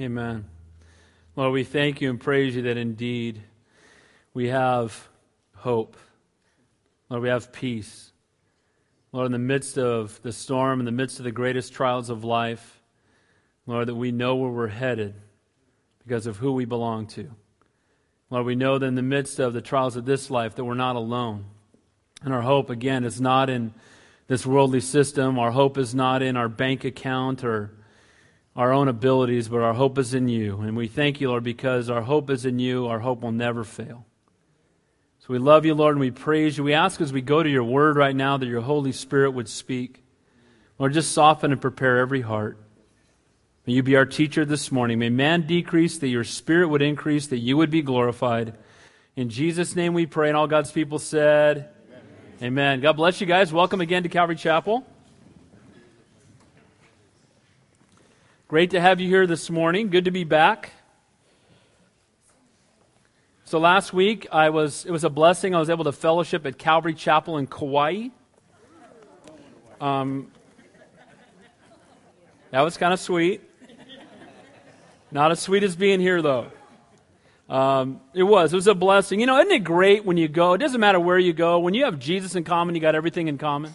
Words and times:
Amen. 0.00 0.46
Lord, 1.36 1.52
we 1.52 1.64
thank 1.64 2.00
you 2.00 2.08
and 2.08 2.18
praise 2.18 2.56
you 2.56 2.62
that 2.62 2.78
indeed 2.78 3.42
we 4.32 4.48
have 4.48 5.08
hope. 5.54 5.98
Lord, 7.10 7.22
we 7.22 7.28
have 7.28 7.52
peace. 7.52 8.10
Lord, 9.12 9.26
in 9.26 9.32
the 9.32 9.38
midst 9.38 9.76
of 9.76 10.18
the 10.22 10.32
storm, 10.32 10.80
in 10.80 10.86
the 10.86 10.92
midst 10.92 11.18
of 11.18 11.24
the 11.24 11.32
greatest 11.32 11.74
trials 11.74 12.08
of 12.08 12.24
life, 12.24 12.80
Lord, 13.66 13.88
that 13.88 13.94
we 13.94 14.12
know 14.12 14.34
where 14.36 14.50
we're 14.50 14.68
headed 14.68 15.14
because 15.98 16.26
of 16.26 16.38
who 16.38 16.52
we 16.52 16.64
belong 16.64 17.06
to. 17.08 17.30
Lord, 18.30 18.46
we 18.46 18.54
know 18.54 18.78
that 18.78 18.86
in 18.86 18.94
the 18.94 19.02
midst 19.02 19.38
of 19.38 19.52
the 19.52 19.60
trials 19.60 19.96
of 19.96 20.06
this 20.06 20.30
life 20.30 20.54
that 20.54 20.64
we're 20.64 20.72
not 20.72 20.96
alone. 20.96 21.44
And 22.22 22.32
our 22.32 22.40
hope, 22.40 22.70
again, 22.70 23.04
is 23.04 23.20
not 23.20 23.50
in 23.50 23.74
this 24.26 24.46
worldly 24.46 24.80
system. 24.80 25.38
Our 25.38 25.50
hope 25.50 25.76
is 25.76 25.94
not 25.94 26.22
in 26.22 26.34
our 26.38 26.48
bank 26.48 26.82
account 26.82 27.44
or 27.44 27.72
our 28.54 28.72
own 28.72 28.88
abilities, 28.88 29.48
but 29.48 29.60
our 29.60 29.74
hope 29.74 29.98
is 29.98 30.14
in 30.14 30.28
you. 30.28 30.60
And 30.60 30.76
we 30.76 30.88
thank 30.88 31.20
you, 31.20 31.28
Lord, 31.28 31.44
because 31.44 31.88
our 31.88 32.02
hope 32.02 32.30
is 32.30 32.44
in 32.44 32.58
you. 32.58 32.86
Our 32.86 33.00
hope 33.00 33.22
will 33.22 33.32
never 33.32 33.64
fail. 33.64 34.04
So 35.20 35.26
we 35.28 35.38
love 35.38 35.64
you, 35.64 35.74
Lord, 35.74 35.94
and 35.94 36.00
we 36.00 36.10
praise 36.10 36.58
you. 36.58 36.64
We 36.64 36.74
ask 36.74 37.00
as 37.00 37.12
we 37.12 37.22
go 37.22 37.42
to 37.42 37.48
your 37.48 37.64
word 37.64 37.96
right 37.96 38.14
now 38.14 38.36
that 38.36 38.46
your 38.46 38.60
Holy 38.60 38.92
Spirit 38.92 39.30
would 39.30 39.48
speak. 39.48 40.02
Lord, 40.78 40.92
just 40.92 41.12
soften 41.12 41.52
and 41.52 41.60
prepare 41.60 41.98
every 41.98 42.22
heart. 42.22 42.58
May 43.66 43.74
you 43.74 43.84
be 43.84 43.94
our 43.94 44.04
teacher 44.04 44.44
this 44.44 44.72
morning. 44.72 44.98
May 44.98 45.10
man 45.10 45.46
decrease, 45.46 45.96
that 45.98 46.08
your 46.08 46.24
spirit 46.24 46.68
would 46.68 46.82
increase, 46.82 47.28
that 47.28 47.38
you 47.38 47.56
would 47.56 47.70
be 47.70 47.82
glorified. 47.82 48.54
In 49.14 49.28
Jesus' 49.28 49.76
name 49.76 49.94
we 49.94 50.06
pray, 50.06 50.28
and 50.28 50.36
all 50.36 50.48
God's 50.48 50.72
people 50.72 50.98
said, 50.98 51.68
Amen. 51.88 52.42
Amen. 52.42 52.80
God 52.80 52.94
bless 52.94 53.20
you 53.20 53.26
guys. 53.28 53.52
Welcome 53.52 53.80
again 53.80 54.02
to 54.02 54.08
Calvary 54.08 54.34
Chapel. 54.34 54.84
Great 58.52 58.72
to 58.72 58.80
have 58.82 59.00
you 59.00 59.08
here 59.08 59.26
this 59.26 59.48
morning. 59.48 59.88
Good 59.88 60.04
to 60.04 60.10
be 60.10 60.24
back. 60.24 60.72
So 63.44 63.58
last 63.58 63.94
week 63.94 64.26
I 64.30 64.50
was 64.50 64.84
it 64.84 64.90
was 64.90 65.04
a 65.04 65.08
blessing. 65.08 65.54
I 65.54 65.58
was 65.58 65.70
able 65.70 65.84
to 65.84 65.92
fellowship 65.92 66.44
at 66.44 66.58
Calvary 66.58 66.92
Chapel 66.92 67.38
in 67.38 67.46
Kauai. 67.46 68.08
Um, 69.80 70.30
that 72.50 72.60
was 72.60 72.76
kind 72.76 72.92
of 72.92 73.00
sweet. 73.00 73.40
Not 75.10 75.30
as 75.30 75.40
sweet 75.40 75.62
as 75.62 75.74
being 75.74 75.98
here 75.98 76.20
though. 76.20 76.48
Um, 77.48 78.02
it 78.12 78.24
was. 78.24 78.52
It 78.52 78.56
was 78.56 78.66
a 78.66 78.74
blessing. 78.74 79.18
You 79.18 79.24
know, 79.24 79.38
isn't 79.40 79.50
it 79.50 79.64
great 79.64 80.04
when 80.04 80.18
you 80.18 80.28
go? 80.28 80.52
It 80.52 80.58
doesn't 80.58 80.78
matter 80.78 81.00
where 81.00 81.18
you 81.18 81.32
go. 81.32 81.58
When 81.58 81.72
you 81.72 81.86
have 81.86 81.98
Jesus 81.98 82.34
in 82.34 82.44
common, 82.44 82.74
you 82.74 82.82
got 82.82 82.94
everything 82.94 83.28
in 83.28 83.38
common. 83.38 83.74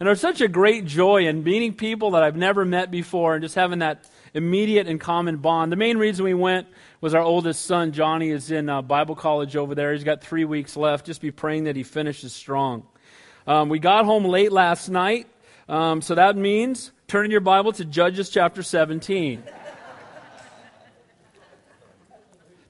And 0.00 0.06
there's 0.06 0.20
such 0.20 0.40
a 0.40 0.48
great 0.48 0.86
joy 0.86 1.26
in 1.26 1.44
meeting 1.44 1.74
people 1.74 2.12
that 2.12 2.22
I've 2.22 2.34
never 2.34 2.64
met 2.64 2.90
before 2.90 3.34
and 3.34 3.42
just 3.42 3.54
having 3.54 3.80
that 3.80 4.08
immediate 4.32 4.86
and 4.88 4.98
common 4.98 5.36
bond. 5.36 5.70
The 5.70 5.76
main 5.76 5.98
reason 5.98 6.24
we 6.24 6.32
went 6.32 6.68
was 7.02 7.14
our 7.14 7.20
oldest 7.20 7.66
son, 7.66 7.92
Johnny, 7.92 8.30
is 8.30 8.50
in 8.50 8.70
uh, 8.70 8.80
Bible 8.80 9.14
college 9.14 9.56
over 9.56 9.74
there. 9.74 9.92
He's 9.92 10.02
got 10.02 10.22
three 10.22 10.46
weeks 10.46 10.74
left. 10.74 11.04
Just 11.04 11.20
be 11.20 11.30
praying 11.30 11.64
that 11.64 11.76
he 11.76 11.82
finishes 11.82 12.32
strong. 12.32 12.84
Um, 13.46 13.68
we 13.68 13.78
got 13.78 14.06
home 14.06 14.24
late 14.24 14.52
last 14.52 14.88
night, 14.88 15.26
um, 15.68 16.00
so 16.00 16.14
that 16.14 16.34
means 16.34 16.92
turning 17.06 17.30
your 17.30 17.40
Bible 17.40 17.72
to 17.72 17.84
Judges 17.84 18.30
chapter 18.30 18.62
17. 18.62 19.42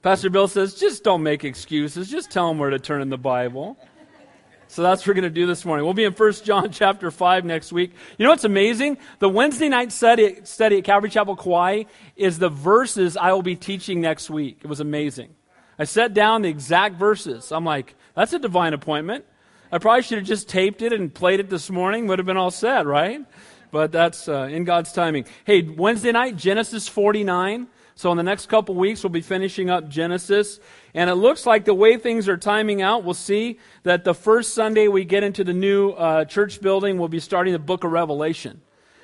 Pastor 0.01 0.29
Bill 0.29 0.49
says, 0.49 0.73
just 0.73 1.03
don't 1.05 1.23
make 1.23 1.45
excuses. 1.45 2.09
Just 2.09 2.29
tell 2.29 2.49
them 2.49 2.57
where 2.57 2.71
to 2.71 2.79
turn 2.79 3.01
in 3.01 3.09
the 3.09 3.17
Bible. 3.17 3.77
So 4.71 4.83
that's 4.83 5.01
what 5.01 5.07
we're 5.07 5.15
going 5.15 5.33
to 5.33 5.41
do 5.41 5.45
this 5.45 5.65
morning. 5.65 5.83
We'll 5.83 5.93
be 5.93 6.05
in 6.05 6.13
1 6.13 6.31
John 6.45 6.71
chapter 6.71 7.11
5 7.11 7.43
next 7.43 7.73
week. 7.73 7.91
You 8.17 8.23
know 8.23 8.29
what's 8.29 8.45
amazing? 8.45 8.99
The 9.19 9.27
Wednesday 9.27 9.67
night 9.67 9.91
study, 9.91 10.37
study 10.45 10.77
at 10.77 10.85
Calvary 10.85 11.09
Chapel 11.09 11.35
Kauai 11.35 11.83
is 12.15 12.39
the 12.39 12.47
verses 12.47 13.17
I 13.17 13.33
will 13.33 13.41
be 13.41 13.57
teaching 13.57 13.99
next 13.99 14.29
week. 14.29 14.59
It 14.63 14.67
was 14.67 14.79
amazing. 14.79 15.35
I 15.77 15.83
set 15.83 16.13
down 16.13 16.43
the 16.43 16.47
exact 16.47 16.95
verses. 16.95 17.51
I'm 17.51 17.65
like, 17.65 17.95
that's 18.15 18.31
a 18.31 18.39
divine 18.39 18.73
appointment. 18.73 19.25
I 19.73 19.77
probably 19.77 20.03
should 20.03 20.19
have 20.19 20.27
just 20.27 20.47
taped 20.47 20.81
it 20.81 20.93
and 20.93 21.13
played 21.13 21.41
it 21.41 21.49
this 21.49 21.69
morning. 21.69 22.07
Would 22.07 22.19
have 22.19 22.25
been 22.25 22.37
all 22.37 22.49
set, 22.49 22.85
right? 22.85 23.19
But 23.71 23.91
that's 23.91 24.29
uh, 24.29 24.47
in 24.49 24.63
God's 24.63 24.93
timing. 24.93 25.25
Hey, 25.43 25.63
Wednesday 25.63 26.13
night, 26.13 26.37
Genesis 26.37 26.87
49. 26.87 27.67
So 28.01 28.09
in 28.09 28.17
the 28.17 28.23
next 28.23 28.47
couple 28.49 28.73
weeks, 28.73 29.03
we'll 29.03 29.11
be 29.11 29.21
finishing 29.21 29.69
up 29.69 29.87
Genesis. 29.87 30.59
And 30.95 31.07
it 31.07 31.13
looks 31.13 31.45
like 31.45 31.65
the 31.65 31.75
way 31.75 31.97
things 31.97 32.27
are 32.27 32.35
timing 32.35 32.81
out, 32.81 33.03
we'll 33.03 33.13
see 33.13 33.59
that 33.83 34.05
the 34.05 34.15
first 34.15 34.55
Sunday 34.55 34.87
we 34.87 35.05
get 35.05 35.21
into 35.21 35.43
the 35.43 35.53
new 35.53 35.91
uh, 35.91 36.25
church 36.25 36.61
building, 36.61 36.97
we'll 36.97 37.09
be 37.09 37.19
starting 37.19 37.53
the 37.53 37.59
book 37.59 37.83
of 37.83 37.91
Revelation. 37.91 38.59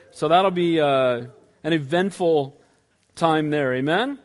So 0.09 0.29
that'll 0.29 0.49
be 0.49 0.81
uh, 0.81 1.25
an 1.63 1.73
eventful 1.73 2.59
time 3.13 3.51
there. 3.51 3.75
Amen? 3.75 4.17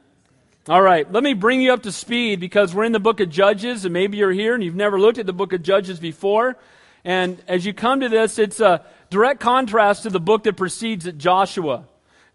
All 0.67 0.81
right, 0.81 1.11
let 1.13 1.23
me 1.23 1.35
bring 1.35 1.61
you 1.61 1.71
up 1.75 1.83
to 1.83 1.93
speed 1.93 2.41
because 2.41 2.75
we're 2.75 2.85
in 2.85 2.93
the 2.93 2.99
book 2.99 3.21
of 3.21 3.29
Judges, 3.29 3.85
and 3.85 3.93
maybe 3.93 4.17
you're 4.17 4.33
here 4.33 4.55
and 4.55 4.65
you've 4.65 4.75
never 4.75 4.99
looked 4.99 5.19
at 5.19 5.27
the 5.27 5.35
book 5.35 5.53
of 5.53 5.63
Judges 5.63 6.01
before. 6.01 6.57
And 7.05 7.43
as 7.47 7.67
you 7.67 7.75
come 7.75 8.01
to 8.01 8.09
this, 8.09 8.39
it's 8.39 8.59
a 8.59 8.87
direct 9.11 9.39
contrast 9.39 10.05
to 10.05 10.09
the 10.09 10.19
book 10.19 10.45
that 10.45 10.57
precedes 10.57 11.05
it, 11.05 11.19
Joshua. 11.19 11.85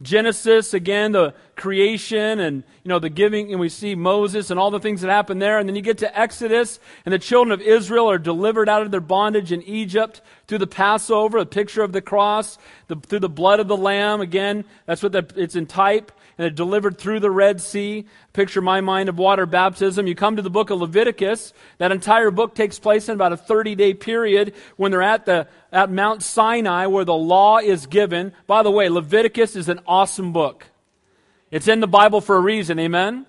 Genesis, 0.02 0.76
again, 0.76 1.12
the 1.12 1.34
creation 1.56 2.40
and, 2.40 2.64
you 2.84 2.90
know, 2.90 3.00
the 3.00 3.10
giving, 3.10 3.52
and 3.52 3.60
we 3.60 3.68
see 3.68 3.96
Moses 3.96 4.52
and 4.52 4.60
all 4.60 4.70
the 4.70 4.80
things 4.80 5.02
that 5.02 5.10
happen 5.10 5.40
there. 5.40 5.58
And 5.58 5.68
then 5.68 5.76
you 5.76 5.82
get 5.82 5.98
to 6.00 6.20
Exodus, 6.20 6.80
and 7.04 7.12
the 7.12 7.20
children 7.20 7.52
of 7.52 7.62
Israel 7.62 8.10
are 8.10 8.20
delivered 8.20 8.70
out 8.70 8.84
of 8.84 8.92
their 8.92 9.02
bondage 9.02 9.52
in 9.52 9.64
Egypt 9.64 10.22
through 10.48 10.60
the 10.60 10.68
Passover, 10.68 11.40
a 11.40 11.46
picture 11.48 11.82
of 11.82 11.94
the 11.94 12.02
cross, 12.02 12.60
the, 12.88 12.96
through 12.96 13.22
the 13.22 13.30
blood 13.30 13.60
of 13.60 13.68
the 13.68 13.78
Lamb. 13.78 14.22
Again, 14.22 14.66
that's 14.86 15.02
what 15.02 15.14
the, 15.14 15.28
it's 15.36 15.56
in 15.56 15.66
type 15.66 16.12
and 16.38 16.44
they're 16.44 16.50
delivered 16.52 16.98
through 16.98 17.20
the 17.20 17.32
Red 17.32 17.62
Sea. 17.62 18.06
Picture 18.34 18.62
my 18.62 18.82
mind 18.82 19.10
of 19.10 19.18
water 19.18 19.46
baptism. 19.46 20.06
You 20.06 20.14
come 20.14 20.36
to 20.36 20.42
the 20.42 20.50
book 20.50 20.70
of 20.70 20.80
Leviticus. 20.80 21.52
That 21.80 21.92
entire 21.92 22.30
book 22.30 22.54
takes 22.54 22.78
place 22.78 23.10
in 23.10 23.16
about 23.16 23.34
a 23.34 23.38
30 23.38 23.76
day 23.76 23.94
period 23.94 24.54
when 24.76 24.92
they're 24.92 25.02
at 25.02 25.26
the, 25.26 25.48
at 25.72 25.92
Mount 25.92 26.22
Sinai 26.22 26.86
where 26.86 27.06
the 27.06 27.14
law 27.14 27.58
is 27.58 27.88
given. 27.88 28.34
By 28.46 28.62
the 28.62 28.72
way, 28.72 28.90
Leviticus 28.90 29.56
is 29.56 29.68
an 29.68 29.80
awesome 29.88 30.32
book. 30.32 30.68
It's 31.50 31.68
in 31.68 31.80
the 31.80 31.88
Bible 31.88 32.22
for 32.22 32.36
a 32.36 32.42
reason. 32.42 32.78
Amen? 32.78 33.26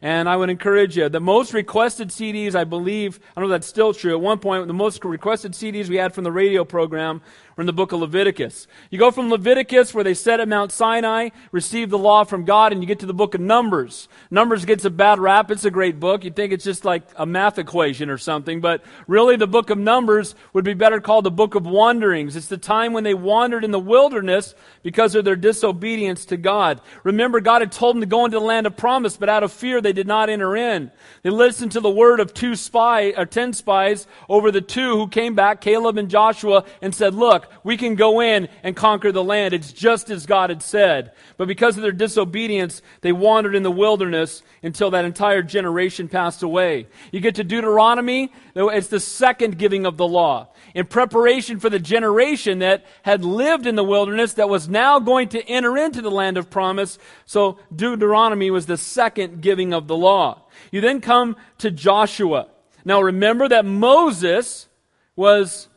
And 0.00 0.28
I 0.28 0.36
would 0.36 0.48
encourage 0.48 0.96
you. 0.96 1.08
The 1.08 1.20
most 1.20 1.52
requested 1.52 2.08
CDs, 2.08 2.54
I 2.54 2.64
believe, 2.64 3.18
I 3.36 3.40
don't 3.40 3.48
know 3.48 3.54
if 3.54 3.60
that's 3.60 3.68
still 3.68 3.92
true. 3.92 4.12
At 4.12 4.20
one 4.20 4.38
point, 4.38 4.66
the 4.68 4.72
most 4.72 5.04
requested 5.04 5.52
CDs 5.52 5.88
we 5.88 5.96
had 5.96 6.14
from 6.14 6.22
the 6.22 6.30
radio 6.30 6.64
program 6.64 7.20
in 7.62 7.66
the 7.66 7.72
book 7.72 7.92
of 7.92 8.00
Leviticus. 8.00 8.66
You 8.90 8.98
go 8.98 9.10
from 9.10 9.30
Leviticus, 9.30 9.92
where 9.92 10.04
they 10.04 10.14
set 10.14 10.40
at 10.40 10.48
Mount 10.48 10.72
Sinai, 10.72 11.30
receive 11.52 11.90
the 11.90 11.98
law 11.98 12.24
from 12.24 12.44
God, 12.44 12.72
and 12.72 12.82
you 12.82 12.86
get 12.86 13.00
to 13.00 13.06
the 13.06 13.14
book 13.14 13.34
of 13.34 13.40
Numbers. 13.40 14.08
Numbers 14.30 14.64
gets 14.64 14.84
a 14.84 14.90
bad 14.90 15.18
rap. 15.18 15.50
It's 15.50 15.64
a 15.64 15.70
great 15.70 15.98
book. 15.98 16.24
You'd 16.24 16.36
think 16.36 16.52
it's 16.52 16.64
just 16.64 16.84
like 16.84 17.02
a 17.16 17.26
math 17.26 17.58
equation 17.58 18.10
or 18.10 18.18
something, 18.18 18.60
but 18.60 18.84
really 19.06 19.36
the 19.36 19.46
book 19.46 19.70
of 19.70 19.78
Numbers 19.78 20.34
would 20.52 20.64
be 20.64 20.74
better 20.74 21.00
called 21.00 21.24
the 21.24 21.30
book 21.30 21.54
of 21.54 21.66
wanderings. 21.66 22.36
It's 22.36 22.46
the 22.46 22.58
time 22.58 22.92
when 22.92 23.04
they 23.04 23.14
wandered 23.14 23.64
in 23.64 23.70
the 23.70 23.78
wilderness 23.78 24.54
because 24.82 25.14
of 25.14 25.24
their 25.24 25.36
disobedience 25.36 26.24
to 26.26 26.36
God. 26.36 26.80
Remember, 27.02 27.40
God 27.40 27.62
had 27.62 27.72
told 27.72 27.96
them 27.96 28.02
to 28.02 28.06
go 28.06 28.24
into 28.24 28.38
the 28.38 28.44
land 28.44 28.66
of 28.66 28.76
promise, 28.76 29.16
but 29.16 29.28
out 29.28 29.42
of 29.42 29.52
fear 29.52 29.80
they 29.80 29.92
did 29.92 30.06
not 30.06 30.30
enter 30.30 30.56
in. 30.56 30.90
They 31.22 31.30
listened 31.30 31.72
to 31.72 31.80
the 31.80 31.90
word 31.90 32.20
of 32.20 32.32
two 32.32 32.54
spies, 32.54 33.14
or 33.16 33.26
ten 33.26 33.52
spies 33.52 34.06
over 34.28 34.50
the 34.50 34.60
two 34.60 34.96
who 34.96 35.08
came 35.08 35.34
back, 35.34 35.60
Caleb 35.60 35.98
and 35.98 36.08
Joshua, 36.08 36.64
and 36.80 36.94
said, 36.94 37.14
look, 37.14 37.47
we 37.64 37.76
can 37.76 37.94
go 37.94 38.20
in 38.20 38.48
and 38.62 38.76
conquer 38.76 39.12
the 39.12 39.24
land. 39.24 39.54
It's 39.54 39.72
just 39.72 40.10
as 40.10 40.26
God 40.26 40.50
had 40.50 40.62
said. 40.62 41.12
But 41.36 41.48
because 41.48 41.76
of 41.76 41.82
their 41.82 41.92
disobedience, 41.92 42.82
they 43.00 43.12
wandered 43.12 43.54
in 43.54 43.62
the 43.62 43.70
wilderness 43.70 44.42
until 44.62 44.90
that 44.90 45.04
entire 45.04 45.42
generation 45.42 46.08
passed 46.08 46.42
away. 46.42 46.86
You 47.12 47.20
get 47.20 47.36
to 47.36 47.44
Deuteronomy, 47.44 48.32
it's 48.54 48.88
the 48.88 49.00
second 49.00 49.58
giving 49.58 49.86
of 49.86 49.96
the 49.96 50.08
law. 50.08 50.48
In 50.74 50.86
preparation 50.86 51.60
for 51.60 51.70
the 51.70 51.78
generation 51.78 52.60
that 52.60 52.84
had 53.02 53.24
lived 53.24 53.66
in 53.66 53.74
the 53.74 53.84
wilderness 53.84 54.34
that 54.34 54.48
was 54.48 54.68
now 54.68 54.98
going 54.98 55.28
to 55.30 55.42
enter 55.48 55.76
into 55.76 56.02
the 56.02 56.10
land 56.10 56.36
of 56.36 56.50
promise. 56.50 56.98
So 57.24 57.58
Deuteronomy 57.74 58.50
was 58.50 58.66
the 58.66 58.76
second 58.76 59.40
giving 59.40 59.72
of 59.72 59.88
the 59.88 59.96
law. 59.96 60.42
You 60.70 60.80
then 60.80 61.00
come 61.00 61.36
to 61.58 61.70
Joshua. 61.70 62.48
Now 62.84 63.00
remember 63.00 63.48
that 63.48 63.64
Moses 63.64 64.68
was 65.16 65.67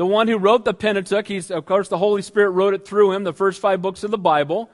the 0.00 0.06
one 0.06 0.28
who 0.28 0.38
wrote 0.38 0.64
the 0.64 0.72
Pentateuch. 0.72 1.28
He's, 1.28 1.50
of 1.50 1.66
course, 1.66 1.88
the 1.88 1.98
Holy 1.98 2.22
Spirit 2.22 2.52
wrote 2.52 2.72
it 2.72 2.86
through 2.86 3.12
him, 3.12 3.22
the 3.22 3.34
first 3.34 3.60
five 3.60 3.82
books 3.82 4.02
of 4.02 4.10
the 4.10 4.16
Bible. 4.16 4.70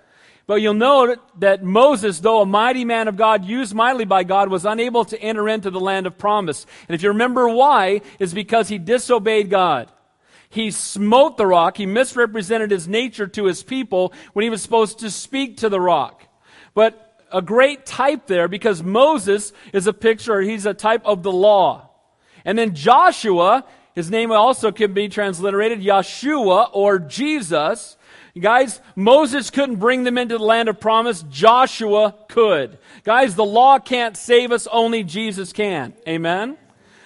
But 0.47 0.63
you'll 0.63 0.75
note 0.75 1.19
that 1.41 1.65
Moses, 1.65 2.21
though 2.21 2.43
a 2.43 2.47
mighty 2.47 2.85
man 2.85 3.09
of 3.09 3.17
God, 3.17 3.45
used 3.45 3.75
mightily 3.75 4.05
by 4.05 4.23
God, 4.23 4.51
was 4.51 4.65
unable 4.65 5.05
to 5.07 5.21
enter 5.21 5.49
into 5.49 5.73
the 5.73 5.81
land 5.81 6.07
of 6.07 6.17
promise. 6.17 6.65
And 6.89 6.95
if 6.95 7.03
you 7.03 7.09
remember 7.09 7.49
why, 7.49 8.03
is 8.21 8.35
because 8.35 8.69
he 8.69 8.79
disobeyed 8.79 9.51
God. 9.51 9.91
He 10.49 10.71
smote 10.71 11.39
the 11.39 11.47
rock. 11.49 11.77
He 11.77 11.87
misrepresented 11.87 12.71
his 12.71 12.87
nature 12.87 13.27
to 13.27 13.47
his 13.47 13.65
people 13.65 14.13
when 14.33 14.45
he 14.45 14.51
was 14.51 14.63
supposed 14.63 15.01
to 15.01 15.11
speak 15.11 15.57
to 15.57 15.69
the 15.69 15.81
rock. 15.81 16.23
But 16.73 17.25
a 17.33 17.43
great 17.43 17.85
type 17.85 18.29
there 18.29 18.47
because 18.47 18.81
Moses 18.81 19.53
is 19.73 19.89
a 19.89 19.93
picture, 19.93 20.41
he's 20.41 20.67
a 20.67 20.73
type 20.73 21.05
of 21.05 21.25
the 21.25 21.33
law. 21.33 21.91
And 22.45 22.57
then 22.57 22.77
Joshua 22.77 23.65
his 23.97 24.11
name 24.11 24.31
also 24.31 24.71
can 24.71 24.93
be 24.93 25.09
transliterated 25.09 25.83
Yeshua 25.83 26.69
or 26.73 26.99
Jesus. 26.99 27.97
Guys, 28.39 28.83
Moses 28.95 29.49
couldn't 29.49 29.77
bring 29.77 30.05
them 30.05 30.19
into 30.19 30.37
the 30.37 30.45
land 30.45 30.69
of 30.69 30.79
promise. 30.79 31.25
Joshua 31.31 32.15
could. 32.29 32.77
Guys, 33.05 33.35
the 33.35 33.45
law 33.45 33.79
can't 33.79 34.15
save 34.15 34.53
us. 34.53 34.67
Only 34.67 35.03
Jesus 35.03 35.55
can. 35.55 35.95
Amen? 36.07 36.59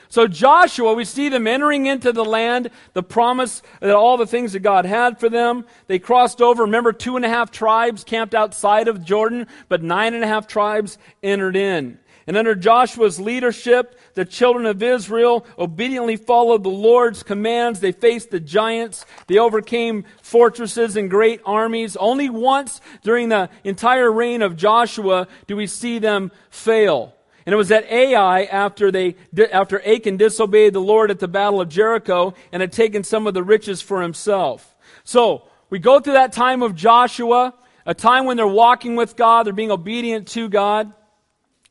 So 0.08 0.26
Joshua, 0.26 0.94
we 0.94 1.04
see 1.04 1.28
them 1.28 1.46
entering 1.46 1.86
into 1.86 2.10
the 2.10 2.24
land, 2.24 2.70
the 2.94 3.04
promise 3.04 3.62
that 3.78 3.94
all 3.94 4.16
the 4.16 4.26
things 4.26 4.54
that 4.54 4.60
God 4.60 4.84
had 4.84 5.20
for 5.20 5.28
them. 5.28 5.64
They 5.86 6.00
crossed 6.00 6.42
over. 6.42 6.64
Remember, 6.64 6.92
two 6.92 7.14
and 7.14 7.24
a 7.24 7.28
half 7.28 7.52
tribes 7.52 8.02
camped 8.02 8.34
outside 8.34 8.88
of 8.88 9.04
Jordan, 9.04 9.46
but 9.68 9.84
nine 9.84 10.14
and 10.14 10.24
a 10.24 10.26
half 10.26 10.48
tribes 10.48 10.98
entered 11.22 11.54
in. 11.54 11.99
And 12.30 12.36
under 12.36 12.54
Joshua's 12.54 13.18
leadership, 13.18 13.98
the 14.14 14.24
children 14.24 14.64
of 14.64 14.80
Israel 14.84 15.44
obediently 15.58 16.14
followed 16.14 16.62
the 16.62 16.68
Lord's 16.68 17.24
commands. 17.24 17.80
They 17.80 17.90
faced 17.90 18.30
the 18.30 18.38
giants. 18.38 19.04
They 19.26 19.38
overcame 19.38 20.04
fortresses 20.22 20.96
and 20.96 21.10
great 21.10 21.40
armies. 21.44 21.96
Only 21.96 22.30
once 22.30 22.80
during 23.02 23.30
the 23.30 23.50
entire 23.64 24.12
reign 24.12 24.42
of 24.42 24.56
Joshua 24.56 25.26
do 25.48 25.56
we 25.56 25.66
see 25.66 25.98
them 25.98 26.30
fail. 26.50 27.16
And 27.46 27.52
it 27.52 27.56
was 27.56 27.72
at 27.72 27.90
Ai 27.90 28.44
after 28.44 28.92
they, 28.92 29.16
after 29.52 29.84
Achan 29.84 30.16
disobeyed 30.16 30.72
the 30.72 30.80
Lord 30.80 31.10
at 31.10 31.18
the 31.18 31.26
battle 31.26 31.60
of 31.60 31.68
Jericho 31.68 32.34
and 32.52 32.60
had 32.60 32.70
taken 32.70 33.02
some 33.02 33.26
of 33.26 33.34
the 33.34 33.42
riches 33.42 33.82
for 33.82 34.02
himself. 34.02 34.76
So, 35.02 35.48
we 35.68 35.80
go 35.80 35.98
through 35.98 36.12
that 36.12 36.32
time 36.32 36.62
of 36.62 36.76
Joshua, 36.76 37.54
a 37.84 37.94
time 37.94 38.24
when 38.24 38.36
they're 38.36 38.46
walking 38.46 38.94
with 38.94 39.16
God, 39.16 39.46
they're 39.46 39.52
being 39.52 39.72
obedient 39.72 40.28
to 40.28 40.48
God. 40.48 40.92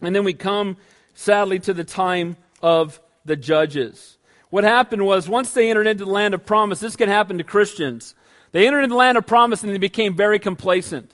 And 0.02 0.16
then 0.16 0.24
we 0.24 0.34
come, 0.34 0.78
sadly, 1.14 1.60
to 1.60 1.74
the 1.74 1.84
time 1.84 2.38
of 2.62 3.00
the 3.26 3.36
judges. 3.36 4.18
What 4.50 4.64
happened 4.64 5.06
was, 5.06 5.30
once 5.30 5.52
they 5.52 5.70
entered 5.70 5.88
into 5.88 6.06
the 6.06 6.12
land 6.12 6.34
of 6.34 6.46
promise, 6.46 6.80
this 6.80 6.96
can 6.96 7.10
happen 7.10 7.38
to 7.38 7.44
Christians. 7.44 8.16
They 8.52 8.66
entered 8.66 8.84
into 8.84 8.94
the 8.94 8.98
land 8.98 9.18
of 9.18 9.28
promise 9.28 9.64
and 9.64 9.72
they 9.72 9.78
became 9.78 10.16
very 10.16 10.40
complacent. 10.40 11.14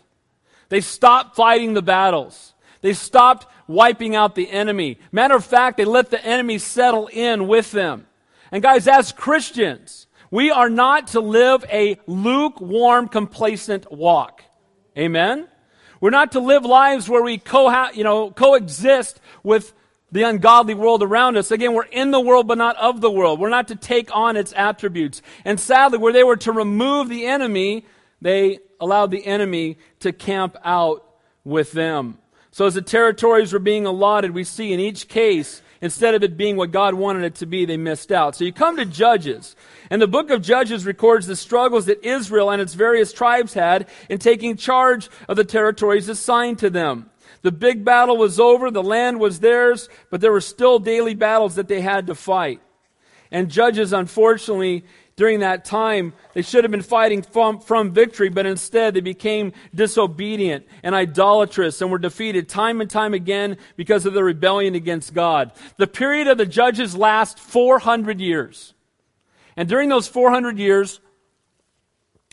They 0.70 0.82
stopped 0.82 1.36
fighting 1.36 1.74
the 1.74 1.82
battles. 1.82 2.54
They 2.82 2.94
stopped 2.94 3.48
wiping 3.68 4.16
out 4.16 4.36
the 4.36 4.50
enemy. 4.50 5.00
Matter 5.12 5.36
of 5.36 5.46
fact, 5.46 5.78
they 5.78 5.86
let 5.86 6.12
the 6.12 6.24
enemy 6.24 6.60
settle 6.60 7.08
in 7.08 7.48
with 7.48 7.72
them. 7.72 8.08
And 8.52 8.64
guys, 8.64 8.88
as 8.88 9.12
Christians, 9.12 10.08
we 10.32 10.52
are 10.52 10.70
not 10.70 11.08
to 11.08 11.20
live 11.20 11.66
a 11.72 12.00
lukewarm, 12.08 13.08
complacent 13.08 13.92
walk. 13.92 14.44
Amen? 14.98 15.48
We're 16.02 16.10
not 16.10 16.34
to 16.34 16.40
live 16.40 16.66
lives 16.66 17.10
where 17.10 17.24
we 17.24 17.38
co- 17.38 17.90
you 17.92 18.04
know, 18.04 18.32
coexist 18.32 19.20
with 19.44 19.74
the 20.12 20.24
ungodly 20.24 20.74
world 20.74 21.04
around 21.04 21.38
us. 21.38 21.52
Again, 21.52 21.74
we're 21.74 21.84
in 21.84 22.12
the 22.12 22.20
world, 22.20 22.48
but 22.48 22.58
not 22.58 22.78
of 22.78 23.02
the 23.02 23.12
world. 23.12 23.40
We're 23.40 23.50
not 23.50 23.68
to 23.70 23.76
take 23.76 24.16
on 24.16 24.38
its 24.38 24.54
attributes. 24.56 25.22
And 25.44 25.60
sadly, 25.60 25.98
where 25.98 26.14
they 26.14 26.24
were 26.24 26.38
to 26.38 26.52
remove 26.52 27.10
the 27.10 27.26
enemy, 27.26 27.86
they 28.22 28.60
allowed 28.80 29.12
the 29.12 29.26
enemy 29.26 29.78
to 30.00 30.14
camp 30.14 30.56
out 30.64 31.06
with 31.44 31.72
them. 31.72 32.18
So 32.52 32.66
as 32.66 32.76
the 32.76 32.82
territories 32.82 33.52
were 33.52 33.60
being 33.60 33.86
allotted, 33.86 34.32
we 34.32 34.46
see 34.46 34.72
in 34.72 34.80
each 34.80 35.10
case 35.10 35.62
Instead 35.86 36.16
of 36.16 36.24
it 36.24 36.36
being 36.36 36.56
what 36.56 36.72
God 36.72 36.96
wanted 36.96 37.24
it 37.24 37.36
to 37.36 37.46
be, 37.46 37.64
they 37.64 37.78
missed 37.78 38.12
out. 38.12 38.36
So 38.36 38.44
you 38.44 38.52
come 38.52 38.76
to 38.78 38.86
Judges, 38.86 39.56
and 39.92 40.02
the 40.02 40.08
book 40.08 40.32
of 40.32 40.42
Judges 40.42 40.84
records 40.84 41.28
the 41.28 41.36
struggles 41.36 41.86
that 41.86 42.04
Israel 42.04 42.50
and 42.50 42.60
its 42.60 42.74
various 42.74 43.14
tribes 43.14 43.54
had 43.54 43.88
in 44.10 44.18
taking 44.18 44.58
charge 44.58 45.10
of 45.30 45.38
the 45.38 45.44
territories 45.44 46.10
assigned 46.10 46.58
to 46.58 46.72
them. 46.72 47.12
The 47.44 47.52
big 47.52 47.86
battle 47.86 48.18
was 48.18 48.40
over, 48.40 48.72
the 48.72 48.82
land 48.82 49.20
was 49.20 49.42
theirs, 49.42 49.88
but 50.10 50.22
there 50.22 50.32
were 50.32 50.42
still 50.42 50.80
daily 50.80 51.14
battles 51.14 51.54
that 51.54 51.68
they 51.68 51.82
had 51.82 52.08
to 52.08 52.16
fight. 52.16 52.62
And 53.30 53.52
Judges, 53.52 53.94
unfortunately, 53.94 54.86
during 55.18 55.40
that 55.40 55.64
time, 55.64 56.14
they 56.34 56.42
should 56.42 56.66
have 56.66 56.72
been 56.72 56.82
fighting 56.82 57.22
from, 57.22 57.60
from 57.60 57.94
victory, 57.94 58.30
but 58.30 58.46
instead 58.46 58.94
they 58.94 59.00
became 59.02 59.54
disobedient 59.74 60.68
and 60.84 60.94
idolatrous 60.94 61.82
and 61.82 61.90
were 61.90 61.98
defeated 61.98 62.50
time 62.50 62.82
and 62.82 62.90
time 62.90 63.14
again 63.14 63.58
because 63.78 64.06
of 64.06 64.14
their 64.14 64.26
rebellion 64.26 64.76
against 64.76 65.14
God. 65.14 65.54
The 65.78 65.88
period 65.88 66.28
of 66.28 66.38
the 66.38 66.46
judges 66.46 66.98
lasts 66.98 67.40
400 67.40 68.20
years. 68.20 68.74
And 69.56 69.70
during 69.70 69.88
those 69.88 70.10
400 70.10 70.60
years, 70.60 71.00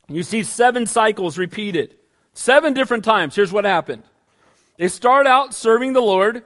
you 0.08 0.24
see 0.24 0.42
seven 0.42 0.86
cycles 0.86 1.38
repeated. 1.38 1.96
Seven 2.34 2.74
different 2.74 3.04
times. 3.04 3.36
Here's 3.36 3.52
what 3.52 3.64
happened. 3.64 4.02
They 4.76 4.88
start 4.88 5.28
out 5.28 5.54
serving 5.54 5.92
the 5.92 6.00
Lord. 6.00 6.42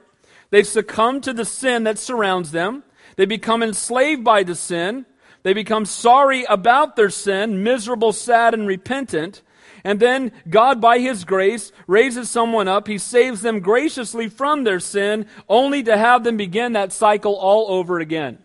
They 0.51 0.61
succumb 0.61 1.21
to 1.21 1.33
the 1.33 1.45
sin 1.45 1.83
that 1.85 1.97
surrounds 1.97 2.51
them. 2.51 2.83
They 3.15 3.25
become 3.25 3.63
enslaved 3.63 4.23
by 4.23 4.43
the 4.43 4.53
sin. 4.53 5.07
They 5.47 5.53
become 5.53 5.85
sorry 5.85 6.43
about 6.43 6.97
their 6.97 7.09
sin, 7.09 7.63
miserable, 7.63 8.11
sad, 8.11 8.53
and 8.53 8.67
repentant. 8.67 9.41
And 9.85 9.97
then 9.97 10.33
God, 10.49 10.81
by 10.81 10.99
His 10.99 11.23
grace, 11.23 11.71
raises 11.87 12.29
someone 12.29 12.67
up. 12.67 12.85
He 12.85 12.97
saves 12.97 13.41
them 13.43 13.61
graciously 13.61 14.27
from 14.27 14.65
their 14.65 14.81
sin, 14.81 15.25
only 15.47 15.83
to 15.83 15.97
have 15.97 16.25
them 16.25 16.35
begin 16.35 16.73
that 16.73 16.91
cycle 16.91 17.35
all 17.35 17.71
over 17.71 18.01
again. 18.01 18.39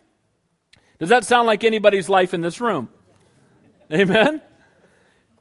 Does 1.01 1.09
that 1.09 1.25
sound 1.25 1.49
like 1.49 1.65
anybody's 1.65 2.09
life 2.09 2.35
in 2.35 2.41
this 2.41 2.61
room? 2.61 2.89
Amen? 3.93 4.41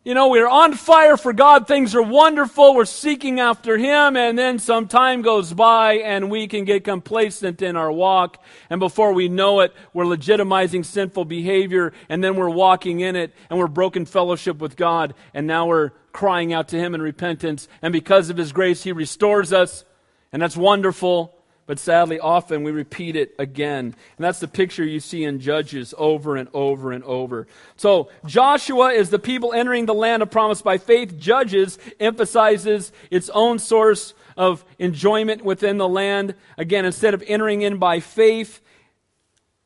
You 0.04 0.16
know, 0.16 0.30
we're 0.30 0.50
on 0.50 0.74
fire 0.74 1.16
for 1.16 1.32
God. 1.32 1.68
Things 1.68 1.94
are 1.94 2.02
wonderful. 2.02 2.74
We're 2.74 2.86
seeking 2.86 3.40
after 3.40 3.78
Him. 3.78 4.18
And 4.18 4.36
then 4.36 4.58
some 4.58 4.88
time 4.88 5.22
goes 5.22 5.54
by 5.54 5.98
and 5.98 6.32
we 6.32 6.48
can 6.48 6.66
get 6.66 6.84
complacent 6.84 7.62
in 7.62 7.76
our 7.76 7.92
walk. 7.92 8.44
And 8.72 8.80
before 8.80 9.14
we 9.14 9.30
know 9.30 9.60
it, 9.60 9.76
we're 9.94 10.06
legitimizing 10.06 10.86
sinful 10.86 11.26
behavior. 11.26 11.94
And 12.10 12.24
then 12.24 12.36
we're 12.36 12.50
walking 12.50 13.02
in 13.02 13.16
it 13.16 13.32
and 13.52 13.60
we're 13.60 13.68
broken 13.68 14.06
fellowship 14.06 14.58
with 14.58 14.76
God. 14.76 15.14
And 15.36 15.46
now 15.46 15.68
we're 15.68 15.92
crying 16.12 16.52
out 16.52 16.70
to 16.70 16.80
Him 16.80 16.96
in 16.96 17.02
repentance. 17.04 17.68
And 17.84 17.94
because 17.94 18.32
of 18.32 18.38
His 18.38 18.52
grace, 18.54 18.82
He 18.82 18.94
restores 18.94 19.54
us. 19.54 19.86
And 20.34 20.42
that's 20.42 20.58
wonderful. 20.58 21.36
But 21.72 21.80
sadly, 21.80 22.20
often 22.20 22.64
we 22.64 22.72
repeat 22.72 23.16
it 23.16 23.34
again. 23.40 23.86
And 23.86 23.96
that's 24.26 24.42
the 24.42 24.48
picture 24.50 24.84
you 24.84 25.00
see 25.00 25.24
in 25.24 25.40
Judges 25.40 25.94
over 25.98 26.36
and 26.36 26.50
over 26.54 26.92
and 26.92 27.02
over. 27.06 27.48
So, 27.78 28.10
Joshua 28.26 28.90
is 28.90 29.10
the 29.10 29.20
people 29.20 29.54
entering 29.54 29.86
the 29.86 29.94
land 29.94 30.22
of 30.22 30.30
promise 30.30 30.62
by 30.62 30.80
faith. 30.80 31.18
Judges 31.18 31.80
emphasizes 31.98 32.92
its 33.10 33.30
own 33.30 33.58
source 33.58 34.14
of 34.36 34.66
enjoyment 34.80 35.46
within 35.46 35.78
the 35.78 35.88
land. 35.88 36.36
Again, 36.58 36.84
instead 36.84 37.14
of 37.14 37.24
entering 37.26 37.62
in 37.62 37.78
by 37.78 38.02
faith, 38.02 38.60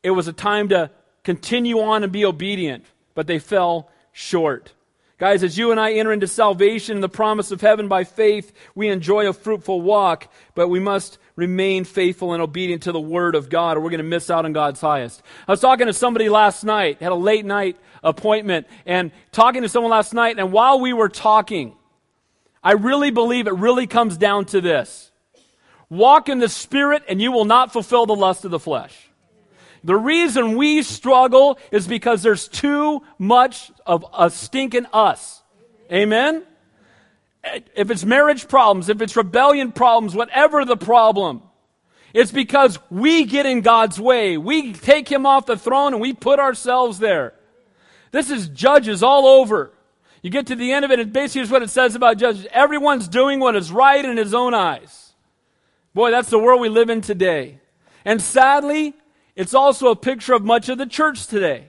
it 0.04 0.12
was 0.12 0.28
a 0.28 0.32
time 0.32 0.68
to 0.68 0.92
continue 1.24 1.80
on 1.80 2.04
and 2.04 2.12
be 2.12 2.24
obedient, 2.24 2.84
but 3.16 3.26
they 3.26 3.40
fell 3.40 3.90
short. 4.12 4.72
Guys, 5.18 5.42
as 5.42 5.58
you 5.58 5.72
and 5.72 5.80
I 5.80 5.94
enter 5.94 6.12
into 6.12 6.28
salvation 6.28 6.98
and 6.98 7.02
the 7.02 7.08
promise 7.08 7.50
of 7.50 7.62
heaven 7.62 7.88
by 7.88 8.04
faith, 8.04 8.52
we 8.76 8.90
enjoy 8.90 9.26
a 9.26 9.32
fruitful 9.32 9.80
walk, 9.80 10.30
but 10.54 10.68
we 10.68 10.78
must 10.78 11.18
remain 11.36 11.84
faithful 11.84 12.32
and 12.32 12.42
obedient 12.42 12.84
to 12.84 12.92
the 12.92 13.00
Word 13.00 13.34
of 13.34 13.48
God, 13.48 13.76
or 13.76 13.80
we're 13.80 13.90
going 13.90 13.98
to 13.98 14.04
miss 14.04 14.30
out 14.30 14.44
on 14.44 14.52
God's 14.52 14.80
highest. 14.80 15.22
I 15.46 15.52
was 15.52 15.60
talking 15.60 15.86
to 15.86 15.92
somebody 15.92 16.28
last 16.28 16.64
night, 16.64 17.00
had 17.00 17.12
a 17.12 17.16
late 17.16 17.44
night 17.44 17.76
appointment, 18.02 18.66
and 18.86 19.12
talking 19.32 19.62
to 19.62 19.68
someone 19.68 19.90
last 19.90 20.14
night, 20.14 20.38
and 20.38 20.50
while 20.50 20.80
we 20.80 20.92
were 20.92 21.10
talking, 21.10 21.74
I 22.64 22.72
really 22.72 23.10
believe 23.10 23.46
it 23.46 23.54
really 23.54 23.86
comes 23.86 24.16
down 24.16 24.46
to 24.46 24.60
this 24.60 25.12
walk 25.88 26.28
in 26.28 26.38
the 26.38 26.48
Spirit, 26.48 27.04
and 27.08 27.20
you 27.20 27.30
will 27.30 27.44
not 27.44 27.72
fulfill 27.72 28.06
the 28.06 28.16
lust 28.16 28.44
of 28.44 28.50
the 28.50 28.58
flesh. 28.58 29.08
The 29.84 29.94
reason 29.94 30.56
we 30.56 30.82
struggle 30.82 31.58
is 31.70 31.86
because 31.86 32.22
there's 32.22 32.48
too 32.48 33.02
much 33.18 33.70
of 33.86 34.04
a 34.12 34.30
stinking 34.30 34.86
us. 34.92 35.42
Amen? 35.92 36.42
If 37.74 37.90
it's 37.90 38.04
marriage 38.04 38.48
problems, 38.48 38.88
if 38.88 39.00
it's 39.00 39.16
rebellion 39.16 39.72
problems, 39.72 40.14
whatever 40.14 40.64
the 40.64 40.76
problem, 40.76 41.42
it's 42.12 42.32
because 42.32 42.78
we 42.90 43.24
get 43.24 43.46
in 43.46 43.60
God's 43.60 44.00
way. 44.00 44.36
We 44.36 44.72
take 44.72 45.10
Him 45.10 45.26
off 45.26 45.46
the 45.46 45.56
throne 45.56 45.92
and 45.92 46.00
we 46.00 46.12
put 46.12 46.38
ourselves 46.38 46.98
there. 46.98 47.34
This 48.10 48.30
is 48.30 48.48
judges 48.48 49.02
all 49.02 49.26
over. 49.26 49.72
You 50.22 50.30
get 50.30 50.46
to 50.48 50.56
the 50.56 50.72
end 50.72 50.84
of 50.84 50.90
it, 50.90 50.98
and 50.98 51.12
basically 51.12 51.42
is 51.42 51.50
what 51.50 51.62
it 51.62 51.70
says 51.70 51.94
about 51.94 52.18
judges. 52.18 52.46
Everyone's 52.50 53.06
doing 53.06 53.38
what 53.38 53.54
is 53.54 53.70
right 53.70 54.04
in 54.04 54.16
his 54.16 54.34
own 54.34 54.54
eyes. 54.54 55.12
Boy, 55.94 56.10
that's 56.10 56.30
the 56.30 56.38
world 56.38 56.60
we 56.60 56.68
live 56.68 56.90
in 56.90 57.00
today. 57.00 57.60
And 58.04 58.20
sadly, 58.20 58.94
it's 59.34 59.54
also 59.54 59.90
a 59.90 59.96
picture 59.96 60.34
of 60.34 60.44
much 60.44 60.68
of 60.68 60.78
the 60.78 60.86
church 60.86 61.26
today. 61.26 61.68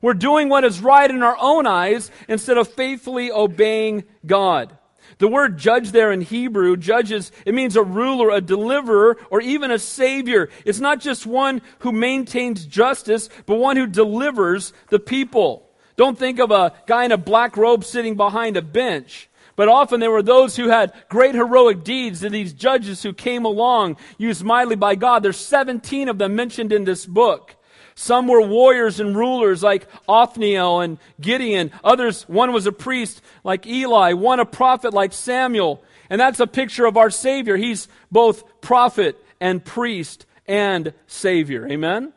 We're 0.00 0.14
doing 0.14 0.48
what 0.48 0.64
is 0.64 0.80
right 0.80 1.10
in 1.10 1.22
our 1.22 1.36
own 1.40 1.66
eyes 1.66 2.10
instead 2.28 2.58
of 2.58 2.68
faithfully 2.68 3.30
obeying 3.30 4.04
God. 4.24 4.76
The 5.22 5.28
word 5.28 5.56
judge 5.56 5.92
there 5.92 6.10
in 6.10 6.20
Hebrew, 6.20 6.76
judges, 6.76 7.30
it 7.46 7.54
means 7.54 7.76
a 7.76 7.82
ruler, 7.84 8.30
a 8.30 8.40
deliverer, 8.40 9.16
or 9.30 9.40
even 9.40 9.70
a 9.70 9.78
savior. 9.78 10.48
It's 10.64 10.80
not 10.80 10.98
just 10.98 11.26
one 11.26 11.62
who 11.78 11.92
maintains 11.92 12.66
justice, 12.66 13.28
but 13.46 13.54
one 13.54 13.76
who 13.76 13.86
delivers 13.86 14.72
the 14.88 14.98
people. 14.98 15.70
Don't 15.94 16.18
think 16.18 16.40
of 16.40 16.50
a 16.50 16.72
guy 16.88 17.04
in 17.04 17.12
a 17.12 17.16
black 17.16 17.56
robe 17.56 17.84
sitting 17.84 18.16
behind 18.16 18.56
a 18.56 18.62
bench. 18.62 19.30
But 19.54 19.68
often 19.68 20.00
there 20.00 20.10
were 20.10 20.24
those 20.24 20.56
who 20.56 20.70
had 20.70 20.92
great 21.08 21.36
heroic 21.36 21.84
deeds, 21.84 22.24
and 22.24 22.34
these 22.34 22.52
judges 22.52 23.04
who 23.04 23.12
came 23.12 23.44
along, 23.44 23.98
used 24.18 24.42
mightily 24.42 24.74
by 24.74 24.96
God. 24.96 25.22
There's 25.22 25.36
17 25.36 26.08
of 26.08 26.18
them 26.18 26.34
mentioned 26.34 26.72
in 26.72 26.82
this 26.82 27.06
book. 27.06 27.54
Some 28.02 28.26
were 28.26 28.42
warriors 28.42 28.98
and 28.98 29.14
rulers 29.14 29.62
like 29.62 29.86
Othniel 30.08 30.80
and 30.80 30.98
Gideon. 31.20 31.70
Others, 31.84 32.24
one 32.24 32.52
was 32.52 32.66
a 32.66 32.72
priest 32.72 33.22
like 33.44 33.64
Eli, 33.64 34.14
one 34.14 34.40
a 34.40 34.44
prophet 34.44 34.92
like 34.92 35.12
Samuel. 35.12 35.84
And 36.10 36.20
that's 36.20 36.40
a 36.40 36.48
picture 36.48 36.84
of 36.84 36.96
our 36.96 37.10
Savior. 37.10 37.56
He's 37.56 37.86
both 38.10 38.60
prophet 38.60 39.24
and 39.40 39.64
priest 39.64 40.26
and 40.48 40.94
Savior. 41.06 41.68
Amen? 41.70 42.12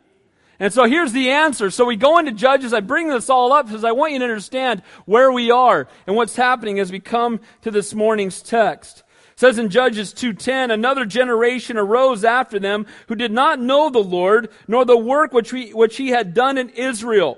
And 0.59 0.73
so 0.73 0.85
here's 0.85 1.11
the 1.11 1.29
answer. 1.29 1.69
So 1.69 1.85
we 1.85 1.97
go 1.97 2.17
into 2.17 2.31
Judges. 2.31 2.73
I 2.73 2.79
bring 2.79 3.09
this 3.09 3.29
all 3.29 3.53
up 3.53 3.67
because 3.67 3.83
I 3.83 3.91
want 3.91 4.13
you 4.13 4.19
to 4.19 4.25
understand 4.25 4.81
where 5.05 5.31
we 5.31 5.51
are 5.51 5.87
and 6.07 6.15
what's 6.15 6.35
happening 6.35 6.79
as 6.79 6.91
we 6.91 6.99
come 6.99 7.41
to 7.61 7.69
this 7.69 7.93
morning's 7.93 8.41
text. 8.41 9.03
It 9.35 9.39
says 9.41 9.59
in 9.59 9.69
Judges 9.69 10.13
2:10, 10.13 10.71
another 10.71 11.03
generation 11.03 11.77
arose 11.77 12.23
after 12.23 12.57
them 12.57 12.85
who 13.07 13.15
did 13.15 13.33
not 13.33 13.59
know 13.59 13.89
the 13.89 13.99
Lord 13.99 14.49
nor 14.65 14.85
the 14.85 14.97
work 14.97 15.33
which, 15.33 15.51
we, 15.51 15.73
which 15.73 15.97
he 15.97 16.09
had 16.09 16.33
done 16.33 16.57
in 16.57 16.69
Israel. 16.69 17.37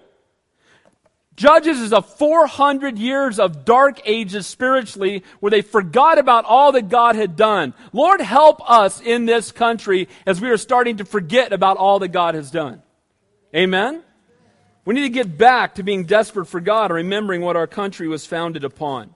Judges 1.35 1.79
is 1.79 1.91
a 1.93 2.03
400 2.03 2.99
years 2.99 3.39
of 3.39 3.65
dark 3.65 3.99
ages 4.05 4.45
spiritually 4.45 5.23
where 5.39 5.49
they 5.49 5.63
forgot 5.63 6.19
about 6.19 6.45
all 6.45 6.71
that 6.73 6.89
God 6.89 7.15
had 7.15 7.35
done. 7.35 7.73
Lord, 7.93 8.21
help 8.21 8.59
us 8.69 9.01
in 9.01 9.25
this 9.25 9.51
country 9.51 10.07
as 10.27 10.39
we 10.39 10.49
are 10.49 10.57
starting 10.57 10.97
to 10.97 11.05
forget 11.05 11.51
about 11.51 11.77
all 11.77 11.97
that 11.99 12.09
God 12.09 12.35
has 12.35 12.51
done. 12.51 12.83
Amen? 13.55 14.03
We 14.85 14.93
need 14.93 15.01
to 15.01 15.09
get 15.09 15.35
back 15.35 15.75
to 15.75 15.83
being 15.83 16.05
desperate 16.05 16.45
for 16.45 16.59
God 16.59 16.85
and 16.85 16.95
remembering 16.95 17.41
what 17.41 17.55
our 17.55 17.67
country 17.67 18.07
was 18.07 18.25
founded 18.25 18.63
upon. 18.63 19.15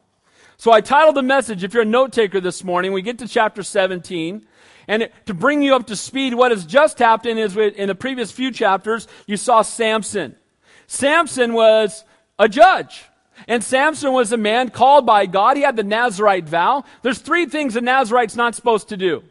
So 0.62 0.72
I 0.72 0.82
titled 0.82 1.16
the 1.16 1.24
message, 1.24 1.64
if 1.64 1.74
you're 1.74 1.82
a 1.82 1.88
note 1.88 2.14
taker 2.14 2.40
this 2.40 2.64
morning, 2.64 2.94
we 2.94 3.02
get 3.02 3.18
to 3.18 3.28
chapter 3.28 3.64
17. 3.64 4.46
And 4.88 5.10
to 5.26 5.34
bring 5.34 5.64
you 5.64 5.74
up 5.74 5.88
to 5.88 5.96
speed, 5.96 6.36
what 6.36 6.52
has 6.52 6.68
just 6.68 7.00
happened 7.00 7.40
is 7.40 7.58
in 7.58 7.88
the 7.88 7.96
previous 7.96 8.32
few 8.32 8.52
chapters, 8.52 9.08
you 9.26 9.38
saw 9.38 9.64
Samson. 9.64 10.36
Samson 10.86 11.54
was 11.54 12.06
a 12.38 12.48
judge. 12.48 13.06
And 13.48 13.64
Samson 13.64 14.14
was 14.14 14.32
a 14.34 14.38
man 14.38 14.70
called 14.70 15.04
by 15.04 15.26
God. 15.26 15.58
He 15.58 15.64
had 15.64 15.78
the 15.78 15.84
Nazarite 15.84 16.48
vow. 16.48 16.84
There's 17.02 17.18
three 17.18 17.48
things 17.48 17.76
a 17.76 17.82
Nazarite's 17.82 18.36
not 18.36 18.54
supposed 18.54 18.90
to 18.90 18.98
do. 18.98 19.24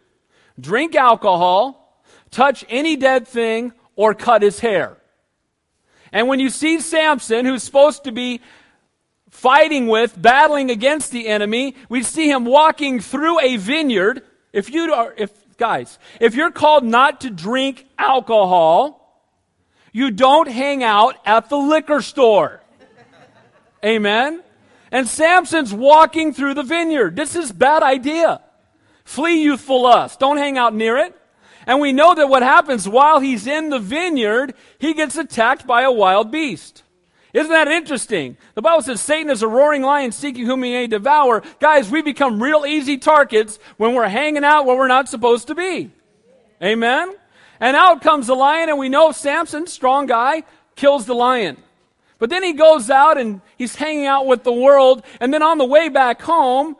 Drink 0.58 0.96
alcohol, 0.96 2.02
touch 2.32 2.64
any 2.68 2.96
dead 2.96 3.28
thing, 3.28 3.72
or 3.94 4.14
cut 4.14 4.42
his 4.42 4.58
hair. 4.58 4.96
And 6.10 6.26
when 6.26 6.40
you 6.40 6.50
see 6.50 6.80
Samson, 6.80 7.46
who's 7.46 7.62
supposed 7.62 8.02
to 8.02 8.10
be 8.10 8.40
fighting 9.30 9.86
with, 9.88 10.20
battling 10.20 10.70
against 10.70 11.10
the 11.10 11.28
enemy, 11.28 11.74
we 11.88 12.02
see 12.02 12.30
him 12.30 12.44
walking 12.44 13.00
through 13.00 13.40
a 13.40 13.56
vineyard. 13.56 14.22
If 14.52 14.70
you 14.70 14.92
are, 14.92 15.14
if, 15.16 15.30
guys, 15.56 15.98
if 16.20 16.34
you're 16.34 16.50
called 16.50 16.84
not 16.84 17.22
to 17.22 17.30
drink 17.30 17.86
alcohol, 17.98 19.00
you 19.92 20.10
don't 20.10 20.48
hang 20.48 20.84
out 20.84 21.16
at 21.24 21.48
the 21.48 21.56
liquor 21.56 22.02
store. 22.02 22.60
Amen? 23.84 24.42
And 24.92 25.08
Samson's 25.08 25.72
walking 25.72 26.32
through 26.32 26.54
the 26.54 26.62
vineyard. 26.62 27.16
This 27.16 27.36
is 27.36 27.52
bad 27.52 27.82
idea. 27.82 28.42
Flee 29.04 29.42
youthful 29.42 29.82
lust. 29.82 30.20
Don't 30.20 30.36
hang 30.36 30.58
out 30.58 30.74
near 30.74 30.96
it. 30.96 31.16
And 31.66 31.80
we 31.80 31.92
know 31.92 32.14
that 32.14 32.28
what 32.28 32.42
happens 32.42 32.88
while 32.88 33.20
he's 33.20 33.46
in 33.46 33.70
the 33.70 33.78
vineyard, 33.78 34.54
he 34.78 34.94
gets 34.94 35.16
attacked 35.16 35.66
by 35.66 35.82
a 35.82 35.92
wild 35.92 36.30
beast. 36.30 36.82
Isn't 37.32 37.52
that 37.52 37.68
interesting? 37.68 38.36
The 38.54 38.62
Bible 38.62 38.82
says 38.82 39.00
Satan 39.00 39.30
is 39.30 39.42
a 39.42 39.48
roaring 39.48 39.82
lion 39.82 40.10
seeking 40.12 40.46
whom 40.46 40.62
he 40.62 40.72
may 40.72 40.86
devour. 40.86 41.42
Guys, 41.60 41.90
we 41.90 42.02
become 42.02 42.42
real 42.42 42.66
easy 42.66 42.98
targets 42.98 43.58
when 43.76 43.94
we're 43.94 44.08
hanging 44.08 44.44
out 44.44 44.66
where 44.66 44.76
we're 44.76 44.88
not 44.88 45.08
supposed 45.08 45.46
to 45.46 45.54
be. 45.54 45.90
Amen? 46.62 47.14
And 47.60 47.76
out 47.76 48.02
comes 48.02 48.26
the 48.26 48.34
lion, 48.34 48.68
and 48.68 48.78
we 48.78 48.88
know 48.88 49.12
Samson, 49.12 49.66
strong 49.66 50.06
guy, 50.06 50.42
kills 50.74 51.06
the 51.06 51.14
lion. 51.14 51.56
But 52.18 52.30
then 52.30 52.42
he 52.42 52.52
goes 52.52 52.90
out 52.90 53.16
and 53.18 53.40
he's 53.56 53.76
hanging 53.76 54.06
out 54.06 54.26
with 54.26 54.44
the 54.44 54.52
world, 54.52 55.02
and 55.20 55.32
then 55.32 55.42
on 55.42 55.58
the 55.58 55.64
way 55.64 55.88
back 55.88 56.20
home, 56.22 56.76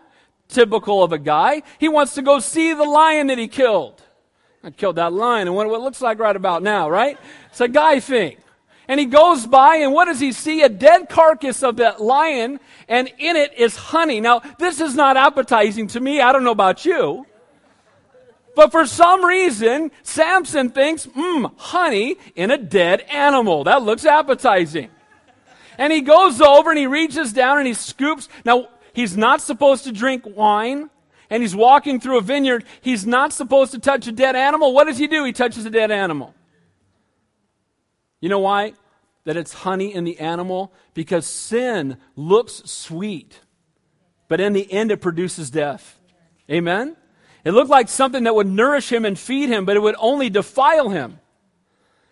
typical 0.49 1.03
of 1.03 1.13
a 1.13 1.19
guy, 1.19 1.63
he 1.79 1.89
wants 1.89 2.15
to 2.15 2.23
go 2.23 2.41
see 2.41 2.73
the 2.75 2.85
lion 2.85 3.29
that 3.29 3.39
he 3.39 3.49
killed. 3.49 4.03
I 4.63 4.71
killed 4.71 4.97
that 4.97 5.13
lion 5.13 5.49
and 5.49 5.57
what 5.57 5.67
it 5.67 5.71
looks 5.71 6.03
like 6.03 6.19
right 6.19 6.37
about 6.37 6.63
now, 6.63 6.91
right? 6.91 7.19
It's 7.51 7.61
a 7.61 7.69
guy 7.69 8.01
thing. 8.01 8.37
And 8.91 8.99
he 8.99 9.07
goes 9.07 9.47
by, 9.47 9.77
and 9.77 9.93
what 9.93 10.07
does 10.07 10.19
he 10.19 10.33
see? 10.33 10.63
A 10.63 10.69
dead 10.69 11.09
carcass 11.09 11.63
of 11.63 11.77
that 11.77 12.01
lion, 12.03 12.59
and 12.89 13.07
in 13.19 13.37
it 13.37 13.57
is 13.57 13.77
honey. 13.77 14.21
Now, 14.21 14.41
this 14.59 14.81
is 14.81 14.97
not 14.97 15.17
appetizing 15.17 15.87
to 15.89 16.01
me. 16.01 16.21
I 16.21 16.33
don't 16.33 16.43
know 16.43 16.51
about 16.51 16.85
you. 16.85 17.25
But 18.57 18.73
for 18.73 18.87
some 18.87 19.25
reason, 19.25 19.93
Samson 20.03 20.71
thinks, 20.71 21.07
mmm, 21.07 21.53
honey 21.57 22.17
in 22.35 22.51
a 22.51 22.59
dead 22.59 23.03
animal. 23.03 23.63
That 23.63 23.85
looks 23.85 24.05
appetizing. 24.05 24.91
And 25.79 25.93
he 25.93 26.01
goes 26.01 26.41
over 26.41 26.71
and 26.71 26.79
he 26.79 26.89
reaches 26.89 27.33
down 27.33 27.59
and 27.59 27.69
he 27.69 27.75
scoops. 27.75 28.29
Now, 28.45 28.71
he's 28.93 29.17
not 29.17 29.41
supposed 29.41 29.85
to 29.85 29.93
drink 29.93 30.25
wine 30.27 30.91
and 31.31 31.45
he's 31.45 31.55
walking 31.55 32.01
through 32.01 32.19
a 32.19 32.23
vineyard, 32.23 32.65
he's 32.81 33.07
not 33.07 33.33
supposed 33.33 33.71
to 33.71 33.79
touch 33.79 34.09
a 34.09 34.13
dead 34.13 34.35
animal. 34.35 34.75
What 34.75 34.89
does 34.89 34.99
he 34.99 35.07
do? 35.07 35.23
He 35.23 35.33
touches 35.33 35.65
a 35.65 35.71
dead 35.71 35.93
animal. 35.93 36.35
You 38.21 38.29
know 38.29 38.41
why? 38.41 38.75
That 39.25 39.37
it's 39.37 39.53
honey 39.53 39.95
in 39.95 40.05
the 40.05 40.19
animal? 40.19 40.73
Because 40.95 41.27
sin 41.27 41.99
looks 42.17 42.63
sweet, 42.65 43.41
but 44.29 44.41
in 44.41 44.53
the 44.53 44.73
end 44.73 44.91
it 44.91 45.01
produces 45.01 45.51
death. 45.51 45.99
Amen? 46.51 46.97
It 47.45 47.53
looked 47.53 47.71
like 47.71 47.89
something 47.89 48.25
that 48.25 48.35
would 48.35 48.47
nourish 48.47 48.91
him 48.91 49.05
and 49.05 49.19
feed 49.19 49.49
him, 49.49 49.65
but 49.65 49.77
it 49.77 49.81
would 49.81 49.97
only 49.99 50.31
defile 50.31 50.89
him. 50.89 51.21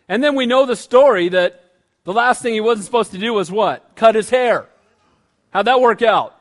And 0.09 0.23
then 0.23 0.35
we 0.35 0.47
know 0.47 0.65
the 0.65 0.77
story 0.77 1.29
that 1.31 1.65
the 2.05 2.13
last 2.13 2.41
thing 2.41 2.55
he 2.55 2.61
wasn't 2.61 2.87
supposed 2.87 3.13
to 3.13 3.19
do 3.19 3.35
was 3.35 3.51
what? 3.51 3.95
Cut 3.95 4.15
his 4.15 4.31
hair. 4.31 4.69
How'd 5.51 5.67
that 5.67 5.81
work 5.81 6.03
out? 6.03 6.35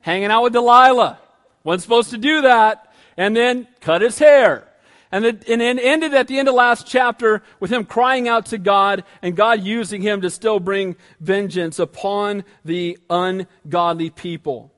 Hanging 0.00 0.30
out 0.30 0.42
with 0.42 0.52
Delilah. 0.52 1.18
Wasn't 1.64 1.82
supposed 1.82 2.10
to 2.10 2.18
do 2.18 2.42
that. 2.42 2.92
And 3.16 3.36
then 3.36 3.66
cut 3.80 4.00
his 4.00 4.18
hair. 4.18 4.67
And, 5.10 5.24
it, 5.24 5.48
and 5.48 5.62
it 5.62 5.78
ended 5.82 6.12
at 6.14 6.28
the 6.28 6.38
end 6.38 6.48
of 6.48 6.54
last 6.54 6.86
chapter 6.86 7.42
with 7.60 7.72
him 7.72 7.84
crying 7.84 8.28
out 8.28 8.46
to 8.46 8.58
God 8.58 9.04
and 9.22 9.34
God 9.34 9.62
using 9.62 10.02
him 10.02 10.20
to 10.20 10.30
still 10.30 10.60
bring 10.60 10.96
vengeance 11.20 11.78
upon 11.78 12.44
the 12.64 12.98
ungodly 13.08 14.10
people. 14.10 14.72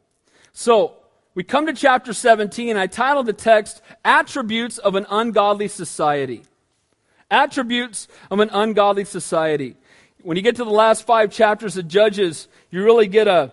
So, 0.52 0.96
we 1.34 1.44
come 1.44 1.66
to 1.66 1.72
chapter 1.72 2.12
17. 2.12 2.76
I 2.76 2.86
titled 2.86 3.26
the 3.26 3.32
text, 3.32 3.82
Attributes 4.04 4.78
of 4.78 4.96
an 4.96 5.06
Ungodly 5.08 5.68
Society. 5.68 6.42
Attributes 7.30 8.08
of 8.30 8.40
an 8.40 8.50
Ungodly 8.52 9.04
Society. 9.04 9.76
When 10.22 10.36
you 10.36 10.42
get 10.42 10.56
to 10.56 10.64
the 10.64 10.70
last 10.70 11.06
five 11.06 11.30
chapters 11.30 11.76
of 11.76 11.86
Judges, 11.86 12.48
you 12.70 12.84
really 12.84 13.06
get 13.06 13.28
a, 13.28 13.52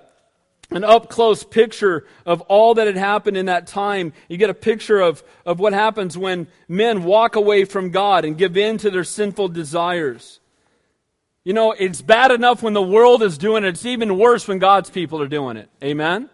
an 0.70 0.84
up 0.84 1.10
close 1.10 1.44
picture 1.44 2.06
of 2.26 2.42
all 2.42 2.74
that 2.76 2.88
had 2.88 2.98
happened 2.98 3.38
in 3.38 3.46
that 3.46 3.68
time. 3.68 4.14
You 4.28 4.38
get 4.38 4.50
a 4.50 4.54
picture 4.54 5.00
of, 5.00 5.24
of 5.46 5.60
what 5.60 5.74
happens 5.74 6.18
when 6.18 6.48
men 6.68 7.04
walk 7.04 7.36
away 7.36 7.64
from 7.66 7.92
God 7.92 8.26
and 8.26 8.38
give 8.38 8.58
in 8.58 8.78
to 8.80 8.92
their 8.92 9.06
sinful 9.06 9.50
desires. 9.50 10.40
You 11.46 11.54
know, 11.54 11.72
it's 11.72 12.02
bad 12.02 12.32
enough 12.32 12.62
when 12.62 12.74
the 12.74 12.82
world 12.82 13.24
is 13.24 13.38
doing 13.38 13.64
it, 13.64 13.70
it's 13.70 13.86
even 13.86 14.18
worse 14.18 14.48
when 14.48 14.60
God's 14.60 14.90
people 14.90 15.22
are 15.22 15.30
doing 15.30 15.56
it. 15.56 15.70
Amen? 15.82 16.30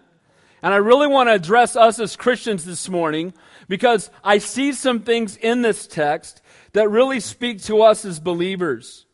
And 0.63 0.73
I 0.73 0.77
really 0.77 1.07
want 1.07 1.29
to 1.29 1.33
address 1.33 1.75
us 1.75 1.99
as 1.99 2.15
Christians 2.15 2.65
this 2.65 2.89
morning 2.89 3.33
because 3.67 4.09
I 4.23 4.39
see 4.39 4.73
some 4.73 5.01
things 5.01 5.37
in 5.37 5.61
this 5.61 5.85
text 5.85 6.41
that 6.71 6.89
really 6.89 7.19
speak 7.19 7.61
to 7.63 7.83
us 7.83 8.05
as 8.05 8.19
believers. 8.19 9.05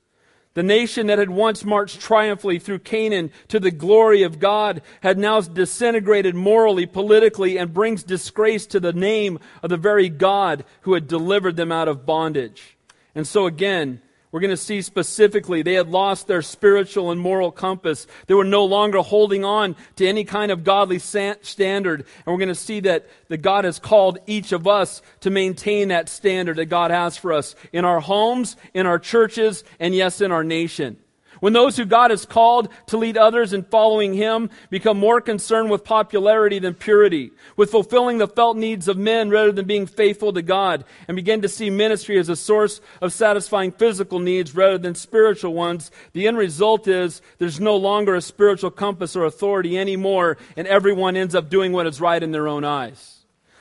The 0.55 0.63
nation 0.63 1.07
that 1.07 1.19
had 1.19 1.29
once 1.29 1.63
marched 1.63 2.01
triumphantly 2.01 2.59
through 2.59 2.79
Canaan 2.79 3.31
to 3.49 3.59
the 3.59 3.71
glory 3.71 4.23
of 4.23 4.39
God 4.39 4.81
had 5.01 5.17
now 5.17 5.39
disintegrated 5.41 6.33
morally, 6.35 6.85
politically, 6.85 7.57
and 7.57 7.73
brings 7.73 8.03
disgrace 8.03 8.65
to 8.67 8.79
the 8.79 8.93
name 8.93 9.39
of 9.61 9.69
the 9.69 9.77
very 9.77 10.09
God 10.09 10.65
who 10.81 10.95
had 10.95 11.07
delivered 11.07 11.55
them 11.55 11.71
out 11.71 11.87
of 11.87 12.05
bondage. 12.05 12.77
And 13.13 13.27
so 13.27 13.45
again, 13.45 14.01
we're 14.31 14.41
going 14.41 14.51
to 14.51 14.57
see 14.57 14.83
specifically 14.83 15.63
they 15.63 15.73
had 15.73 15.89
lost 15.89 16.27
their 16.27 16.43
spiritual 16.43 17.09
and 17.09 17.19
moral 17.19 17.51
compass. 17.51 18.05
They 18.27 18.35
were 18.35 18.43
no 18.43 18.65
longer 18.65 18.99
holding 18.99 19.43
on 19.43 19.75
to 19.95 20.07
any 20.07 20.23
kind 20.23 20.51
of 20.51 20.63
godly 20.63 20.99
standard. 20.99 22.01
And 22.01 22.27
we're 22.27 22.37
going 22.37 22.49
to 22.49 22.55
see 22.55 22.79
that, 22.81 23.07
that 23.29 23.37
God 23.37 23.65
has 23.65 23.79
called 23.79 24.19
each 24.27 24.51
of 24.51 24.67
us 24.67 25.01
to 25.21 25.31
maintain 25.31 25.87
that 25.87 26.09
standard 26.09 26.57
that 26.57 26.65
God 26.65 26.91
has 26.91 27.17
for 27.17 27.33
us 27.33 27.55
in 27.73 27.85
our 27.85 27.99
homes, 27.99 28.55
in 28.75 28.85
our 28.85 28.99
churches, 28.99 29.63
and 29.79 29.95
yes, 29.95 30.21
in 30.21 30.31
our 30.31 30.43
nation. 30.43 30.97
When 31.39 31.53
those 31.53 31.77
who 31.77 31.85
God 31.85 32.11
has 32.11 32.25
called 32.25 32.69
to 32.87 32.97
lead 32.97 33.17
others 33.17 33.53
in 33.53 33.63
following 33.63 34.13
Him 34.13 34.49
become 34.69 34.97
more 34.97 35.21
concerned 35.21 35.69
with 35.69 35.83
popularity 35.83 36.59
than 36.59 36.73
purity, 36.73 37.31
with 37.55 37.71
fulfilling 37.71 38.17
the 38.17 38.27
felt 38.27 38.57
needs 38.57 38.87
of 38.87 38.97
men 38.97 39.29
rather 39.29 39.51
than 39.51 39.65
being 39.65 39.87
faithful 39.87 40.33
to 40.33 40.41
God, 40.41 40.83
and 41.07 41.15
begin 41.15 41.41
to 41.41 41.49
see 41.49 41.69
ministry 41.69 42.17
as 42.19 42.29
a 42.29 42.35
source 42.35 42.81
of 43.01 43.13
satisfying 43.13 43.71
physical 43.71 44.19
needs 44.19 44.55
rather 44.55 44.77
than 44.77 44.95
spiritual 44.95 45.53
ones, 45.53 45.91
the 46.13 46.27
end 46.27 46.37
result 46.37 46.87
is 46.87 47.21
there's 47.37 47.59
no 47.59 47.77
longer 47.77 48.15
a 48.15 48.21
spiritual 48.21 48.71
compass 48.71 49.15
or 49.15 49.25
authority 49.25 49.77
anymore, 49.77 50.37
and 50.57 50.67
everyone 50.67 51.15
ends 51.15 51.35
up 51.35 51.49
doing 51.49 51.71
what 51.71 51.87
is 51.87 52.01
right 52.01 52.21
in 52.21 52.31
their 52.31 52.47
own 52.47 52.63
eyes. 52.63 53.19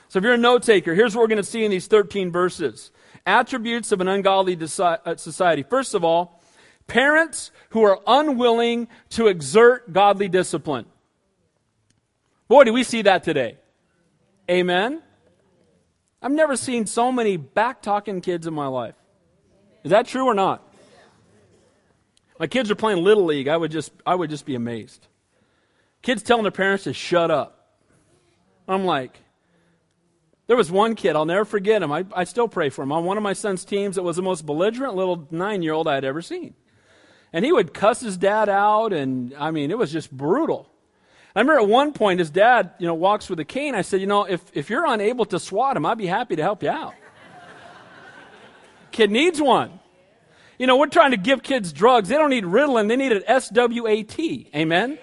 So 0.09 0.17
if 0.17 0.23
you're 0.23 0.33
a 0.33 0.37
note 0.37 0.63
taker, 0.63 0.95
here's 0.95 1.15
what 1.15 1.21
we're 1.21 1.27
going 1.27 1.37
to 1.37 1.43
see 1.43 1.63
in 1.63 1.71
these 1.71 1.87
13 1.87 2.31
verses 2.31 2.91
attributes 3.25 3.91
of 3.91 4.01
an 4.01 4.07
ungodly 4.07 4.57
uh, 4.57 5.15
society. 5.15 5.63
First 5.63 5.93
of 5.93 6.03
all, 6.03 6.38
parents 6.89 7.51
who 7.69 7.83
are 7.83 7.99
unwilling 8.05 8.87
to 9.11 9.27
exert 9.27 9.93
godly 9.93 10.27
discipline. 10.27 10.85
Boy, 12.49 12.65
do 12.65 12.73
we 12.73 12.83
see 12.83 13.03
that 13.03 13.23
today. 13.23 13.57
Amen. 14.49 15.01
I've 16.21 16.31
never 16.31 16.57
seen 16.57 16.85
so 16.85 17.11
many 17.11 17.37
back 17.37 17.81
talking 17.81 18.19
kids 18.19 18.47
in 18.47 18.53
my 18.53 18.67
life. 18.67 18.95
Is 19.83 19.91
that 19.91 20.07
true 20.07 20.25
or 20.25 20.33
not? 20.33 20.65
My 22.39 22.47
kids 22.47 22.71
are 22.71 22.75
playing 22.75 23.03
little 23.03 23.25
league. 23.25 23.47
I 23.47 23.55
would 23.55 23.71
just 23.71 23.91
I 24.05 24.15
would 24.15 24.29
just 24.29 24.45
be 24.45 24.55
amazed. 24.55 25.07
Kids 26.01 26.23
telling 26.23 26.43
their 26.43 26.51
parents 26.51 26.85
to 26.85 26.93
shut 26.93 27.31
up. 27.31 27.77
I'm 28.67 28.85
like, 28.85 29.19
there 30.47 30.57
was 30.57 30.71
one 30.71 30.95
kid, 30.95 31.15
I'll 31.15 31.25
never 31.25 31.45
forget 31.45 31.83
him. 31.83 31.91
I, 31.91 32.05
I 32.13 32.23
still 32.23 32.47
pray 32.47 32.69
for 32.69 32.81
him. 32.81 32.91
On 32.91 33.03
one 33.05 33.17
of 33.17 33.23
my 33.23 33.33
son's 33.33 33.63
teams, 33.65 33.97
it 33.97 34.03
was 34.03 34.15
the 34.15 34.21
most 34.21 34.45
belligerent 34.45 34.95
little 34.95 35.27
nine 35.31 35.61
year 35.61 35.73
old 35.73 35.87
I 35.87 35.95
had 35.95 36.03
ever 36.03 36.21
seen. 36.21 36.55
And 37.31 37.45
he 37.45 37.51
would 37.51 37.73
cuss 37.73 38.01
his 38.01 38.17
dad 38.17 38.49
out, 38.49 38.91
and 38.91 39.33
I 39.35 39.51
mean, 39.51 39.71
it 39.71 39.77
was 39.77 39.91
just 39.91 40.11
brutal. 40.11 40.67
I 41.35 41.39
remember 41.39 41.61
at 41.61 41.67
one 41.67 41.93
point 41.93 42.19
his 42.19 42.31
dad, 42.31 42.71
you 42.79 42.87
know, 42.87 42.95
walks 42.95 43.29
with 43.29 43.39
a 43.39 43.45
cane. 43.45 43.75
I 43.75 43.81
said, 43.81 44.01
you 44.01 44.07
know, 44.07 44.23
if, 44.23 44.41
if 44.53 44.69
you're 44.69 44.85
unable 44.85 45.25
to 45.25 45.39
swat 45.39 45.77
him, 45.77 45.85
I'd 45.85 45.97
be 45.97 46.07
happy 46.07 46.35
to 46.35 46.41
help 46.41 46.63
you 46.63 46.69
out. 46.69 46.95
Kid 48.91 49.11
needs 49.11 49.39
one. 49.39 49.79
You 50.57 50.67
know, 50.67 50.77
we're 50.77 50.87
trying 50.87 51.11
to 51.11 51.17
give 51.17 51.43
kids 51.43 51.71
drugs. 51.71 52.09
They 52.09 52.15
don't 52.15 52.31
need 52.31 52.43
Ritalin, 52.43 52.87
they 52.87 52.95
need 52.95 53.11
an 53.11 53.23
SWAT. 53.41 54.19
Amen? 54.55 54.97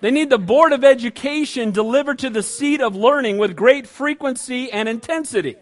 They 0.00 0.10
need 0.10 0.30
the 0.30 0.38
Board 0.38 0.72
of 0.72 0.84
Education 0.84 1.70
delivered 1.70 2.18
to 2.20 2.30
the 2.30 2.42
seat 2.42 2.80
of 2.80 2.96
learning 2.96 3.38
with 3.38 3.56
great 3.56 3.86
frequency 3.86 4.70
and 4.70 4.88
intensity. 4.88 5.56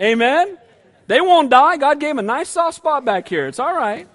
Amen? 0.00 0.58
They 1.06 1.20
won't 1.20 1.50
die. 1.50 1.76
God 1.76 2.00
gave 2.00 2.10
them 2.10 2.20
a 2.20 2.22
nice 2.22 2.48
soft 2.48 2.76
spot 2.76 3.04
back 3.04 3.28
here. 3.28 3.46
It's 3.46 3.58
all 3.58 3.74
right. 3.74 4.08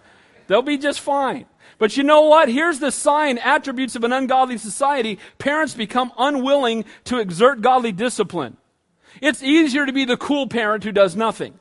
They'll 0.48 0.62
be 0.62 0.78
just 0.78 1.00
fine. 1.00 1.46
But 1.78 1.98
you 1.98 2.04
know 2.04 2.22
what? 2.22 2.50
Here's 2.50 2.80
the 2.80 2.92
sign, 2.92 3.38
attributes 3.38 3.96
of 3.96 4.04
an 4.04 4.14
ungodly 4.14 4.58
society. 4.58 5.20
Parents 5.38 5.74
become 5.74 6.12
unwilling 6.18 6.86
to 7.06 7.20
exert 7.20 7.62
godly 7.62 7.92
discipline. 7.92 8.58
It's 9.22 9.44
easier 9.44 9.86
to 9.86 9.94
be 9.94 10.06
the 10.06 10.18
cool 10.18 10.48
parent 10.48 10.84
who 10.84 10.92
does 10.92 11.16
nothing. 11.16 11.60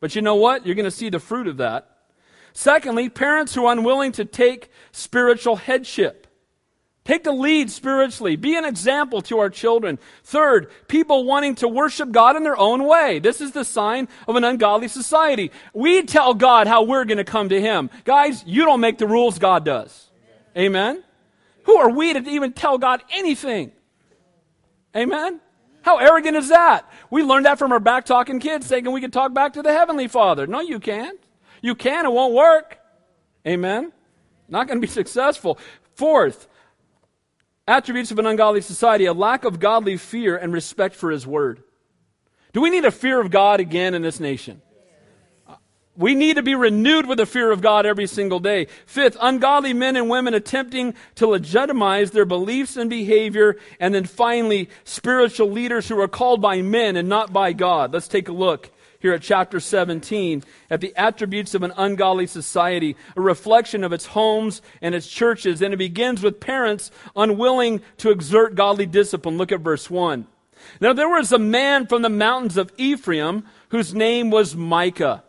But 0.00 0.14
you 0.14 0.22
know 0.22 0.36
what? 0.36 0.64
You're 0.64 0.74
going 0.74 0.84
to 0.84 0.90
see 0.90 1.10
the 1.10 1.18
fruit 1.18 1.46
of 1.46 1.56
that. 1.56 1.90
Secondly, 2.52 3.08
parents 3.08 3.54
who 3.54 3.66
are 3.66 3.72
unwilling 3.72 4.12
to 4.12 4.24
take 4.24 4.70
spiritual 4.92 5.56
headship. 5.56 6.27
Take 7.08 7.24
the 7.24 7.32
lead 7.32 7.70
spiritually. 7.70 8.36
Be 8.36 8.54
an 8.54 8.66
example 8.66 9.22
to 9.22 9.38
our 9.38 9.48
children. 9.48 9.98
Third, 10.24 10.70
people 10.88 11.24
wanting 11.24 11.54
to 11.54 11.66
worship 11.66 12.12
God 12.12 12.36
in 12.36 12.42
their 12.42 12.58
own 12.58 12.84
way. 12.84 13.18
This 13.18 13.40
is 13.40 13.52
the 13.52 13.64
sign 13.64 14.08
of 14.28 14.36
an 14.36 14.44
ungodly 14.44 14.88
society. 14.88 15.50
We 15.72 16.02
tell 16.02 16.34
God 16.34 16.66
how 16.66 16.82
we're 16.82 17.06
going 17.06 17.16
to 17.16 17.24
come 17.24 17.48
to 17.48 17.58
Him. 17.58 17.88
Guys, 18.04 18.44
you 18.46 18.66
don't 18.66 18.82
make 18.82 18.98
the 18.98 19.06
rules, 19.06 19.38
God 19.38 19.64
does. 19.64 20.10
Amen? 20.54 21.02
Who 21.62 21.76
are 21.76 21.88
we 21.88 22.12
to 22.12 22.20
even 22.28 22.52
tell 22.52 22.76
God 22.76 23.02
anything? 23.10 23.72
Amen? 24.94 25.40
How 25.80 25.96
arrogant 25.96 26.36
is 26.36 26.50
that? 26.50 26.92
We 27.10 27.22
learned 27.22 27.46
that 27.46 27.58
from 27.58 27.72
our 27.72 27.80
back 27.80 28.04
talking 28.04 28.38
kids, 28.38 28.66
thinking 28.66 28.92
we 28.92 29.00
can 29.00 29.10
talk 29.10 29.32
back 29.32 29.54
to 29.54 29.62
the 29.62 29.72
Heavenly 29.72 30.08
Father. 30.08 30.46
No, 30.46 30.60
you 30.60 30.78
can't. 30.78 31.18
You 31.62 31.74
can, 31.74 32.04
it 32.04 32.12
won't 32.12 32.34
work. 32.34 32.78
Amen? 33.46 33.92
Not 34.46 34.66
going 34.66 34.78
to 34.78 34.86
be 34.86 34.92
successful. 34.92 35.58
Fourth, 35.94 36.48
attributes 37.68 38.10
of 38.10 38.18
an 38.18 38.26
ungodly 38.26 38.62
society 38.62 39.04
a 39.04 39.12
lack 39.12 39.44
of 39.44 39.60
godly 39.60 39.96
fear 39.96 40.36
and 40.36 40.52
respect 40.52 40.96
for 40.96 41.10
his 41.10 41.26
word. 41.26 41.62
Do 42.52 42.60
we 42.60 42.70
need 42.70 42.84
a 42.84 42.90
fear 42.90 43.20
of 43.20 43.30
God 43.30 43.60
again 43.60 43.94
in 43.94 44.02
this 44.02 44.18
nation? 44.18 44.62
We 45.94 46.14
need 46.14 46.36
to 46.36 46.42
be 46.42 46.54
renewed 46.54 47.06
with 47.06 47.18
the 47.18 47.26
fear 47.26 47.50
of 47.50 47.60
God 47.60 47.84
every 47.84 48.06
single 48.06 48.38
day. 48.38 48.68
Fifth, 48.86 49.16
ungodly 49.20 49.72
men 49.72 49.96
and 49.96 50.08
women 50.08 50.32
attempting 50.32 50.94
to 51.16 51.26
legitimize 51.26 52.12
their 52.12 52.24
beliefs 52.24 52.76
and 52.76 52.88
behavior. 52.88 53.56
And 53.80 53.92
then 53.92 54.04
finally, 54.04 54.70
spiritual 54.84 55.50
leaders 55.50 55.88
who 55.88 56.00
are 56.00 56.06
called 56.06 56.40
by 56.40 56.62
men 56.62 56.96
and 56.96 57.08
not 57.08 57.32
by 57.32 57.52
God. 57.52 57.92
Let's 57.92 58.06
take 58.06 58.28
a 58.28 58.32
look 58.32 58.70
here 59.00 59.12
at 59.12 59.22
chapter 59.22 59.60
17 59.60 60.42
at 60.70 60.80
the 60.80 60.94
attributes 60.96 61.54
of 61.54 61.62
an 61.62 61.72
ungodly 61.76 62.26
society, 62.26 62.96
a 63.16 63.20
reflection 63.20 63.84
of 63.84 63.92
its 63.92 64.06
homes 64.06 64.60
and 64.82 64.94
its 64.94 65.08
churches. 65.08 65.62
And 65.62 65.72
it 65.72 65.78
begins 65.78 66.22
with 66.22 66.40
parents 66.40 66.90
unwilling 67.14 67.80
to 67.98 68.10
exert 68.10 68.54
godly 68.54 68.86
discipline. 68.86 69.36
Look 69.36 69.52
at 69.52 69.60
verse 69.60 69.88
1. 69.88 70.26
Now 70.80 70.92
there 70.92 71.08
was 71.08 71.32
a 71.32 71.38
man 71.38 71.86
from 71.86 72.02
the 72.02 72.08
mountains 72.08 72.56
of 72.56 72.72
Ephraim 72.76 73.44
whose 73.68 73.94
name 73.94 74.30
was 74.30 74.56
Micah. 74.56 75.22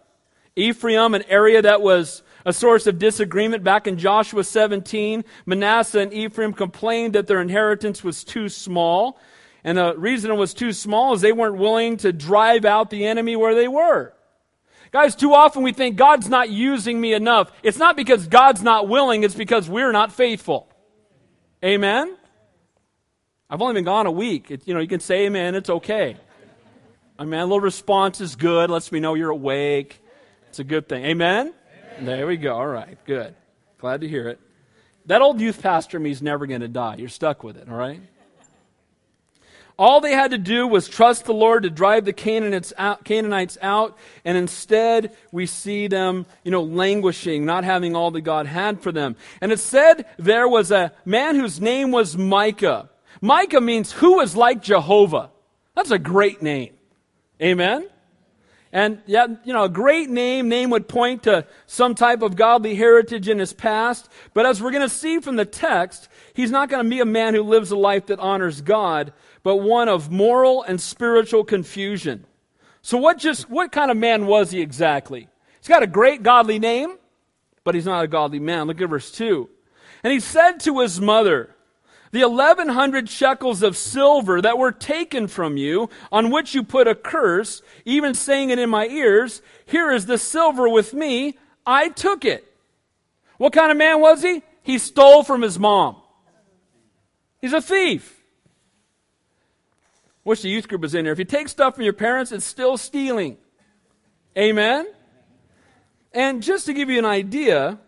Ephraim, 0.56 1.14
an 1.14 1.24
area 1.30 1.62
that 1.62 1.82
was 1.82 2.24
a 2.46 2.54
source 2.54 2.88
of 2.88 3.00
disagreement 3.00 3.64
back 3.64 3.86
in 3.86 3.98
Joshua 3.98 4.44
17. 4.44 5.24
Manasseh 5.46 6.00
and 6.00 6.14
Ephraim 6.14 6.54
complained 6.54 7.14
that 7.14 7.28
their 7.28 7.42
inheritance 7.42 8.04
was 8.04 8.24
too 8.24 8.50
small. 8.50 9.20
And 9.64 9.78
the 9.78 9.96
reason 9.98 10.32
it 10.32 10.36
was 10.36 10.54
too 10.54 10.72
small 10.72 11.14
is 11.14 11.22
they 11.22 11.32
weren't 11.32 11.58
willing 11.58 11.98
to 11.98 12.14
drive 12.14 12.66
out 12.66 12.90
the 12.90 13.06
enemy 13.06 13.36
where 13.36 13.56
they 13.56 13.68
were. 13.68 14.14
Guys, 14.92 15.16
too 15.16 15.34
often 15.34 15.62
we 15.62 15.72
think 15.72 15.98
God's 15.98 16.30
not 16.30 16.50
using 16.50 17.00
me 17.00 17.14
enough. 17.14 17.52
It's 17.62 17.78
not 17.78 17.96
because 17.96 18.28
God's 18.28 18.64
not 18.64 18.88
willing, 18.88 19.24
it's 19.24 19.36
because 19.36 19.70
we're 19.70 19.92
not 19.92 20.12
faithful. 20.12 20.68
Amen? 21.64 22.16
I've 23.50 23.62
only 23.62 23.74
been 23.74 23.84
gone 23.84 24.06
a 24.06 24.12
week. 24.12 24.50
It, 24.52 24.68
you 24.68 24.74
know, 24.74 24.80
you 24.80 24.88
can 24.88 25.00
say 25.00 25.26
amen, 25.26 25.56
it's 25.56 25.70
okay. 25.70 26.18
I 27.18 27.26
mean, 27.26 27.40
a 27.40 27.44
little 27.44 27.60
response 27.60 28.22
is 28.22 28.36
good, 28.36 28.70
lets 28.70 28.92
me 28.92 29.00
know 29.00 29.14
you're 29.14 29.30
awake. 29.30 30.02
It's 30.48 30.60
a 30.60 30.64
good 30.64 30.88
thing. 30.88 31.04
Amen? 31.06 31.54
amen? 31.98 32.06
There 32.06 32.26
we 32.26 32.38
go. 32.38 32.56
All 32.56 32.68
right, 32.68 32.98
good. 33.06 33.36
Glad 33.78 34.02
to 34.02 34.08
hear 34.08 34.30
it. 34.30 34.40
That 35.06 35.22
old 35.22 35.42
youth 35.42 35.62
pastor 35.62 36.00
me 36.00 36.12
is 36.12 36.22
never 36.22 36.48
going 36.48 36.62
to 36.62 36.68
die. 36.68 36.96
You're 36.98 37.10
stuck 37.10 37.44
with 37.44 37.58
it, 37.58 37.68
all 37.70 37.76
right? 37.76 38.02
All 39.80 40.02
they 40.02 40.12
had 40.12 40.32
to 40.32 40.38
do 40.38 40.68
was 40.68 40.90
trust 40.90 41.24
the 41.24 41.34
Lord 41.34 41.64
to 41.64 41.70
drive 41.70 42.04
the 42.04 42.12
Canaanites 42.12 42.74
out, 42.78 43.06
Canaanites 43.06 43.58
out, 43.62 43.98
and 44.26 44.38
instead 44.38 45.16
we 45.32 45.46
see 45.46 45.88
them, 45.88 46.26
you 46.44 46.52
know, 46.52 46.64
languishing, 46.64 47.46
not 47.46 47.64
having 47.64 47.96
all 47.96 48.12
that 48.12 48.22
God 48.22 48.46
had 48.46 48.82
for 48.82 48.92
them. 48.92 49.16
And 49.40 49.54
it 49.54 49.60
said 49.60 50.06
there 50.18 50.50
was 50.50 50.70
a 50.70 50.92
man 51.06 51.38
whose 51.38 51.62
name 51.62 51.92
was 51.92 52.18
Micah. 52.18 52.90
Micah 53.22 53.62
means 53.62 53.94
who 53.94 54.20
is 54.20 54.36
like 54.36 54.62
Jehovah. 54.62 55.30
That's 55.76 55.92
a 55.92 55.98
great 55.98 56.42
name. 56.42 56.74
Amen? 57.42 57.88
And 58.72 59.02
yeah, 59.06 59.28
you 59.46 59.54
know, 59.54 59.64
a 59.64 59.70
great 59.70 60.10
name, 60.10 60.48
name 60.48 60.70
would 60.70 60.88
point 60.88 61.24
to 61.24 61.48
some 61.66 61.96
type 61.96 62.22
of 62.22 62.36
godly 62.36 62.76
heritage 62.76 63.28
in 63.28 63.40
his 63.40 63.54
past. 63.54 64.10
But 64.34 64.46
as 64.46 64.62
we're 64.62 64.72
going 64.72 64.88
to 64.88 64.94
see 64.94 65.20
from 65.20 65.38
the 65.38 65.46
text, 65.46 66.10
he's 66.34 66.52
not 66.52 66.70
going 66.70 66.84
to 66.84 66.90
be 66.90 67.00
a 67.00 67.06
man 67.06 67.34
who 67.34 67.44
lives 67.44 67.72
a 67.72 67.78
life 67.78 68.08
that 68.08 68.20
honors 68.20 68.62
God, 68.62 69.12
but 69.50 69.64
one 69.64 69.90
of 69.90 70.12
moral 70.12 70.62
and 70.62 70.80
spiritual 70.80 71.44
confusion. 71.44 72.24
So 72.84 73.00
what 73.00 73.18
just, 73.18 73.50
what 73.50 73.72
kind 73.72 73.90
of 73.90 73.98
man 73.98 74.28
was 74.28 74.52
he 74.52 74.62
exactly? 74.62 75.28
He's 75.60 75.68
got 75.68 75.82
a 75.82 75.88
great 75.88 76.22
godly 76.22 76.60
name, 76.60 76.98
but 77.64 77.74
he's 77.74 77.88
not 77.88 78.04
a 78.04 78.08
godly 78.08 78.38
man. 78.38 78.68
Look 78.68 78.80
at 78.80 78.88
verse 78.88 79.12
2. 79.12 79.50
And 80.04 80.14
he 80.14 80.20
said 80.20 80.60
to 80.60 80.82
his 80.82 81.02
mother, 81.02 81.56
the 82.12 82.24
1100 82.30 83.10
shekels 83.10 83.64
of 83.64 83.76
silver 83.76 84.40
that 84.40 84.60
were 84.60 84.72
taken 84.72 85.28
from 85.28 85.58
you, 85.58 85.90
on 86.12 86.30
which 86.30 86.54
you 86.54 86.62
put 86.62 86.88
a 86.88 86.94
curse, 86.94 87.64
even 87.86 88.14
saying 88.14 88.52
it 88.52 88.60
in 88.60 88.70
my 88.70 88.86
ears, 88.86 89.42
here 89.66 89.90
is 89.90 90.06
the 90.06 90.20
silver 90.20 90.70
with 90.70 90.94
me, 90.94 91.40
I 91.66 91.90
took 91.90 92.24
it. 92.24 92.46
What 93.40 93.54
kind 93.54 93.72
of 93.72 93.78
man 93.80 94.00
was 94.00 94.22
he? 94.22 94.44
He 94.62 94.78
stole 94.78 95.24
from 95.24 95.42
his 95.42 95.58
mom. 95.58 95.96
He's 97.42 97.54
a 97.54 97.64
thief. 97.64 98.19
Wish 100.30 100.44
the 100.44 100.50
youth 100.50 100.68
group 100.68 100.82
was 100.82 100.94
in 100.94 101.06
there. 101.06 101.12
If 101.12 101.18
you 101.18 101.26
take 101.26 101.50
stuff 101.50 101.74
from 101.74 101.86
your 101.86 101.94
parents, 101.94 102.32
it's 102.32 102.46
still 102.46 102.78
stealing. 102.78 103.38
Amen? 104.38 104.86
And 106.14 106.44
just 106.44 106.68
to 106.68 106.74
give 106.76 106.88
you 106.88 107.00
an 107.00 107.06
idea, 107.06 107.80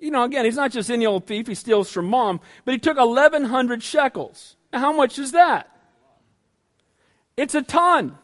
you 0.00 0.10
know, 0.10 0.24
again, 0.24 0.44
he's 0.44 0.56
not 0.56 0.72
just 0.72 0.90
any 0.90 1.06
old 1.06 1.24
thief, 1.24 1.46
he 1.46 1.54
steals 1.54 1.92
from 1.92 2.06
mom, 2.06 2.40
but 2.64 2.72
he 2.72 2.78
took 2.78 2.96
1,100 2.96 3.80
shekels. 3.80 4.56
Now, 4.72 4.80
how 4.80 4.92
much 4.92 5.20
is 5.20 5.30
that? 5.30 5.70
It's 7.36 7.54
a 7.54 7.62
ton. 7.62 8.18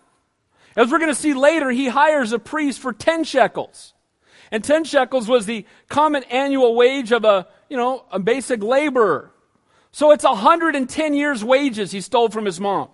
As 0.74 0.90
we're 0.90 0.98
going 0.98 1.14
to 1.14 1.14
see 1.14 1.32
later, 1.32 1.70
he 1.70 1.86
hires 1.86 2.32
a 2.32 2.40
priest 2.40 2.80
for 2.80 2.92
10 2.92 3.22
shekels. 3.22 3.94
And 4.50 4.64
10 4.64 4.82
shekels 4.82 5.28
was 5.28 5.46
the 5.46 5.64
common 5.88 6.24
annual 6.24 6.74
wage 6.74 7.12
of 7.12 7.24
a, 7.24 7.46
you 7.68 7.76
know, 7.76 8.04
a 8.10 8.18
basic 8.18 8.64
laborer. 8.64 9.30
So 9.94 10.10
it's 10.10 10.24
110 10.24 11.14
years' 11.14 11.44
wages 11.44 11.92
he 11.92 12.00
stole 12.00 12.28
from 12.28 12.46
his 12.46 12.58
mom. 12.58 12.88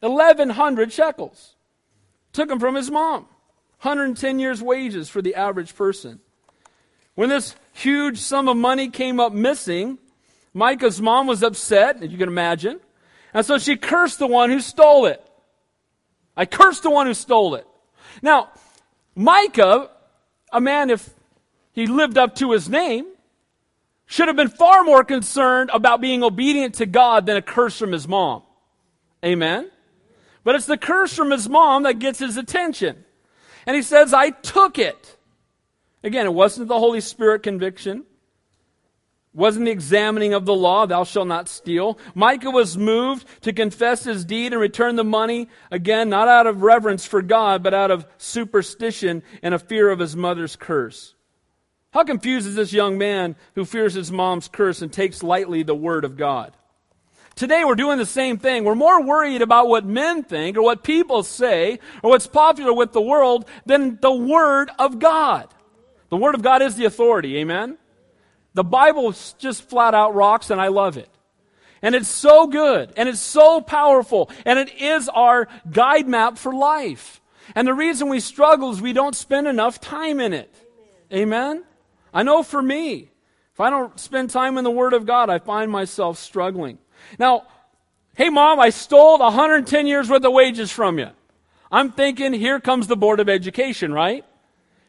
1,100 0.00 0.92
shekels. 0.92 1.54
Took 2.32 2.48
them 2.48 2.58
from 2.58 2.74
his 2.74 2.90
mom. 2.90 3.28
110 3.80 4.40
years' 4.40 4.60
wages 4.60 5.08
for 5.08 5.22
the 5.22 5.36
average 5.36 5.76
person. 5.76 6.18
When 7.14 7.28
this 7.28 7.54
huge 7.74 8.18
sum 8.18 8.48
of 8.48 8.56
money 8.56 8.90
came 8.90 9.20
up 9.20 9.32
missing, 9.32 9.98
Micah's 10.52 11.00
mom 11.00 11.28
was 11.28 11.44
upset, 11.44 12.02
as 12.02 12.10
you 12.10 12.18
can 12.18 12.28
imagine. 12.28 12.80
And 13.32 13.46
so 13.46 13.56
she 13.58 13.76
cursed 13.76 14.18
the 14.18 14.26
one 14.26 14.50
who 14.50 14.58
stole 14.58 15.06
it. 15.06 15.24
I 16.36 16.44
cursed 16.44 16.82
the 16.82 16.90
one 16.90 17.06
who 17.06 17.14
stole 17.14 17.54
it. 17.54 17.68
Now, 18.20 18.50
Micah, 19.14 19.90
a 20.52 20.60
man, 20.60 20.90
if 20.90 21.08
he 21.70 21.86
lived 21.86 22.18
up 22.18 22.34
to 22.36 22.50
his 22.50 22.68
name, 22.68 23.13
should 24.06 24.28
have 24.28 24.36
been 24.36 24.48
far 24.48 24.84
more 24.84 25.04
concerned 25.04 25.70
about 25.72 26.00
being 26.00 26.22
obedient 26.22 26.74
to 26.76 26.86
God 26.86 27.26
than 27.26 27.36
a 27.36 27.42
curse 27.42 27.78
from 27.78 27.92
his 27.92 28.06
mom. 28.06 28.42
Amen? 29.24 29.70
But 30.42 30.54
it's 30.54 30.66
the 30.66 30.76
curse 30.76 31.14
from 31.14 31.30
his 31.30 31.48
mom 31.48 31.84
that 31.84 31.98
gets 31.98 32.18
his 32.18 32.36
attention. 32.36 33.04
And 33.66 33.74
he 33.74 33.82
says, 33.82 34.12
I 34.12 34.30
took 34.30 34.78
it. 34.78 35.16
Again, 36.02 36.26
it 36.26 36.34
wasn't 36.34 36.68
the 36.68 36.78
Holy 36.78 37.00
Spirit 37.00 37.42
conviction. 37.42 38.04
Wasn't 39.32 39.64
the 39.64 39.72
examining 39.72 40.32
of 40.32 40.44
the 40.44 40.54
law, 40.54 40.86
thou 40.86 41.02
shalt 41.02 41.26
not 41.26 41.48
steal. 41.48 41.98
Micah 42.14 42.50
was 42.50 42.78
moved 42.78 43.26
to 43.40 43.52
confess 43.52 44.04
his 44.04 44.24
deed 44.24 44.52
and 44.52 44.60
return 44.60 44.94
the 44.94 45.02
money, 45.02 45.48
again, 45.72 46.08
not 46.08 46.28
out 46.28 46.46
of 46.46 46.62
reverence 46.62 47.04
for 47.04 47.20
God, 47.20 47.62
but 47.62 47.74
out 47.74 47.90
of 47.90 48.06
superstition 48.16 49.24
and 49.42 49.52
a 49.52 49.58
fear 49.58 49.90
of 49.90 49.98
his 49.98 50.14
mother's 50.14 50.54
curse. 50.54 51.14
How 51.94 52.02
confused 52.02 52.48
is 52.48 52.56
this 52.56 52.72
young 52.72 52.98
man 52.98 53.36
who 53.54 53.64
fears 53.64 53.94
his 53.94 54.10
mom's 54.10 54.48
curse 54.48 54.82
and 54.82 54.92
takes 54.92 55.22
lightly 55.22 55.62
the 55.62 55.76
word 55.76 56.04
of 56.04 56.16
God? 56.16 56.52
Today 57.36 57.64
we're 57.64 57.76
doing 57.76 57.98
the 57.98 58.04
same 58.04 58.36
thing. 58.36 58.64
We're 58.64 58.74
more 58.74 59.00
worried 59.00 59.42
about 59.42 59.68
what 59.68 59.84
men 59.84 60.24
think 60.24 60.56
or 60.56 60.62
what 60.62 60.82
people 60.82 61.22
say 61.22 61.78
or 62.02 62.10
what's 62.10 62.26
popular 62.26 62.72
with 62.72 62.92
the 62.92 63.00
world 63.00 63.48
than 63.64 63.98
the 64.00 64.12
Word 64.12 64.70
of 64.76 64.98
God. 64.98 65.48
The 66.10 66.16
Word 66.16 66.34
of 66.34 66.42
God 66.42 66.62
is 66.62 66.74
the 66.74 66.84
authority. 66.84 67.38
Amen? 67.38 67.78
The 68.54 68.64
Bible 68.64 69.14
just 69.38 69.68
flat 69.68 69.94
out 69.94 70.16
rocks 70.16 70.50
and 70.50 70.60
I 70.60 70.68
love 70.68 70.96
it. 70.96 71.10
And 71.80 71.94
it's 71.94 72.08
so 72.08 72.48
good 72.48 72.92
and 72.96 73.08
it's 73.08 73.20
so 73.20 73.60
powerful 73.60 74.30
and 74.44 74.58
it 74.58 74.80
is 74.80 75.08
our 75.08 75.46
guide 75.70 76.08
map 76.08 76.38
for 76.38 76.52
life. 76.52 77.20
And 77.54 77.68
the 77.68 77.74
reason 77.74 78.08
we 78.08 78.18
struggle 78.18 78.72
is 78.72 78.80
we 78.80 78.92
don't 78.92 79.14
spend 79.14 79.46
enough 79.46 79.80
time 79.80 80.18
in 80.18 80.32
it. 80.32 80.52
Amen? 81.12 81.64
I 82.14 82.22
know 82.22 82.44
for 82.44 82.62
me, 82.62 83.10
if 83.52 83.60
I 83.60 83.68
don't 83.70 83.98
spend 83.98 84.30
time 84.30 84.56
in 84.56 84.64
the 84.64 84.70
Word 84.70 84.94
of 84.94 85.04
God, 85.04 85.28
I 85.28 85.40
find 85.40 85.70
myself 85.70 86.18
struggling. 86.18 86.78
Now, 87.18 87.48
hey 88.14 88.30
mom, 88.30 88.60
I 88.60 88.70
stole 88.70 89.18
110 89.18 89.86
years 89.86 90.08
worth 90.08 90.24
of 90.24 90.32
wages 90.32 90.70
from 90.70 90.98
you. 90.98 91.10
I'm 91.72 91.90
thinking, 91.90 92.32
here 92.32 92.60
comes 92.60 92.86
the 92.86 92.96
Board 92.96 93.18
of 93.18 93.28
Education, 93.28 93.92
right? 93.92 94.24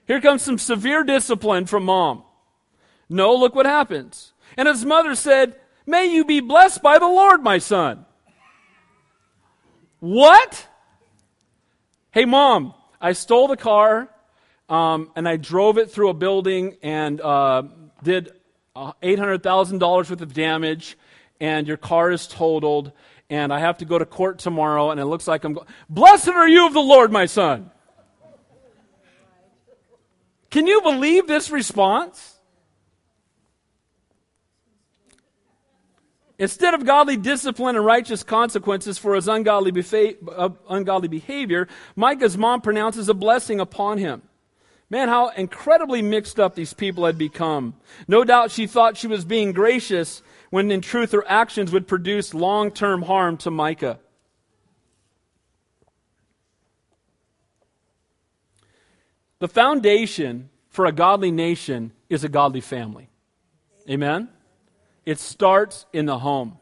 Here 0.05 0.21
comes 0.21 0.43
some 0.43 0.59
severe 0.59 1.03
discipline 1.03 1.65
from 1.65 1.85
mom. 1.85 2.23
No, 3.09 3.33
look 3.33 3.55
what 3.55 3.65
happens. 3.65 4.33
And 4.55 4.67
his 4.67 4.85
mother 4.85 5.15
said, 5.15 5.55
May 5.87 6.05
you 6.05 6.25
be 6.25 6.39
blessed 6.39 6.81
by 6.81 6.99
the 6.99 7.07
Lord, 7.07 7.43
my 7.43 7.57
son. 7.57 8.05
What? 9.99 10.67
Hey, 12.11 12.25
mom, 12.25 12.73
I 13.01 13.13
stole 13.13 13.47
the 13.47 13.57
car 13.57 14.09
um, 14.69 15.11
and 15.15 15.27
I 15.27 15.37
drove 15.37 15.77
it 15.77 15.91
through 15.91 16.09
a 16.09 16.13
building 16.13 16.77
and 16.81 17.21
uh, 17.21 17.63
did 18.03 18.31
uh, 18.75 18.93
$800,000 19.01 19.79
worth 19.81 20.21
of 20.21 20.33
damage 20.33 20.97
and 21.39 21.67
your 21.67 21.77
car 21.77 22.11
is 22.11 22.27
totaled, 22.27 22.91
and 23.29 23.51
I 23.53 23.59
have 23.59 23.79
to 23.79 23.85
go 23.85 23.99
to 23.99 24.05
court 24.05 24.39
tomorrow, 24.39 24.91
and 24.91 24.99
it 24.99 25.05
looks 25.05 25.27
like 25.27 25.43
I'm 25.43 25.53
going. 25.53 25.67
Blessed 25.89 26.29
are 26.29 26.47
you 26.47 26.67
of 26.67 26.73
the 26.73 26.81
Lord, 26.81 27.11
my 27.11 27.25
son. 27.25 27.71
Can 30.49 30.67
you 30.67 30.81
believe 30.81 31.27
this 31.27 31.49
response? 31.49 32.39
Instead 36.37 36.73
of 36.73 36.85
godly 36.85 37.15
discipline 37.17 37.75
and 37.77 37.85
righteous 37.85 38.21
consequences 38.23 38.97
for 38.97 39.15
his 39.15 39.27
ungodly, 39.27 39.71
befa- 39.71 40.17
uh, 40.35 40.49
ungodly 40.69 41.07
behavior, 41.07 41.67
Micah's 41.95 42.37
mom 42.37 42.61
pronounces 42.61 43.07
a 43.07 43.13
blessing 43.13 43.59
upon 43.59 43.97
him. 43.97 44.21
Man, 44.89 45.07
how 45.09 45.29
incredibly 45.29 46.01
mixed 46.01 46.39
up 46.39 46.55
these 46.55 46.73
people 46.73 47.05
had 47.05 47.17
become. 47.17 47.75
No 48.07 48.23
doubt 48.23 48.51
she 48.51 48.67
thought 48.67 48.97
she 48.97 49.07
was 49.07 49.25
being 49.25 49.51
gracious 49.51 50.21
when 50.51 50.69
in 50.71 50.81
truth 50.81 51.11
her 51.11 51.27
actions 51.27 51.71
would 51.71 51.87
produce 51.87 52.33
long 52.33 52.71
term 52.71 53.01
harm 53.01 53.37
to 53.37 53.51
Micah. 53.51 53.99
The 59.39 59.47
foundation 59.47 60.49
for 60.69 60.85
a 60.85 60.91
godly 60.91 61.31
nation 61.31 61.91
is 62.09 62.23
a 62.23 62.29
godly 62.29 62.61
family. 62.61 63.09
Amen? 63.89 64.29
It 65.05 65.19
starts 65.19 65.85
in 65.93 66.05
the 66.05 66.19
home. 66.19 66.57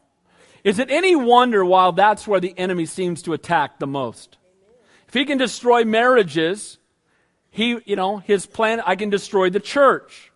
Is 0.64 0.78
it 0.78 0.90
any 0.90 1.14
wonder 1.14 1.64
why 1.64 1.90
that's 1.90 2.26
where 2.26 2.40
the 2.40 2.58
enemy 2.58 2.86
seems 2.86 3.22
to 3.22 3.32
attack 3.34 3.78
the 3.78 3.86
most? 3.86 4.38
If 5.08 5.14
he 5.14 5.24
can 5.24 5.38
destroy 5.38 5.84
marriages, 5.84 6.78
he, 7.54 7.78
you 7.86 7.96
know, 7.96 8.18
his 8.18 8.46
plan, 8.46 8.80
I 8.84 8.96
can 8.96 9.10
destroy 9.10 9.48
the 9.48 9.60
church. 9.60 10.32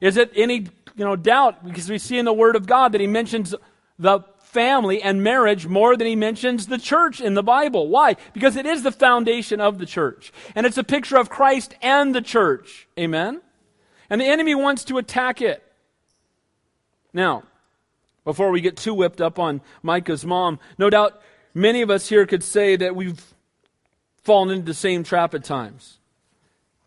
Is 0.00 0.16
it 0.16 0.32
any 0.34 0.68
you 0.96 1.04
know, 1.04 1.16
doubt 1.16 1.64
because 1.64 1.88
we 1.88 1.98
see 1.98 2.18
in 2.18 2.24
the 2.24 2.32
Word 2.32 2.56
of 2.56 2.66
God 2.66 2.92
that 2.92 3.00
He 3.00 3.06
mentions 3.06 3.54
the 3.98 4.20
family 4.40 5.02
and 5.02 5.22
marriage 5.22 5.66
more 5.66 5.96
than 5.96 6.06
He 6.06 6.16
mentions 6.16 6.66
the 6.66 6.78
church 6.78 7.20
in 7.20 7.34
the 7.34 7.42
Bible. 7.42 7.88
Why? 7.88 8.16
Because 8.32 8.56
it 8.56 8.66
is 8.66 8.82
the 8.82 8.92
foundation 8.92 9.60
of 9.60 9.78
the 9.78 9.86
church. 9.86 10.32
And 10.54 10.66
it's 10.66 10.78
a 10.78 10.84
picture 10.84 11.16
of 11.16 11.30
Christ 11.30 11.74
and 11.80 12.14
the 12.14 12.20
church. 12.20 12.88
Amen? 12.98 13.40
And 14.10 14.20
the 14.20 14.26
enemy 14.26 14.54
wants 14.54 14.84
to 14.84 14.98
attack 14.98 15.40
it. 15.40 15.62
Now, 17.14 17.44
before 18.24 18.50
we 18.50 18.60
get 18.60 18.76
too 18.76 18.94
whipped 18.94 19.20
up 19.20 19.38
on 19.38 19.62
Micah's 19.82 20.24
mom, 20.24 20.58
no 20.78 20.90
doubt 20.90 21.20
many 21.54 21.82
of 21.82 21.90
us 21.90 22.08
here 22.08 22.26
could 22.26 22.44
say 22.44 22.76
that 22.76 22.94
we've 22.94 23.22
fallen 24.22 24.50
into 24.50 24.66
the 24.66 24.74
same 24.74 25.02
trap 25.02 25.34
at 25.34 25.44
times. 25.44 25.98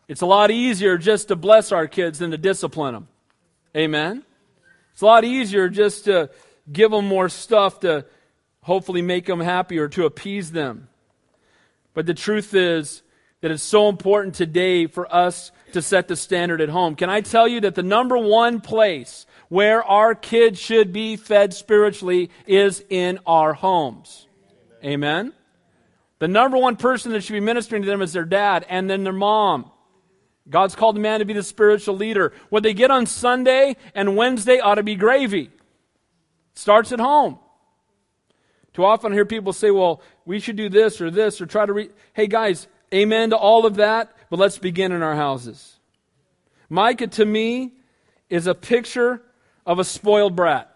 It's 0.07 0.21
a 0.21 0.25
lot 0.25 0.51
easier 0.51 0.97
just 0.97 1.29
to 1.29 1.35
bless 1.35 1.71
our 1.71 1.87
kids 1.87 2.19
than 2.19 2.31
to 2.31 2.37
discipline 2.37 2.93
them. 2.93 3.07
Amen? 3.75 4.23
It's 4.93 5.01
a 5.01 5.05
lot 5.05 5.25
easier 5.25 5.67
just 5.67 6.05
to 6.05 6.29
give 6.71 6.91
them 6.91 7.07
more 7.07 7.27
stuff 7.29 7.81
to 7.81 8.05
hopefully 8.61 9.01
make 9.01 9.25
them 9.25 9.39
happy 9.39 9.77
or 9.77 9.87
to 9.89 10.05
appease 10.05 10.51
them. 10.51 10.87
But 11.93 12.05
the 12.05 12.13
truth 12.13 12.53
is 12.53 13.01
that 13.41 13.51
it's 13.51 13.63
so 13.63 13.89
important 13.89 14.35
today 14.35 14.87
for 14.87 15.13
us 15.13 15.51
to 15.73 15.81
set 15.81 16.07
the 16.07 16.15
standard 16.15 16.61
at 16.61 16.69
home. 16.69 16.95
Can 16.95 17.09
I 17.09 17.21
tell 17.21 17.47
you 17.47 17.61
that 17.61 17.75
the 17.75 17.83
number 17.83 18.17
one 18.17 18.61
place 18.61 19.25
where 19.49 19.83
our 19.83 20.15
kids 20.15 20.59
should 20.59 20.93
be 20.93 21.15
fed 21.15 21.53
spiritually 21.53 22.29
is 22.47 22.83
in 22.89 23.19
our 23.25 23.53
homes? 23.53 24.27
Amen? 24.83 25.33
The 26.19 26.27
number 26.27 26.57
one 26.57 26.75
person 26.75 27.11
that 27.11 27.23
should 27.23 27.33
be 27.33 27.39
ministering 27.39 27.81
to 27.81 27.87
them 27.87 28.01
is 28.01 28.13
their 28.13 28.25
dad 28.25 28.65
and 28.69 28.89
then 28.89 29.03
their 29.03 29.13
mom. 29.13 29.71
God's 30.49 30.75
called 30.75 30.97
man 30.97 31.19
to 31.19 31.25
be 31.25 31.33
the 31.33 31.43
spiritual 31.43 31.95
leader. 31.95 32.33
What 32.49 32.63
they 32.63 32.73
get 32.73 32.91
on 32.91 33.05
Sunday 33.05 33.77
and 33.95 34.15
Wednesday 34.15 34.59
ought 34.59 34.75
to 34.75 34.83
be 34.83 34.95
gravy. 34.95 35.49
Starts 36.53 36.91
at 36.91 36.99
home. 36.99 37.39
Too 38.73 38.85
often 38.85 39.11
I 39.11 39.15
hear 39.15 39.25
people 39.25 39.53
say, 39.53 39.71
well, 39.71 40.01
we 40.25 40.39
should 40.39 40.55
do 40.55 40.69
this 40.69 41.01
or 41.01 41.09
this 41.09 41.41
or 41.41 41.45
try 41.45 41.65
to 41.65 41.73
read. 41.73 41.93
Hey, 42.13 42.27
guys, 42.27 42.67
amen 42.93 43.31
to 43.31 43.37
all 43.37 43.65
of 43.65 43.75
that, 43.75 44.15
but 44.29 44.37
let's 44.37 44.57
begin 44.57 44.91
in 44.91 45.01
our 45.01 45.15
houses. 45.15 45.79
Micah, 46.69 47.07
to 47.07 47.25
me, 47.25 47.73
is 48.29 48.47
a 48.47 48.55
picture 48.55 49.21
of 49.65 49.79
a 49.79 49.83
spoiled 49.83 50.35
brat. 50.35 50.71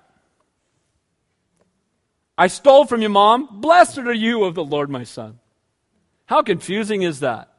I 2.38 2.48
stole 2.48 2.86
from 2.86 3.02
you, 3.02 3.10
mom. 3.10 3.60
Blessed 3.60 4.00
are 4.00 4.14
you 4.14 4.46
of 4.46 4.56
the 4.56 4.64
Lord, 4.64 4.90
my 4.90 5.04
son. 5.04 5.40
How 6.26 6.42
confusing 6.42 7.02
is 7.02 7.20
that? 7.20 7.54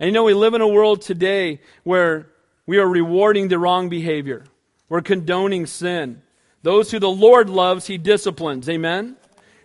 And 0.00 0.08
you 0.08 0.12
know, 0.12 0.24
we 0.24 0.34
live 0.34 0.54
in 0.54 0.60
a 0.60 0.68
world 0.68 1.02
today 1.02 1.60
where 1.84 2.26
we 2.66 2.78
are 2.78 2.88
rewarding 2.88 3.48
the 3.48 3.58
wrong 3.58 3.88
behavior. 3.88 4.44
We're 4.88 5.02
condoning 5.02 5.66
sin. 5.66 6.22
Those 6.62 6.90
who 6.90 6.98
the 6.98 7.10
Lord 7.10 7.48
loves, 7.50 7.86
He 7.86 7.98
disciplines. 7.98 8.68
Amen? 8.68 9.16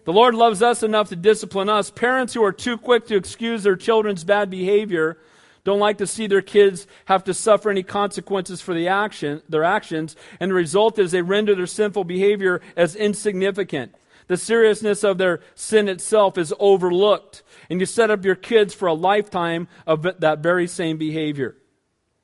The 0.05 0.13
Lord 0.13 0.35
loves 0.35 0.61
us 0.61 0.83
enough 0.83 1.09
to 1.09 1.15
discipline 1.15 1.69
us. 1.69 1.91
Parents 1.91 2.33
who 2.33 2.43
are 2.43 2.51
too 2.51 2.77
quick 2.77 3.07
to 3.07 3.15
excuse 3.15 3.63
their 3.63 3.75
children's 3.75 4.23
bad 4.23 4.49
behavior 4.49 5.17
don't 5.63 5.79
like 5.79 5.97
to 5.99 6.07
see 6.07 6.25
their 6.27 6.41
kids 6.41 6.87
have 7.05 7.23
to 7.25 7.33
suffer 7.33 7.69
any 7.69 7.83
consequences 7.83 8.61
for 8.61 8.73
the 8.73 8.87
action, 8.87 9.41
their 9.49 9.63
actions, 9.63 10.15
and 10.39 10.51
the 10.51 10.55
result 10.55 10.97
is 10.97 11.11
they 11.11 11.21
render 11.21 11.53
their 11.53 11.67
sinful 11.67 12.05
behavior 12.05 12.61
as 12.75 12.95
insignificant. 12.95 13.93
The 14.27 14.37
seriousness 14.37 15.03
of 15.03 15.17
their 15.17 15.41
sin 15.55 15.89
itself 15.89 16.37
is 16.37 16.53
overlooked 16.59 17.43
and 17.69 17.79
you 17.79 17.85
set 17.85 18.09
up 18.09 18.25
your 18.25 18.35
kids 18.35 18.73
for 18.73 18.87
a 18.87 18.93
lifetime 18.93 19.67
of 19.85 20.01
that 20.01 20.39
very 20.39 20.67
same 20.67 20.97
behavior. 20.97 21.55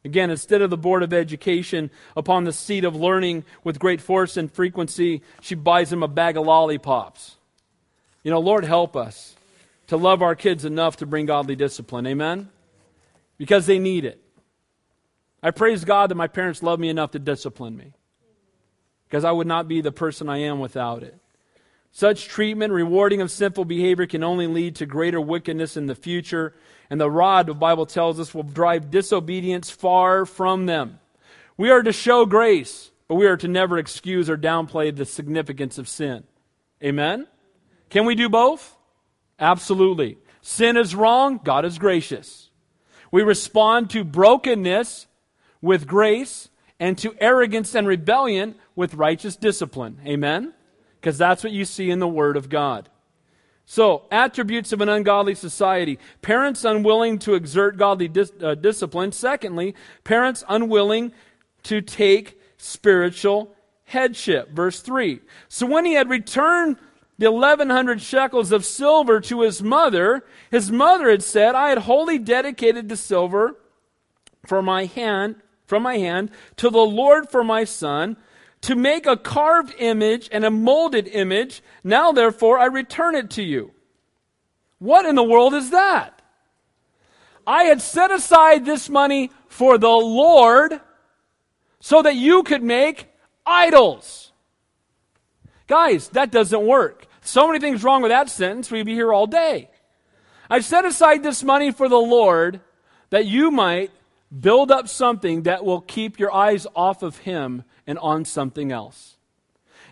Again, 0.03 0.29
instead 0.29 0.62
of 0.62 0.69
the 0.69 0.77
Board 0.77 1.01
of 1.01 1.13
Education 1.13 1.89
upon 2.15 2.43
the 2.43 2.53
seat 2.53 2.84
of 2.84 2.95
learning 2.95 3.43
with 3.63 3.79
great 3.79 4.01
force 4.01 4.38
and 4.38 4.51
frequency, 4.51 5.23
she 5.41 5.55
buys 5.55 5.89
them 5.89 6.03
a 6.03 6.08
bag 6.08 6.38
of 6.38 6.45
lollipops. 6.45 7.38
You 8.23 8.31
know, 8.31 8.39
Lord, 8.39 8.65
help 8.65 8.95
us 8.95 9.36
to 9.88 9.97
love 9.97 10.21
our 10.21 10.36
kids 10.36 10.65
enough 10.65 10.97
to 10.97 11.05
bring 11.05 11.25
godly 11.25 11.55
discipline. 11.55 12.05
Amen? 12.08 12.49
Because 13.38 13.65
they 13.65 13.79
need 13.79 14.05
it. 14.05 14.21
I 15.41 15.51
praise 15.51 15.86
God 15.86 16.10
that 16.10 16.15
my 16.15 16.27
parents 16.27 16.63
love 16.63 16.79
me 16.79 16.89
enough 16.89 17.12
to 17.12 17.19
discipline 17.19 17.75
me. 17.75 17.93
Because 19.08 19.23
I 19.23 19.31
would 19.31 19.47
not 19.47 19.67
be 19.67 19.81
the 19.81 19.91
person 19.91 20.29
I 20.29 20.39
am 20.39 20.60
without 20.60 21.03
it. 21.03 21.19
Such 21.95 22.27
treatment, 22.27 22.73
rewarding 22.73 23.21
of 23.21 23.31
sinful 23.31 23.63
behavior, 23.63 24.05
can 24.05 24.21
only 24.21 24.47
lead 24.47 24.75
to 24.75 24.86
greater 24.86 25.21
wickedness 25.21 25.77
in 25.77 25.86
the 25.86 25.95
future. 25.95 26.53
And 26.89 26.99
the 26.99 27.10
rod, 27.10 27.47
the 27.47 27.53
Bible 27.53 27.86
tells 27.86 28.19
us, 28.19 28.34
will 28.34 28.43
drive 28.43 28.91
disobedience 28.91 29.69
far 29.69 30.25
from 30.25 30.65
them. 30.65 30.99
We 31.55 31.69
are 31.69 31.81
to 31.81 31.93
show 31.93 32.25
grace, 32.25 32.91
but 33.08 33.15
we 33.15 33.27
are 33.27 33.38
to 33.38 33.47
never 33.47 33.77
excuse 33.77 34.29
or 34.29 34.36
downplay 34.36 34.93
the 34.93 35.05
significance 35.05 35.77
of 35.77 35.88
sin. 35.88 36.25
Amen? 36.84 37.27
Can 37.89 38.03
we 38.03 38.13
do 38.13 38.27
both? 38.27 38.75
Absolutely. 39.39 40.17
Sin 40.41 40.75
is 40.75 40.95
wrong, 40.95 41.39
God 41.41 41.63
is 41.63 41.77
gracious. 41.77 42.49
We 43.10 43.23
respond 43.23 43.89
to 43.91 44.03
brokenness 44.03 45.08
with 45.62 45.88
grace 45.88 46.49
and 46.77 46.97
to 46.97 47.15
arrogance 47.21 47.73
and 47.73 47.88
rebellion 47.88 48.55
with 48.75 48.95
righteous 48.95 49.38
discipline. 49.38 50.01
Amen? 50.05 50.53
Because 51.05 51.19
that's 51.19 51.43
what 51.43 51.53
you 51.53 51.65
see 51.65 51.91
in 51.91 51.99
the 51.99 52.07
Word 52.07 52.35
of 52.35 52.49
God. 52.49 52.89
So, 53.63 54.05
attributes 54.09 54.73
of 54.73 54.81
an 54.81 54.89
ungodly 54.89 55.35
society. 55.35 55.99
Parents 56.23 56.65
unwilling 56.65 57.19
to 57.19 57.35
exert 57.35 57.77
godly 57.77 58.07
dis- 58.07 58.31
uh, 58.41 58.55
discipline. 58.55 59.11
Secondly, 59.11 59.75
parents 60.03 60.43
unwilling 60.49 61.11
to 61.61 61.79
take 61.79 62.41
spiritual 62.57 63.53
headship. 63.83 64.49
Verse 64.49 64.79
3. 64.79 65.19
So 65.47 65.67
when 65.67 65.85
he 65.85 65.93
had 65.93 66.09
returned 66.09 66.77
the 67.19 67.31
1100 67.31 68.01
shekels 68.01 68.51
of 68.51 68.65
silver 68.65 69.19
to 69.21 69.41
his 69.41 69.61
mother, 69.61 70.25
his 70.49 70.71
mother 70.71 71.11
had 71.11 71.21
said, 71.21 71.53
I 71.53 71.69
had 71.69 71.77
wholly 71.77 72.17
dedicated 72.17 72.89
the 72.89 72.97
silver 72.97 73.57
for 74.47 74.63
my 74.63 74.85
hand, 74.85 75.35
from 75.67 75.83
my 75.83 75.99
hand 75.99 76.31
to 76.57 76.71
the 76.71 76.79
Lord 76.79 77.29
for 77.29 77.43
my 77.43 77.63
son 77.63 78.17
to 78.65 78.75
make 78.75 79.06
a 79.06 79.15
carved 79.15 79.75
image 79.78 80.28
and 80.32 80.43
a 80.43 80.49
molded 80.49 81.08
image. 81.08 81.62
Now, 81.84 82.12
therefore, 82.12 82.58
I 82.58 82.65
return 82.65 83.13
it 83.13 83.30
to 83.32 83.43
you. 83.43 83.71
What 84.80 85.06
in 85.06 85.13
the 85.13 85.23
world 85.23 85.54
is 85.54 85.69
that? 85.69 86.19
I 87.45 87.65
had 87.65 87.80
set 87.80 88.10
aside 88.10 88.65
this 88.65 88.89
money 88.89 89.30
for 89.49 89.78
the 89.78 89.88
Lord 89.88 90.82
so 91.80 92.01
that 92.01 92.15
you 92.15 92.41
could 92.41 92.63
make 92.63 93.08
idols. 93.45 94.32
Guys, 95.67 96.10
that 96.10 96.32
doesn't 96.32 96.65
work. 96.65 97.06
So 97.21 97.45
many 97.45 97.60
things 97.60 97.84
wrong 97.84 98.01
with 98.01 98.10
that 98.10 98.32
sentence, 98.32 98.71
we'd 98.71 98.88
be 98.88 98.95
here 98.95 99.13
all 99.13 99.28
day. 99.28 99.69
I 100.49 100.62
set 100.62 100.86
aside 100.86 101.21
this 101.21 101.43
money 101.43 101.71
for 101.71 101.88
the 101.88 101.99
Lord 101.99 102.62
that 103.12 103.28
you 103.28 103.51
might 103.51 103.91
build 104.38 104.71
up 104.71 104.88
something 104.88 105.43
that 105.43 105.63
will 105.63 105.82
keep 105.82 106.17
your 106.17 106.34
eyes 106.34 106.65
off 106.75 107.04
of 107.04 107.19
Him 107.19 107.63
and 107.88 107.98
on 108.00 108.26
something 108.26 108.71
else. 108.71 109.17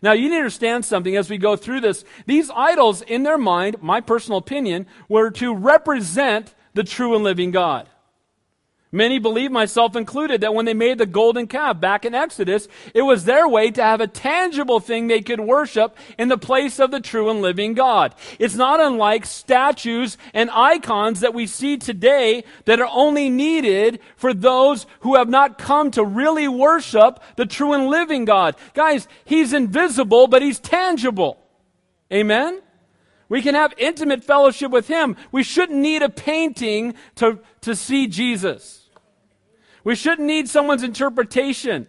Now, 0.01 0.11
you 0.11 0.23
need 0.23 0.31
to 0.31 0.37
understand 0.37 0.83
something 0.83 1.15
as 1.15 1.29
we 1.29 1.37
go 1.37 1.55
through 1.55 1.79
this. 1.79 2.03
These 2.25 2.51
idols, 2.53 3.01
in 3.01 3.23
their 3.23 3.37
mind, 3.37 3.77
my 3.81 4.01
personal 4.01 4.37
opinion, 4.37 4.85
were 5.07 5.31
to 5.31 5.55
represent 5.55 6.53
the 6.73 6.83
true 6.83 7.15
and 7.15 7.23
living 7.23 7.51
God. 7.51 7.87
Many 8.93 9.17
believe, 9.17 9.51
myself 9.51 9.95
included, 9.95 10.41
that 10.41 10.53
when 10.53 10.65
they 10.65 10.75
made 10.75 10.99
the 10.99 11.07
golden 11.07 11.47
calf 11.47 11.79
back 11.79 12.05
in 12.05 12.13
Exodus, 12.13 12.67
it 12.93 13.01
was 13.01 13.25
their 13.25 13.47
way 13.47 13.71
to 13.71 13.81
have 13.81 14.01
a 14.01 14.07
tangible 14.07 14.79
thing 14.79 15.07
they 15.07 15.21
could 15.21 15.39
worship 15.39 15.97
in 16.19 16.27
the 16.27 16.37
place 16.37 16.79
of 16.79 16.91
the 16.91 16.99
true 16.99 17.31
and 17.31 17.41
living 17.41 17.73
God. 17.73 18.13
It's 18.37 18.53
not 18.53 18.79
unlike 18.79 19.25
statues 19.25 20.15
and 20.31 20.51
icons 20.51 21.21
that 21.21 21.33
we 21.33 21.47
see 21.47 21.75
today 21.75 22.43
that 22.65 22.79
are 22.79 22.89
only 22.91 23.31
needed 23.31 23.99
for 24.15 24.31
those 24.31 24.85
who 24.99 25.15
have 25.15 25.27
not 25.27 25.57
come 25.57 25.89
to 25.89 26.05
really 26.05 26.47
worship 26.47 27.19
the 27.35 27.47
true 27.47 27.73
and 27.73 27.87
living 27.87 28.25
God. 28.25 28.55
Guys, 28.75 29.07
He's 29.25 29.53
invisible, 29.53 30.27
but 30.27 30.43
He's 30.43 30.59
tangible. 30.59 31.39
Amen? 32.13 32.61
We 33.27 33.41
can 33.41 33.55
have 33.55 33.73
intimate 33.79 34.23
fellowship 34.23 34.69
with 34.69 34.87
Him. 34.87 35.17
We 35.31 35.41
shouldn't 35.41 35.79
need 35.79 36.03
a 36.03 36.09
painting 36.09 36.93
to, 37.15 37.39
to 37.61 37.75
see 37.75 38.05
Jesus. 38.05 38.82
We 39.83 39.95
shouldn't 39.95 40.27
need 40.27 40.47
someone's 40.47 40.83
interpretation. 40.83 41.87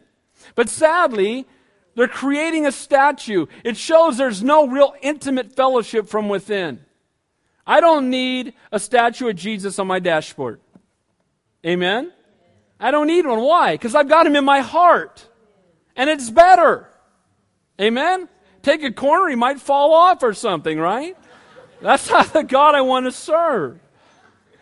But 0.55 0.69
sadly, 0.69 1.47
they're 1.95 2.09
creating 2.09 2.67
a 2.67 2.73
statue. 2.73 3.47
It 3.63 3.77
shows 3.77 4.17
there's 4.17 4.43
no 4.43 4.67
real 4.67 4.95
intimate 5.01 5.55
fellowship 5.55 6.09
from 6.09 6.29
within. 6.29 6.85
I 7.67 7.81
don't 7.81 8.11
need 8.11 8.55
a 8.73 8.79
statue 8.79 9.29
of 9.29 9.37
Jesus 9.37 9.79
on 9.79 9.87
my 9.87 9.99
dashboard. 9.99 10.61
Amen? 11.65 12.13
I 12.79 12.91
don't 12.91 13.07
need 13.07 13.27
one. 13.27 13.41
Why? 13.41 13.75
Because 13.75 13.95
I've 13.95 14.09
got 14.09 14.27
him 14.27 14.37
in 14.37 14.45
my 14.45 14.61
heart. 14.61 15.27
And 15.97 16.11
it's 16.11 16.29
better. 16.29 16.89
Amen? 17.81 18.29
Take 18.63 18.83
a 18.83 18.93
corner, 18.93 19.29
he 19.29 19.37
might 19.37 19.61
fall 19.61 19.95
off 19.95 20.23
or 20.23 20.35
something, 20.35 20.79
right? 20.79 21.17
That's 21.81 22.11
not 22.11 22.33
the 22.33 22.43
God 22.43 22.75
I 22.75 22.81
want 22.81 23.07
to 23.07 23.13
serve. 23.13 23.79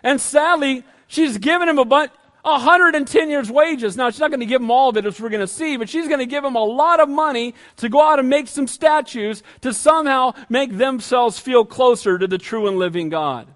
And 0.02 0.20
sadly, 0.20 0.84
she's 1.06 1.38
given 1.38 1.68
him 1.68 1.78
a 1.78 1.84
bunch. 1.84 2.10
110 2.42 3.30
years' 3.30 3.50
wages. 3.50 3.96
Now, 3.96 4.10
she's 4.10 4.20
not 4.20 4.30
going 4.30 4.40
to 4.40 4.46
give 4.46 4.60
him 4.60 4.70
all 4.70 4.88
of 4.88 4.96
it, 4.96 5.06
as 5.06 5.20
we're 5.20 5.28
going 5.28 5.40
to 5.40 5.46
see, 5.46 5.76
but 5.76 5.88
she's 5.88 6.08
going 6.08 6.18
to 6.18 6.26
give 6.26 6.44
him 6.44 6.56
a 6.56 6.64
lot 6.64 6.98
of 6.98 7.08
money 7.08 7.54
to 7.76 7.88
go 7.88 8.02
out 8.02 8.18
and 8.18 8.28
make 8.28 8.48
some 8.48 8.66
statues 8.66 9.42
to 9.60 9.72
somehow 9.72 10.32
make 10.48 10.76
themselves 10.76 11.38
feel 11.38 11.64
closer 11.64 12.18
to 12.18 12.26
the 12.26 12.38
true 12.38 12.66
and 12.66 12.78
living 12.78 13.08
God. 13.08 13.46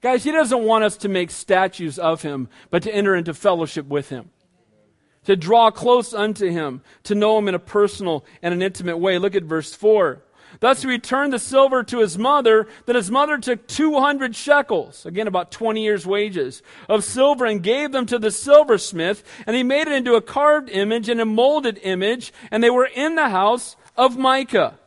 Guys, 0.00 0.24
he 0.24 0.32
doesn't 0.32 0.64
want 0.64 0.82
us 0.82 0.96
to 0.98 1.08
make 1.08 1.30
statues 1.30 1.96
of 1.96 2.22
him, 2.22 2.48
but 2.70 2.82
to 2.82 2.92
enter 2.92 3.14
into 3.14 3.32
fellowship 3.32 3.86
with 3.86 4.08
him. 4.08 4.30
To 5.26 5.36
draw 5.36 5.70
close 5.70 6.12
unto 6.12 6.50
him, 6.50 6.82
to 7.04 7.14
know 7.14 7.38
him 7.38 7.46
in 7.46 7.54
a 7.54 7.60
personal 7.60 8.24
and 8.42 8.52
an 8.52 8.62
intimate 8.62 8.96
way. 8.96 9.18
Look 9.18 9.36
at 9.36 9.44
verse 9.44 9.72
4. 9.72 10.20
Thus 10.62 10.82
he 10.82 10.88
returned 10.88 11.32
the 11.32 11.40
silver 11.40 11.82
to 11.82 11.98
his 11.98 12.16
mother. 12.16 12.68
Then 12.86 12.94
his 12.94 13.10
mother 13.10 13.36
took 13.36 13.66
200 13.66 14.36
shekels, 14.36 15.04
again 15.04 15.26
about 15.26 15.50
20 15.50 15.82
years' 15.82 16.06
wages, 16.06 16.62
of 16.88 17.02
silver 17.02 17.44
and 17.44 17.60
gave 17.60 17.90
them 17.90 18.06
to 18.06 18.16
the 18.16 18.30
silversmith. 18.30 19.24
And 19.44 19.56
he 19.56 19.64
made 19.64 19.88
it 19.88 19.92
into 19.92 20.14
a 20.14 20.22
carved 20.22 20.70
image 20.70 21.08
and 21.08 21.20
a 21.20 21.24
molded 21.24 21.80
image. 21.82 22.32
And 22.52 22.62
they 22.62 22.70
were 22.70 22.86
in 22.86 23.16
the 23.16 23.30
house 23.30 23.74
of 23.96 24.16
Micah. 24.16 24.78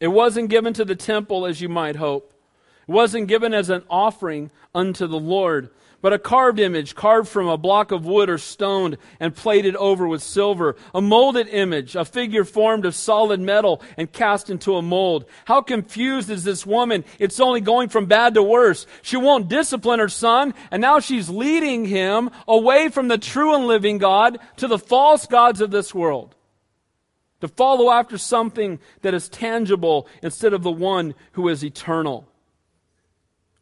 It 0.00 0.08
wasn't 0.08 0.48
given 0.48 0.72
to 0.72 0.84
the 0.86 0.96
temple 0.96 1.44
as 1.44 1.60
you 1.60 1.68
might 1.68 1.96
hope. 1.96 2.32
It 2.88 2.92
wasn't 2.92 3.28
given 3.28 3.52
as 3.52 3.68
an 3.68 3.84
offering 3.90 4.50
unto 4.74 5.06
the 5.06 5.20
Lord 5.20 5.68
but 6.06 6.12
a 6.12 6.20
carved 6.20 6.60
image, 6.60 6.94
carved 6.94 7.28
from 7.28 7.48
a 7.48 7.58
block 7.58 7.90
of 7.90 8.06
wood 8.06 8.30
or 8.30 8.38
stone 8.38 8.96
and 9.18 9.34
plated 9.34 9.74
over 9.74 10.06
with 10.06 10.22
silver. 10.22 10.76
A 10.94 11.00
molded 11.00 11.48
image, 11.48 11.96
a 11.96 12.04
figure 12.04 12.44
formed 12.44 12.86
of 12.86 12.94
solid 12.94 13.40
metal 13.40 13.82
and 13.96 14.12
cast 14.12 14.48
into 14.48 14.76
a 14.76 14.82
mold. 14.82 15.24
How 15.46 15.62
confused 15.62 16.30
is 16.30 16.44
this 16.44 16.64
woman? 16.64 17.04
It's 17.18 17.40
only 17.40 17.60
going 17.60 17.88
from 17.88 18.06
bad 18.06 18.34
to 18.34 18.42
worse. 18.44 18.86
She 19.02 19.16
won't 19.16 19.48
discipline 19.48 19.98
her 19.98 20.08
son, 20.08 20.54
and 20.70 20.80
now 20.80 21.00
she's 21.00 21.28
leading 21.28 21.86
him 21.86 22.30
away 22.46 22.88
from 22.88 23.08
the 23.08 23.18
true 23.18 23.56
and 23.56 23.66
living 23.66 23.98
God 23.98 24.38
to 24.58 24.68
the 24.68 24.78
false 24.78 25.26
gods 25.26 25.60
of 25.60 25.72
this 25.72 25.92
world. 25.92 26.36
To 27.40 27.48
follow 27.48 27.90
after 27.90 28.16
something 28.16 28.78
that 29.02 29.12
is 29.12 29.28
tangible 29.28 30.06
instead 30.22 30.52
of 30.52 30.62
the 30.62 30.70
one 30.70 31.16
who 31.32 31.48
is 31.48 31.64
eternal 31.64 32.28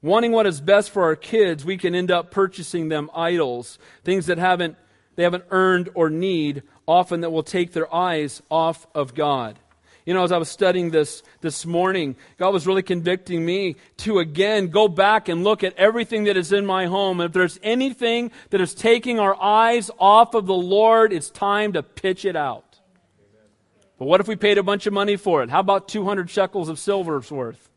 wanting 0.05 0.33
what 0.33 0.47
is 0.47 0.61
best 0.61 0.91
for 0.91 1.03
our 1.05 1.17
kids, 1.17 1.65
we 1.65 1.79
can 1.79 1.95
end 1.95 2.11
up 2.11 2.31
purchasing 2.31 2.91
them 2.91 3.11
idols, 3.15 3.79
things 4.05 4.27
that 4.27 4.39
haven't 4.39 4.77
they 5.17 5.23
haven't 5.23 5.45
earned 5.51 5.91
or 5.95 6.11
need, 6.11 6.65
often 6.89 7.21
that 7.21 7.31
will 7.31 7.45
take 7.45 7.73
their 7.73 7.93
eyes 7.95 8.43
off 8.51 8.85
of 8.97 9.15
God. 9.15 9.59
You 10.05 10.13
know, 10.13 10.25
as 10.25 10.33
I 10.33 10.39
was 10.39 10.49
studying 10.51 10.91
this 10.91 11.23
this 11.41 11.65
morning, 11.65 12.17
God 12.37 12.53
was 12.53 12.67
really 12.67 12.83
convicting 12.83 13.47
me 13.47 13.77
to 13.99 14.19
again 14.19 14.69
go 14.69 14.89
back 14.89 15.29
and 15.29 15.43
look 15.43 15.65
at 15.65 15.75
everything 15.77 16.25
that 16.25 16.37
is 16.37 16.53
in 16.53 16.67
my 16.67 16.87
home. 16.87 17.21
And 17.21 17.29
if 17.29 17.33
there's 17.33 17.59
anything 17.63 18.31
that 18.51 18.61
is 18.61 18.75
taking 18.75 19.19
our 19.19 19.41
eyes 19.41 19.91
off 19.99 20.35
of 20.35 20.47
the 20.47 20.55
Lord, 20.55 21.13
it's 21.13 21.31
time 21.31 21.73
to 21.73 21.83
pitch 21.83 22.27
it 22.27 22.37
out. 22.37 22.81
But 23.99 24.07
what 24.07 24.21
if 24.21 24.29
we 24.29 24.37
paid 24.37 24.59
a 24.59 24.63
bunch 24.63 24.87
of 24.87 24.93
money 24.93 25.17
for 25.17 25.43
it? 25.43 25.49
How 25.49 25.61
about 25.61 25.89
200 25.89 26.29
shekels 26.29 26.69
of 26.69 26.79
silver's 26.79 27.31
worth? 27.31 27.71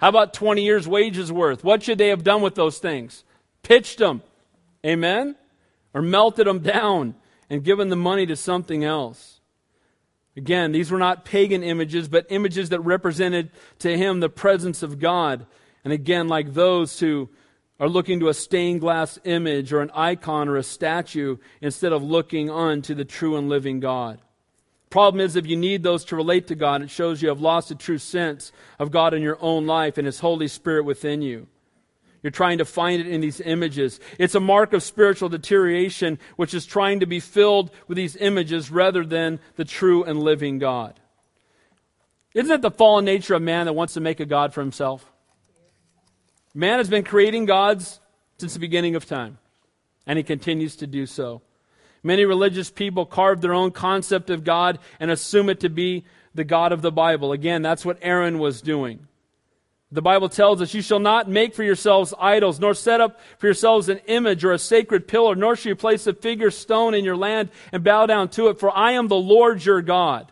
How 0.00 0.08
about 0.08 0.32
20 0.32 0.62
years' 0.62 0.88
wages 0.88 1.30
worth? 1.30 1.62
What 1.62 1.82
should 1.82 1.98
they 1.98 2.08
have 2.08 2.24
done 2.24 2.40
with 2.40 2.54
those 2.54 2.78
things? 2.78 3.22
Pitched 3.62 3.98
them. 3.98 4.22
Amen? 4.84 5.36
Or 5.92 6.00
melted 6.00 6.46
them 6.46 6.60
down 6.60 7.14
and 7.50 7.62
given 7.62 7.90
the 7.90 7.96
money 7.96 8.24
to 8.26 8.34
something 8.34 8.82
else. 8.82 9.40
Again, 10.36 10.72
these 10.72 10.90
were 10.90 10.98
not 10.98 11.26
pagan 11.26 11.62
images, 11.62 12.08
but 12.08 12.26
images 12.30 12.70
that 12.70 12.80
represented 12.80 13.50
to 13.80 13.94
him 13.94 14.20
the 14.20 14.30
presence 14.30 14.82
of 14.82 14.98
God. 14.98 15.44
And 15.84 15.92
again, 15.92 16.28
like 16.28 16.54
those 16.54 16.98
who 16.98 17.28
are 17.78 17.88
looking 17.88 18.20
to 18.20 18.28
a 18.28 18.34
stained 18.34 18.80
glass 18.80 19.18
image 19.24 19.70
or 19.70 19.80
an 19.80 19.90
icon 19.92 20.48
or 20.48 20.56
a 20.56 20.62
statue 20.62 21.36
instead 21.60 21.92
of 21.92 22.02
looking 22.02 22.48
unto 22.48 22.94
the 22.94 23.04
true 23.04 23.36
and 23.36 23.50
living 23.50 23.80
God. 23.80 24.18
Problem 24.90 25.20
is, 25.20 25.36
if 25.36 25.46
you 25.46 25.56
need 25.56 25.84
those 25.84 26.04
to 26.06 26.16
relate 26.16 26.48
to 26.48 26.56
God, 26.56 26.82
it 26.82 26.90
shows 26.90 27.22
you 27.22 27.28
have 27.28 27.40
lost 27.40 27.70
a 27.70 27.76
true 27.76 27.98
sense 27.98 28.50
of 28.78 28.90
God 28.90 29.14
in 29.14 29.22
your 29.22 29.38
own 29.40 29.64
life 29.66 29.96
and 29.98 30.06
His 30.06 30.18
Holy 30.18 30.48
Spirit 30.48 30.84
within 30.84 31.22
you. 31.22 31.46
You're 32.22 32.32
trying 32.32 32.58
to 32.58 32.64
find 32.64 33.00
it 33.00 33.06
in 33.06 33.20
these 33.20 33.40
images. 33.40 34.00
It's 34.18 34.34
a 34.34 34.40
mark 34.40 34.72
of 34.72 34.82
spiritual 34.82 35.28
deterioration, 35.28 36.18
which 36.36 36.52
is 36.52 36.66
trying 36.66 37.00
to 37.00 37.06
be 37.06 37.20
filled 37.20 37.70
with 37.86 37.96
these 37.96 38.16
images 38.16 38.70
rather 38.70 39.06
than 39.06 39.38
the 39.56 39.64
true 39.64 40.02
and 40.02 40.20
living 40.20 40.58
God. 40.58 40.98
Isn't 42.34 42.52
it 42.52 42.62
the 42.62 42.70
fallen 42.70 43.04
nature 43.04 43.34
of 43.34 43.42
man 43.42 43.66
that 43.66 43.72
wants 43.72 43.94
to 43.94 44.00
make 44.00 44.20
a 44.20 44.26
God 44.26 44.52
for 44.52 44.60
himself? 44.60 45.10
Man 46.52 46.78
has 46.78 46.88
been 46.88 47.04
creating 47.04 47.46
gods 47.46 48.00
since 48.38 48.54
the 48.54 48.60
beginning 48.60 48.96
of 48.96 49.06
time, 49.06 49.38
and 50.04 50.16
he 50.16 50.24
continues 50.24 50.76
to 50.76 50.86
do 50.86 51.06
so. 51.06 51.42
Many 52.02 52.24
religious 52.24 52.70
people 52.70 53.04
carve 53.04 53.40
their 53.40 53.54
own 53.54 53.72
concept 53.72 54.30
of 54.30 54.44
God 54.44 54.78
and 54.98 55.10
assume 55.10 55.50
it 55.50 55.60
to 55.60 55.68
be 55.68 56.04
the 56.34 56.44
God 56.44 56.72
of 56.72 56.82
the 56.82 56.92
Bible. 56.92 57.32
Again, 57.32 57.62
that's 57.62 57.84
what 57.84 57.98
Aaron 58.00 58.38
was 58.38 58.62
doing. 58.62 59.06
The 59.92 60.02
Bible 60.02 60.28
tells 60.28 60.62
us, 60.62 60.72
You 60.72 60.82
shall 60.82 61.00
not 61.00 61.28
make 61.28 61.54
for 61.54 61.64
yourselves 61.64 62.14
idols, 62.18 62.60
nor 62.60 62.74
set 62.74 63.00
up 63.00 63.20
for 63.38 63.48
yourselves 63.48 63.88
an 63.88 63.98
image 64.06 64.44
or 64.44 64.52
a 64.52 64.58
sacred 64.58 65.08
pillar, 65.08 65.34
nor 65.34 65.56
shall 65.56 65.70
you 65.70 65.76
place 65.76 66.06
a 66.06 66.14
figure 66.14 66.50
stone 66.50 66.94
in 66.94 67.04
your 67.04 67.16
land 67.16 67.50
and 67.72 67.82
bow 67.82 68.06
down 68.06 68.28
to 68.30 68.48
it, 68.48 68.60
for 68.60 68.70
I 68.70 68.92
am 68.92 69.08
the 69.08 69.16
Lord 69.16 69.64
your 69.64 69.82
God. 69.82 70.30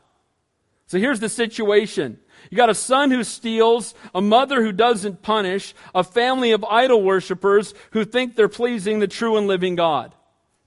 So 0.86 0.98
here's 0.98 1.20
the 1.20 1.28
situation. 1.28 2.18
You 2.50 2.56
got 2.56 2.70
a 2.70 2.74
son 2.74 3.10
who 3.10 3.24
steals, 3.24 3.94
a 4.14 4.22
mother 4.22 4.62
who 4.62 4.72
doesn't 4.72 5.22
punish, 5.22 5.74
a 5.94 6.04
family 6.04 6.52
of 6.52 6.64
idol 6.64 7.02
worshippers 7.02 7.74
who 7.90 8.04
think 8.04 8.36
they're 8.36 8.48
pleasing 8.48 9.00
the 9.00 9.08
true 9.08 9.36
and 9.36 9.48
living 9.48 9.74
God. 9.74 10.14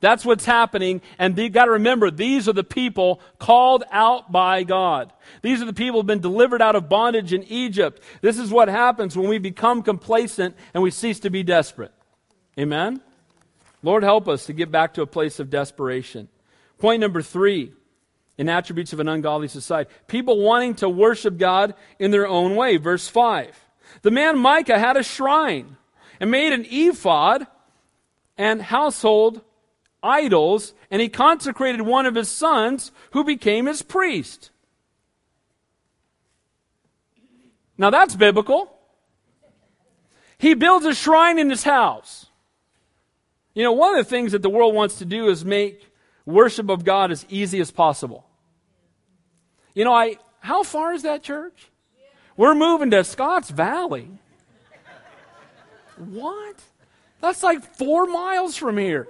That's 0.01 0.25
what's 0.25 0.45
happening. 0.45 1.01
And 1.17 1.37
you've 1.37 1.53
got 1.53 1.65
to 1.65 1.71
remember, 1.71 2.11
these 2.11 2.49
are 2.49 2.53
the 2.53 2.63
people 2.63 3.21
called 3.39 3.83
out 3.91 4.31
by 4.31 4.63
God. 4.63 5.13
These 5.41 5.61
are 5.61 5.65
the 5.65 5.73
people 5.73 5.93
who 5.93 5.99
have 5.99 6.07
been 6.07 6.19
delivered 6.19 6.61
out 6.61 6.75
of 6.75 6.89
bondage 6.89 7.31
in 7.31 7.43
Egypt. 7.43 8.01
This 8.19 8.37
is 8.37 8.51
what 8.51 8.67
happens 8.67 9.15
when 9.15 9.29
we 9.29 9.37
become 9.37 9.83
complacent 9.83 10.55
and 10.73 10.83
we 10.83 10.91
cease 10.91 11.19
to 11.21 11.29
be 11.29 11.43
desperate. 11.43 11.93
Amen? 12.59 12.99
Lord, 13.83 14.03
help 14.03 14.27
us 14.27 14.47
to 14.47 14.53
get 14.53 14.71
back 14.71 14.95
to 14.95 15.01
a 15.01 15.07
place 15.07 15.39
of 15.39 15.49
desperation. 15.49 16.27
Point 16.79 16.99
number 16.99 17.21
three 17.21 17.71
in 18.37 18.49
attributes 18.49 18.91
of 18.93 18.99
an 18.99 19.07
ungodly 19.07 19.47
society. 19.47 19.89
People 20.07 20.39
wanting 20.39 20.75
to 20.75 20.89
worship 20.89 21.37
God 21.37 21.75
in 21.99 22.09
their 22.09 22.27
own 22.27 22.55
way. 22.55 22.77
Verse 22.77 23.07
5. 23.07 23.55
The 24.01 24.11
man 24.11 24.39
Micah 24.39 24.79
had 24.79 24.97
a 24.97 25.03
shrine 25.03 25.77
and 26.19 26.31
made 26.31 26.53
an 26.53 26.65
ephod 26.69 27.45
and 28.37 28.61
household 28.61 29.41
idols, 30.03 30.73
and 30.89 31.01
he 31.01 31.09
consecrated 31.09 31.81
one 31.81 32.05
of 32.05 32.15
his 32.15 32.29
sons 32.29 32.91
who 33.11 33.23
became 33.23 33.65
his 33.65 33.81
priest. 33.81 34.49
Now 37.77 37.89
that's 37.89 38.15
biblical. 38.15 38.77
He 40.37 40.53
builds 40.53 40.85
a 40.85 40.95
shrine 40.95 41.37
in 41.37 41.49
his 41.49 41.63
house. 41.63 42.27
You 43.53 43.63
know, 43.63 43.73
one 43.73 43.97
of 43.97 44.03
the 44.03 44.09
things 44.09 44.31
that 44.31 44.41
the 44.41 44.49
world 44.49 44.73
wants 44.73 44.97
to 44.99 45.05
do 45.05 45.29
is 45.29 45.43
make 45.43 45.91
worship 46.25 46.69
of 46.69 46.83
God 46.83 47.11
as 47.11 47.25
easy 47.29 47.59
as 47.59 47.71
possible. 47.71 48.25
You 49.73 49.83
know, 49.83 49.93
I 49.93 50.17
how 50.39 50.63
far 50.63 50.93
is 50.93 51.03
that 51.03 51.21
church? 51.23 51.69
We're 52.35 52.55
moving 52.55 52.91
to 52.91 53.03
Scotts 53.03 53.49
Valley. 53.49 54.07
What? 55.97 56.55
That's 57.19 57.43
like 57.43 57.63
four 57.77 58.07
miles 58.07 58.57
from 58.57 58.77
here. 58.77 59.07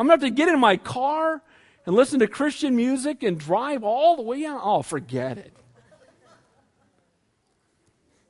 I'm 0.00 0.06
going 0.06 0.18
to 0.18 0.24
have 0.24 0.32
to 0.32 0.34
get 0.34 0.48
in 0.48 0.58
my 0.58 0.78
car 0.78 1.42
and 1.84 1.94
listen 1.94 2.20
to 2.20 2.26
Christian 2.26 2.74
music 2.74 3.22
and 3.22 3.38
drive 3.38 3.84
all 3.84 4.16
the 4.16 4.22
way 4.22 4.46
out. 4.46 4.62
Oh, 4.64 4.80
forget 4.80 5.36
it. 5.36 5.52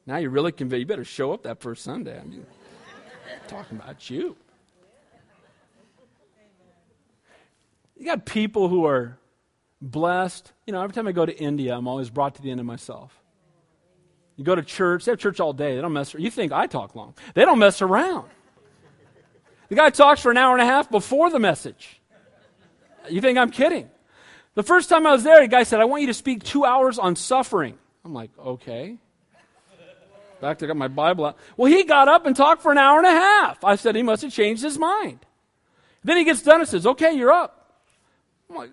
Now 0.05 0.17
you're 0.17 0.31
really 0.31 0.51
convinced. 0.51 0.81
You 0.81 0.87
better 0.87 1.05
show 1.05 1.33
up 1.33 1.45
that 1.45 1.61
first 1.61 1.85
Sunday. 1.85 2.19
I 2.19 2.25
mean, 2.25 2.45
talking 3.47 3.79
about 3.79 4.11
you. 4.11 4.35
You 7.97 8.05
got 8.05 8.27
people 8.27 8.69
who 8.69 8.85
are 8.87 9.17
blessed. 9.81 10.53
You 10.67 10.73
know, 10.73 10.83
every 10.83 10.93
time 10.93 11.07
I 11.07 11.13
go 11.13 11.25
to 11.25 11.39
India, 11.39 11.77
I'm 11.77 11.87
always 11.87 12.11
brought 12.11 12.35
to 12.35 12.43
the 12.43 12.51
end 12.51 12.59
of 12.59 12.67
myself. 12.67 13.17
You 14.35 14.43
go 14.43 14.57
to 14.57 14.63
church, 14.63 15.05
they 15.05 15.13
have 15.13 15.21
church 15.21 15.39
all 15.39 15.53
day. 15.53 15.77
They 15.77 15.83
don't 15.83 15.93
mess. 15.93 16.15
You 16.15 16.33
think 16.33 16.51
I 16.51 16.67
talk 16.67 16.97
long. 16.97 17.15
They 17.35 17.45
don't 17.45 17.61
mess 17.61 17.81
around. 17.81 18.29
The 19.71 19.77
guy 19.77 19.89
talks 19.91 20.21
for 20.21 20.31
an 20.31 20.37
hour 20.37 20.53
and 20.53 20.61
a 20.61 20.67
half 20.67 20.91
before 20.91 21.31
the 21.31 21.39
message. 21.39 22.01
You 23.09 23.21
think 23.21 23.39
I'm 23.39 23.51
kidding? 23.51 23.89
The 24.55 24.65
first 24.65 24.89
time 24.89 25.07
I 25.07 25.13
was 25.13 25.23
there, 25.23 25.41
the 25.41 25.49
guy 25.49 25.63
said, 25.63 25.81
I 25.81 25.85
want 25.85 26.03
you 26.03 26.09
to 26.09 26.15
speak 26.15 26.43
two 26.43 26.65
hours 26.65 26.99
on 26.99 27.17
suffering. 27.17 27.79
I'm 28.05 28.13
like, 28.13 28.31
okay. 28.39 28.99
Back 30.41 30.59
to 30.59 30.67
got 30.67 30.77
my 30.77 30.89
Bible 30.89 31.27
out. 31.27 31.37
Well, 31.57 31.71
he 31.71 31.85
got 31.85 32.09
up 32.09 32.27
and 32.27 32.35
talked 32.35 32.63
for 32.63 32.73
an 32.73 32.79
hour 32.79 32.99
and 32.99 33.07
a 33.07 33.11
half. 33.11 33.65
I 33.65 33.77
said 33.77 33.95
he 33.95 34.03
must 34.03 34.23
have 34.23 34.33
changed 34.33 34.63
his 34.63 34.77
mind. 34.77 35.21
Then 36.03 36.17
he 36.17 36.25
gets 36.25 36.43
done 36.43 36.61
and 36.61 36.69
says, 36.69 36.87
okay, 36.87 37.13
you're 37.13 37.31
up. 37.31 37.77
I'm 38.49 38.57
like, 38.57 38.71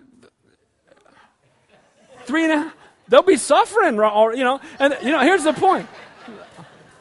three 2.24 2.44
and 2.44 2.52
a 2.52 2.56
half. 2.56 2.76
They'll 3.06 3.22
be 3.22 3.36
suffering, 3.36 3.94
you 3.94 4.44
know. 4.44 4.60
And 4.78 4.96
you 5.02 5.12
know, 5.12 5.20
here's 5.20 5.44
the 5.44 5.52
point. 5.52 5.88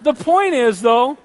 The 0.02 0.14
point 0.14 0.54
is, 0.54 0.82
though, 0.82 1.18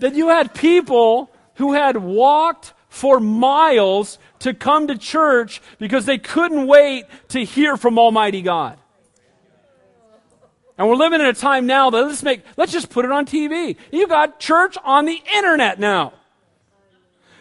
that 0.00 0.14
you 0.14 0.28
had 0.28 0.52
people 0.54 1.30
who 1.56 1.74
had 1.74 1.96
walked 1.98 2.72
for 2.88 3.20
miles 3.20 4.18
to 4.38 4.54
come 4.54 4.86
to 4.86 4.96
church 4.96 5.60
because 5.78 6.06
they 6.06 6.18
couldn't 6.18 6.66
wait 6.66 7.04
to 7.28 7.44
hear 7.44 7.76
from 7.76 7.98
Almighty 7.98 8.42
God. 8.42 8.78
And 10.78 10.88
we're 10.88 10.96
living 10.96 11.20
in 11.20 11.26
a 11.26 11.32
time 11.32 11.66
now 11.66 11.90
that 11.90 12.02
let's 12.02 12.22
make, 12.22 12.42
let's 12.56 12.72
just 12.72 12.90
put 12.90 13.04
it 13.04 13.10
on 13.10 13.26
TV. 13.26 13.76
You 13.90 14.06
got 14.06 14.38
church 14.38 14.76
on 14.84 15.06
the 15.06 15.20
internet 15.34 15.78
now. 15.78 16.12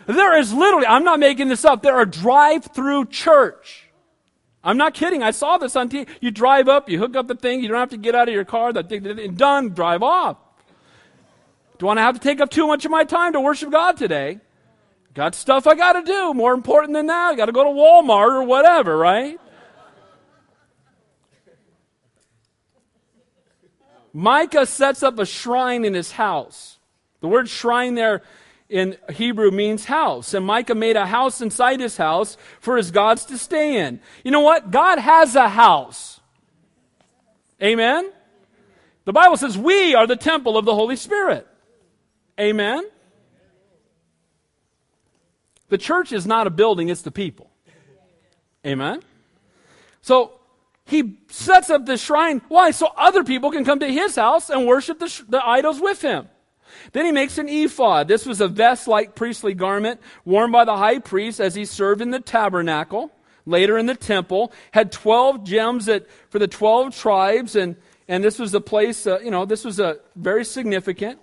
There 0.08 0.38
is 0.38 0.54
literally, 0.54 0.88
I'm 0.88 1.04
not 1.04 1.20
making 1.20 1.50
this 1.50 1.66
up, 1.66 1.82
there 1.82 1.96
are 1.96 2.06
drive-through 2.06 3.08
church. 3.08 3.90
I'm 4.64 4.78
not 4.78 4.94
kidding. 4.94 5.22
I 5.22 5.32
saw 5.32 5.58
this 5.58 5.76
on 5.76 5.90
TV. 5.90 6.08
You 6.22 6.32
drive 6.32 6.68
up, 6.68 6.90
you 6.90 6.98
hook 6.98 7.16
up 7.16 7.28
the 7.28 7.36
thing, 7.36 7.62
you 7.62 7.68
don't 7.68 7.78
have 7.78 7.92
to 7.92 7.98
get 7.98 8.16
out 8.16 8.28
of 8.28 8.34
your 8.34 8.46
car, 8.46 8.74
that 8.74 8.90
thing, 8.90 9.36
done, 9.36 9.70
drive 9.70 10.02
off. 10.02 10.38
Do 11.78 11.90
I 11.90 12.00
have 12.00 12.16
to 12.16 12.22
take 12.22 12.40
up 12.40 12.50
too 12.50 12.68
much 12.68 12.86
of 12.86 12.92
my 12.92 13.04
time 13.04 13.34
to 13.34 13.42
worship 13.42 13.72
God 13.72 13.98
today? 13.98 14.40
Got 15.14 15.36
stuff 15.36 15.68
I 15.68 15.76
got 15.76 15.94
to 15.94 16.04
do. 16.04 16.34
More 16.34 16.54
important 16.54 16.94
than 16.94 17.08
that, 17.08 17.32
I 17.32 17.36
got 17.36 17.46
to 17.46 17.52
go 17.52 17.64
to 17.64 17.70
Walmart 17.70 18.32
or 18.32 18.44
whatever, 18.44 18.98
right? 18.98 19.40
Micah 24.14 24.66
sets 24.66 25.04
up 25.04 25.20
a 25.20 25.26
shrine 25.26 25.84
in 25.84 25.94
his 25.94 26.14
house. 26.14 26.80
The 27.20 27.28
word 27.28 27.50
shrine 27.50 27.96
there 27.96 28.22
in 28.70 28.98
Hebrew 29.14 29.52
means 29.52 29.86
house. 29.86 30.34
And 30.34 30.46
Micah 30.46 30.76
made 30.76 30.96
a 30.96 31.06
house 31.06 31.42
inside 31.42 31.80
his 31.80 31.98
house 31.98 32.38
for 32.60 32.78
his 32.78 32.92
gods 32.92 33.26
to 33.26 33.38
stay 33.38 33.78
in. 33.78 34.00
You 34.24 34.32
know 34.32 34.42
what? 34.42 34.72
God 34.72 35.00
has 35.00 35.36
a 35.36 35.50
house. 35.50 36.22
Amen? 37.62 38.12
The 39.06 39.14
Bible 39.14 39.38
says 39.38 39.58
we 39.58 39.96
are 39.96 40.08
the 40.08 40.16
temple 40.16 40.58
of 40.58 40.66
the 40.66 40.76
Holy 40.76 40.96
Spirit. 40.96 41.48
Amen? 42.40 42.84
The 45.70 45.78
church 45.78 46.12
is 46.12 46.28
not 46.28 46.48
a 46.48 46.50
building, 46.50 46.90
it's 46.90 47.02
the 47.02 47.12
people. 47.12 47.50
Amen? 48.66 49.02
So 50.02 50.34
he 50.86 51.18
sets 51.30 51.70
up 51.70 51.86
this 51.86 52.02
shrine. 52.02 52.42
Why? 52.48 52.72
So 52.72 52.90
other 52.96 53.24
people 53.24 53.52
can 53.52 53.66
come 53.66 53.80
to 53.80 53.92
his 53.92 54.16
house 54.16 54.50
and 54.50 54.68
worship 54.68 55.00
the, 55.00 55.24
the 55.28 55.46
idols 55.46 55.80
with 55.80 56.02
him. 56.02 56.30
Then 56.92 57.06
he 57.06 57.12
makes 57.12 57.38
an 57.38 57.48
ephod. 57.48 58.08
This 58.08 58.26
was 58.26 58.42
a 58.42 58.48
vest 58.48 58.88
like 58.88 59.16
priestly 59.16 59.54
garment 59.54 60.02
worn 60.26 60.52
by 60.52 60.66
the 60.66 60.76
high 60.76 61.00
priest 61.00 61.40
as 61.40 61.56
he 61.56 61.66
served 61.66 62.02
in 62.02 62.12
the 62.12 62.20
tabernacle, 62.20 63.12
later 63.46 63.78
in 63.78 63.86
the 63.86 63.96
temple. 63.96 64.52
Had 64.72 64.92
12 64.92 65.44
gems 65.44 65.86
that, 65.86 66.08
for 66.30 66.38
the 66.38 66.48
12 66.48 66.96
tribes, 66.96 67.56
and, 67.56 67.76
and 68.08 68.24
this 68.24 68.38
was 68.38 68.54
a 68.54 68.62
place, 68.62 69.08
uh, 69.08 69.20
you 69.20 69.32
know, 69.32 69.46
this 69.46 69.64
was 69.64 69.80
a 69.80 69.98
very 70.16 70.46
significant. 70.46 71.20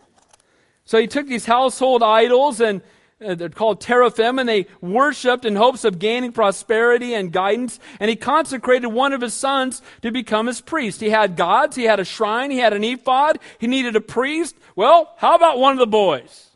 So 0.92 0.98
he 0.98 1.06
took 1.06 1.26
these 1.26 1.46
household 1.46 2.02
idols 2.02 2.60
and 2.60 2.82
uh, 3.24 3.34
they're 3.34 3.48
called 3.48 3.80
teraphim, 3.80 4.38
and 4.38 4.46
they 4.46 4.66
worshipped 4.82 5.46
in 5.46 5.56
hopes 5.56 5.84
of 5.84 5.98
gaining 5.98 6.32
prosperity 6.32 7.14
and 7.14 7.32
guidance. 7.32 7.80
And 7.98 8.10
he 8.10 8.16
consecrated 8.16 8.88
one 8.88 9.14
of 9.14 9.22
his 9.22 9.32
sons 9.32 9.80
to 10.02 10.10
become 10.10 10.48
his 10.48 10.60
priest. 10.60 11.00
He 11.00 11.08
had 11.08 11.34
gods, 11.34 11.76
he 11.76 11.84
had 11.84 11.98
a 11.98 12.04
shrine, 12.04 12.50
he 12.50 12.58
had 12.58 12.74
an 12.74 12.84
ephod, 12.84 13.38
he 13.58 13.68
needed 13.68 13.96
a 13.96 14.02
priest. 14.02 14.54
Well, 14.76 15.14
how 15.16 15.34
about 15.34 15.58
one 15.58 15.72
of 15.72 15.78
the 15.78 15.86
boys? 15.86 16.50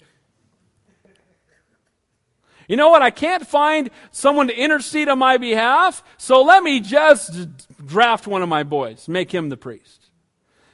You 2.69 2.77
know 2.77 2.91
what? 2.91 3.01
I 3.01 3.11
can't 3.11 3.47
find 3.47 3.89
someone 4.11 4.49
to 4.49 4.55
intercede 4.55 5.09
on 5.09 5.19
my 5.19 5.39
behalf, 5.39 6.05
so 6.19 6.43
let 6.43 6.63
me 6.63 6.81
just 6.81 7.49
draft 7.87 8.27
one 8.27 8.43
of 8.43 8.51
my 8.51 8.65
boys, 8.65 9.09
make 9.09 9.33
him 9.33 9.49
the 9.49 9.57
priest. 9.57 10.11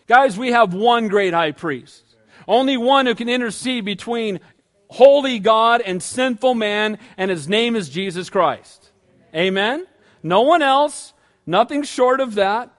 Guys, 0.09 0.37
we 0.37 0.51
have 0.51 0.75
one 0.75 1.07
great 1.07 1.33
high 1.33 1.53
priest. 1.53 2.12
Only 2.47 2.77
one 2.77 3.07
who 3.07 3.15
can 3.15 3.29
intercede 3.29 3.85
between 3.85 4.41
holy 4.89 5.39
God 5.39 5.81
and 5.81 6.03
sinful 6.03 6.55
man, 6.55 6.99
and 7.17 7.31
his 7.31 7.49
name 7.49 7.77
is 7.77 7.89
Jesus 7.89 8.29
Christ. 8.29 8.91
Amen? 9.35 9.87
No 10.23 10.43
one 10.43 10.63
else, 10.63 11.15
nothing 11.47 11.83
short 11.83 12.21
of 12.21 12.35
that. 12.35 12.71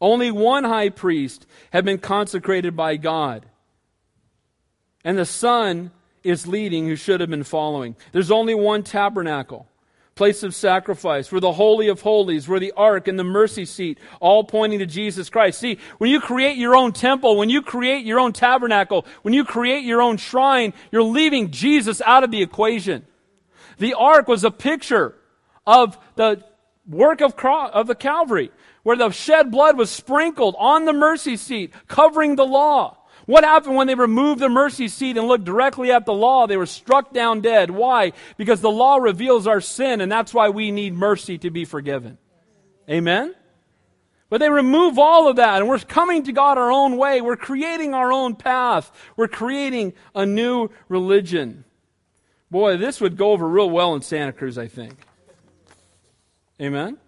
Only 0.00 0.30
one 0.30 0.64
high 0.64 0.90
priest 0.90 1.46
had 1.72 1.84
been 1.84 1.98
consecrated 1.98 2.76
by 2.76 2.96
God. 2.96 3.46
And 5.04 5.16
the 5.16 5.24
Son 5.24 5.92
is 6.22 6.46
leading 6.46 6.86
who 6.86 6.96
should 6.96 7.20
have 7.20 7.30
been 7.30 7.44
following. 7.44 7.96
There's 8.12 8.30
only 8.30 8.54
one 8.54 8.82
tabernacle. 8.82 9.68
Place 10.16 10.42
of 10.42 10.54
sacrifice, 10.54 11.30
where 11.30 11.42
the 11.42 11.52
Holy 11.52 11.88
of 11.88 12.00
Holies, 12.00 12.48
where 12.48 12.58
the 12.58 12.72
ark 12.74 13.06
and 13.06 13.18
the 13.18 13.24
mercy 13.24 13.66
seat, 13.66 13.98
all 14.18 14.44
pointing 14.44 14.78
to 14.78 14.86
Jesus 14.86 15.28
Christ. 15.28 15.60
See, 15.60 15.78
when 15.98 16.10
you 16.10 16.20
create 16.20 16.56
your 16.56 16.74
own 16.74 16.92
temple, 16.92 17.36
when 17.36 17.50
you 17.50 17.60
create 17.60 18.06
your 18.06 18.18
own 18.18 18.32
tabernacle, 18.32 19.06
when 19.20 19.34
you 19.34 19.44
create 19.44 19.84
your 19.84 20.00
own 20.00 20.16
shrine, 20.16 20.72
you're 20.90 21.02
leaving 21.02 21.50
Jesus 21.50 22.00
out 22.00 22.24
of 22.24 22.30
the 22.30 22.40
equation. 22.40 23.06
The 23.76 23.92
ark 23.92 24.26
was 24.26 24.42
a 24.42 24.50
picture 24.50 25.14
of 25.66 25.98
the 26.14 26.42
work 26.88 27.20
of, 27.20 27.34
of 27.44 27.86
the 27.86 27.94
Calvary, 27.94 28.50
where 28.84 28.96
the 28.96 29.10
shed 29.10 29.50
blood 29.50 29.76
was 29.76 29.90
sprinkled 29.90 30.56
on 30.58 30.86
the 30.86 30.94
mercy 30.94 31.36
seat, 31.36 31.74
covering 31.88 32.36
the 32.36 32.46
law. 32.46 32.95
What 33.26 33.42
happened 33.42 33.74
when 33.74 33.88
they 33.88 33.96
removed 33.96 34.40
the 34.40 34.48
mercy 34.48 34.86
seat 34.86 35.16
and 35.16 35.26
looked 35.26 35.44
directly 35.44 35.90
at 35.90 36.06
the 36.06 36.12
law? 36.12 36.46
They 36.46 36.56
were 36.56 36.64
struck 36.64 37.12
down 37.12 37.40
dead. 37.40 37.70
Why? 37.70 38.12
Because 38.36 38.60
the 38.60 38.70
law 38.70 38.96
reveals 38.96 39.48
our 39.48 39.60
sin, 39.60 40.00
and 40.00 40.10
that's 40.10 40.32
why 40.32 40.48
we 40.48 40.70
need 40.70 40.94
mercy 40.94 41.36
to 41.38 41.50
be 41.50 41.64
forgiven. 41.64 42.18
Amen? 42.88 43.34
But 44.28 44.38
they 44.38 44.48
remove 44.48 44.98
all 44.98 45.28
of 45.28 45.36
that, 45.36 45.58
and 45.60 45.68
we're 45.68 45.80
coming 45.80 46.22
to 46.24 46.32
God 46.32 46.56
our 46.56 46.70
own 46.70 46.96
way. 46.96 47.20
We're 47.20 47.36
creating 47.36 47.94
our 47.94 48.12
own 48.12 48.36
path. 48.36 48.92
We're 49.16 49.28
creating 49.28 49.94
a 50.14 50.24
new 50.24 50.70
religion. 50.88 51.64
Boy, 52.50 52.76
this 52.76 53.00
would 53.00 53.16
go 53.16 53.32
over 53.32 53.46
real 53.46 53.70
well 53.70 53.94
in 53.94 54.02
Santa 54.02 54.32
Cruz, 54.32 54.56
I 54.56 54.68
think. 54.68 54.94
Amen? 56.60 56.98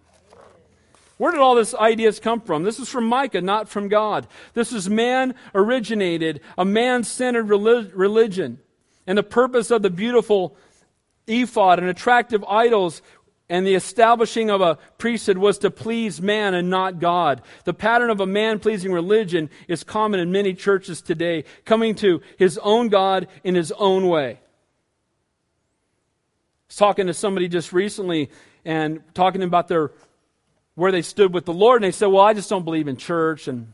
Where 1.19 1.33
did 1.33 1.41
all 1.41 1.55
these 1.55 1.75
ideas 1.75 2.17
come 2.21 2.39
from? 2.39 2.63
This 2.63 2.79
is 2.79 2.87
from 2.87 3.03
Micah, 3.03 3.41
not 3.41 3.67
from 3.67 3.89
God. 3.89 4.25
This 4.53 4.71
is 4.71 4.89
man 4.89 5.35
originated, 5.53 6.39
a 6.57 6.63
man 6.63 7.03
centered 7.03 7.49
religion. 7.49 8.59
And 9.05 9.17
the 9.17 9.23
purpose 9.23 9.69
of 9.69 9.81
the 9.81 9.89
beautiful 9.89 10.55
ephod 11.27 11.79
and 11.79 11.89
attractive 11.89 12.41
idols 12.45 13.01
and 13.49 13.67
the 13.67 13.75
establishing 13.75 14.49
of 14.49 14.61
a 14.61 14.77
priesthood 14.97 15.37
was 15.37 15.57
to 15.57 15.69
please 15.69 16.21
man 16.21 16.53
and 16.53 16.69
not 16.69 16.99
God. 16.99 17.41
The 17.65 17.73
pattern 17.73 18.11
of 18.11 18.21
a 18.21 18.25
man 18.25 18.59
pleasing 18.59 18.93
religion 18.93 19.49
is 19.67 19.83
common 19.83 20.21
in 20.21 20.31
many 20.31 20.53
churches 20.53 21.01
today, 21.01 21.43
coming 21.65 21.95
to 21.95 22.21
his 22.37 22.57
own 22.59 22.87
God 22.87 23.27
in 23.43 23.55
his 23.55 23.73
own 23.73 24.07
way. 24.07 24.29
I 24.29 24.39
was 26.69 26.77
talking 26.77 27.07
to 27.07 27.13
somebody 27.13 27.49
just 27.49 27.73
recently 27.73 28.29
and 28.63 29.01
talking 29.13 29.43
about 29.43 29.67
their 29.67 29.91
where 30.79 30.93
they 30.93 31.01
stood 31.01 31.33
with 31.33 31.43
the 31.43 31.53
Lord, 31.53 31.81
and 31.81 31.87
they 31.87 31.91
said, 31.91 32.07
Well, 32.07 32.23
I 32.23 32.33
just 32.33 32.49
don't 32.49 32.63
believe 32.63 32.87
in 32.87 32.95
church, 32.95 33.49
and 33.49 33.73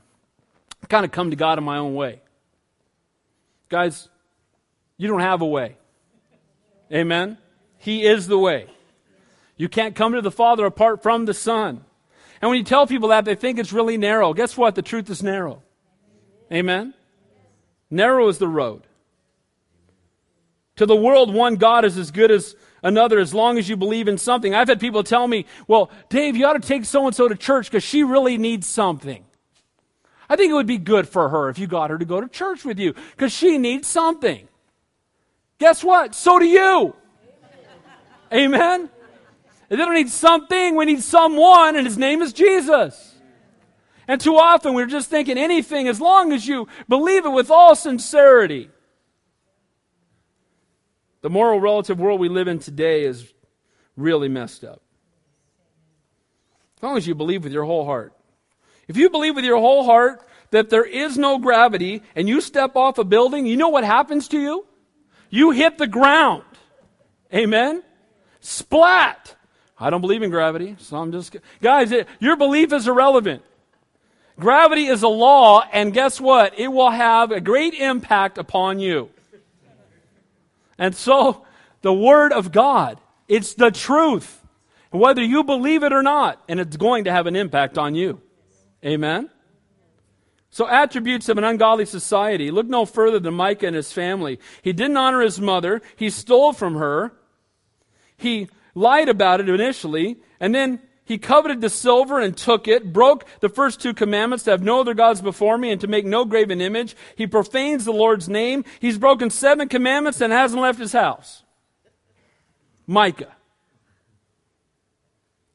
I 0.81 0.87
kind 0.87 1.05
of 1.05 1.11
come 1.11 1.29
to 1.29 1.35
God 1.35 1.59
in 1.59 1.63
my 1.63 1.77
own 1.77 1.93
way. 1.93 2.19
Guys, 3.69 4.09
you 4.97 5.07
don't 5.07 5.19
have 5.19 5.41
a 5.41 5.45
way. 5.45 5.77
Amen? 6.91 7.37
He 7.77 8.03
is 8.05 8.25
the 8.25 8.39
way. 8.39 8.67
You 9.55 9.69
can't 9.69 9.95
come 9.95 10.13
to 10.13 10.21
the 10.21 10.31
Father 10.31 10.65
apart 10.65 11.03
from 11.03 11.25
the 11.25 11.33
Son. 11.35 11.85
And 12.41 12.49
when 12.49 12.57
you 12.57 12.63
tell 12.63 12.87
people 12.87 13.09
that, 13.09 13.23
they 13.23 13.35
think 13.35 13.59
it's 13.59 13.71
really 13.71 13.97
narrow. 13.97 14.33
Guess 14.33 14.57
what? 14.57 14.73
The 14.73 14.81
truth 14.81 15.07
is 15.09 15.21
narrow. 15.21 15.61
Amen? 16.51 16.95
Narrow 17.91 18.27
is 18.29 18.39
the 18.39 18.47
road. 18.47 18.81
To 20.77 20.85
the 20.85 20.95
world, 20.95 21.33
one 21.33 21.55
God 21.55 21.85
is 21.85 21.97
as 21.97 22.11
good 22.11 22.31
as 22.31 22.55
another 22.83 23.19
as 23.19 23.33
long 23.33 23.57
as 23.57 23.69
you 23.69 23.77
believe 23.77 24.07
in 24.07 24.17
something. 24.17 24.53
I've 24.53 24.67
had 24.67 24.79
people 24.79 25.03
tell 25.03 25.27
me, 25.27 25.45
well, 25.67 25.89
Dave, 26.09 26.35
you 26.35 26.45
ought 26.45 26.61
to 26.61 26.67
take 26.67 26.85
so 26.85 27.07
and 27.07 27.15
so 27.15 27.27
to 27.27 27.35
church 27.35 27.71
because 27.71 27.83
she 27.83 28.03
really 28.03 28.37
needs 28.37 28.67
something. 28.67 29.25
I 30.27 30.35
think 30.35 30.51
it 30.51 30.53
would 30.53 30.67
be 30.67 30.77
good 30.77 31.07
for 31.07 31.29
her 31.29 31.49
if 31.49 31.59
you 31.59 31.67
got 31.67 31.89
her 31.91 31.97
to 31.97 32.05
go 32.05 32.19
to 32.19 32.27
church 32.27 32.65
with 32.65 32.79
you 32.79 32.93
because 33.11 33.31
she 33.31 33.57
needs 33.57 33.87
something. 33.87 34.47
Guess 35.59 35.83
what? 35.83 36.13
So 36.13 36.39
do 36.39 36.45
you. 36.45 36.95
Amen? 38.33 38.89
They 39.69 39.77
don't 39.77 39.93
need 39.93 40.09
something, 40.09 40.75
we 40.75 40.85
need 40.85 41.01
someone, 41.01 41.75
and 41.75 41.87
his 41.87 41.97
name 41.97 42.21
is 42.21 42.33
Jesus. 42.33 43.15
And 44.07 44.21
too 44.21 44.35
often 44.35 44.73
we're 44.73 44.85
just 44.85 45.09
thinking 45.09 45.37
anything 45.37 45.87
as 45.87 45.99
long 45.99 46.31
as 46.31 46.47
you 46.47 46.67
believe 46.87 47.25
it 47.25 47.29
with 47.29 47.49
all 47.49 47.75
sincerity. 47.75 48.69
The 51.25 51.31
moral 51.31 51.59
relative 51.59 51.99
world 51.99 52.19
we 52.19 52.29
live 52.29 52.47
in 52.47 52.59
today 52.59 53.03
is 53.03 53.33
really 53.97 54.29
messed 54.29 54.63
up. 54.63 54.83
As 56.77 56.83
long 56.83 56.97
as 56.97 57.07
you 57.07 57.15
believe 57.15 57.43
with 57.43 57.51
your 57.51 57.63
whole 57.63 57.83
heart. 57.83 58.13
If 58.87 58.95
you 58.95 59.09
believe 59.09 59.33
with 59.33 59.43
your 59.43 59.57
whole 59.57 59.85
heart 59.85 60.23
that 60.51 60.69
there 60.69 60.85
is 60.85 61.17
no 61.17 61.39
gravity 61.39 62.03
and 62.15 62.29
you 62.29 62.41
step 62.41 62.75
off 62.75 62.99
a 62.99 63.03
building, 63.03 63.47
you 63.47 63.57
know 63.57 63.69
what 63.69 63.83
happens 63.83 64.27
to 64.27 64.39
you? 64.39 64.67
You 65.31 65.49
hit 65.49 65.79
the 65.79 65.87
ground. 65.87 66.43
Amen? 67.33 67.81
Splat. 68.39 69.35
I 69.79 69.89
don't 69.89 70.01
believe 70.01 70.21
in 70.21 70.29
gravity, 70.29 70.75
so 70.77 70.97
I'm 70.97 71.11
just. 71.11 71.35
Guys, 71.59 71.91
it, 71.91 72.07
your 72.19 72.37
belief 72.37 72.71
is 72.71 72.87
irrelevant. 72.87 73.41
Gravity 74.39 74.85
is 74.85 75.01
a 75.01 75.07
law, 75.07 75.63
and 75.73 75.91
guess 75.91 76.21
what? 76.21 76.59
It 76.59 76.67
will 76.67 76.91
have 76.91 77.31
a 77.31 77.41
great 77.41 77.73
impact 77.73 78.37
upon 78.37 78.77
you. 78.77 79.09
And 80.77 80.95
so, 80.95 81.45
the 81.81 81.93
Word 81.93 82.33
of 82.33 82.51
God, 82.51 82.99
it's 83.27 83.53
the 83.53 83.71
truth. 83.71 84.43
Whether 84.91 85.23
you 85.23 85.43
believe 85.43 85.83
it 85.83 85.93
or 85.93 86.03
not, 86.03 86.41
and 86.47 86.59
it's 86.59 86.77
going 86.77 87.03
to 87.05 87.11
have 87.11 87.27
an 87.27 87.35
impact 87.35 87.77
on 87.77 87.95
you. 87.95 88.21
Amen? 88.83 89.29
So, 90.49 90.67
attributes 90.67 91.27
of 91.27 91.37
an 91.37 91.43
ungodly 91.43 91.85
society. 91.85 92.49
Look 92.49 92.67
no 92.67 92.85
further 92.85 93.19
than 93.19 93.33
Micah 93.33 93.67
and 93.67 93.75
his 93.75 93.91
family. 93.91 94.39
He 94.61 94.71
didn't 94.71 94.97
honor 94.97 95.21
his 95.21 95.39
mother, 95.39 95.81
he 95.95 96.09
stole 96.09 96.53
from 96.53 96.75
her, 96.75 97.13
he 98.17 98.47
lied 98.73 99.09
about 99.09 99.41
it 99.41 99.49
initially, 99.49 100.17
and 100.39 100.55
then 100.55 100.81
he 101.05 101.19
coveted 101.19 101.61
the 101.61 101.69
silver 101.69 102.19
and 102.19 102.35
took 102.35 102.67
it, 102.67 102.91
broke 102.91 103.25
the 103.39 103.49
first 103.49 103.79
two 103.79 103.93
commandments 103.93 104.43
to 104.45 104.51
have 104.51 104.63
no 104.63 104.79
other 104.81 104.95
gods 104.95 105.21
before 105.21 105.57
me 105.57 105.71
and 105.71 105.79
to 105.81 105.87
make 105.87 106.03
no 106.03 106.25
graven 106.25 106.59
image. 106.59 106.95
He 107.15 107.27
profanes 107.27 107.85
the 107.85 107.93
Lord's 107.93 108.27
name. 108.27 108.65
He's 108.79 108.97
broken 108.97 109.29
seven 109.29 109.69
commandments 109.69 110.19
and 110.19 110.33
hasn't 110.33 110.61
left 110.61 110.79
his 110.79 110.93
house. 110.93 111.43
Micah. 112.87 113.35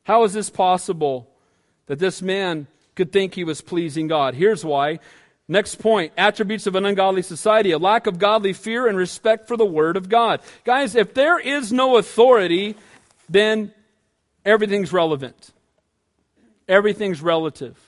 How 0.05 0.23
is 0.23 0.33
this 0.33 0.51
possible 0.51 1.29
that 1.87 1.99
this 1.99 2.23
man 2.23 2.69
could 2.95 3.13
think 3.13 3.35
he 3.35 3.45
was 3.45 3.61
pleasing 3.61 4.07
God? 4.07 4.35
Here's 4.35 4.65
why. 4.65 5.01
Next 5.49 5.77
point 5.77 6.13
attributes 6.17 6.69
of 6.69 6.77
an 6.77 6.85
ungodly 6.85 7.23
society 7.23 7.73
a 7.73 7.79
lack 7.79 8.07
of 8.07 8.21
godly 8.21 8.53
fear 8.53 8.87
and 8.87 8.97
respect 8.97 9.49
for 9.49 9.57
the 9.57 9.67
Word 9.67 9.97
of 9.97 10.09
God. 10.09 10.41
Guys, 10.65 10.95
if 10.95 11.13
there 11.13 11.41
is 11.41 11.73
no 11.73 11.97
authority, 11.97 12.77
then 13.29 13.73
Everything's 14.45 14.93
relevant. 14.93 15.53
Everything's 16.69 17.23
relative. 17.23 17.79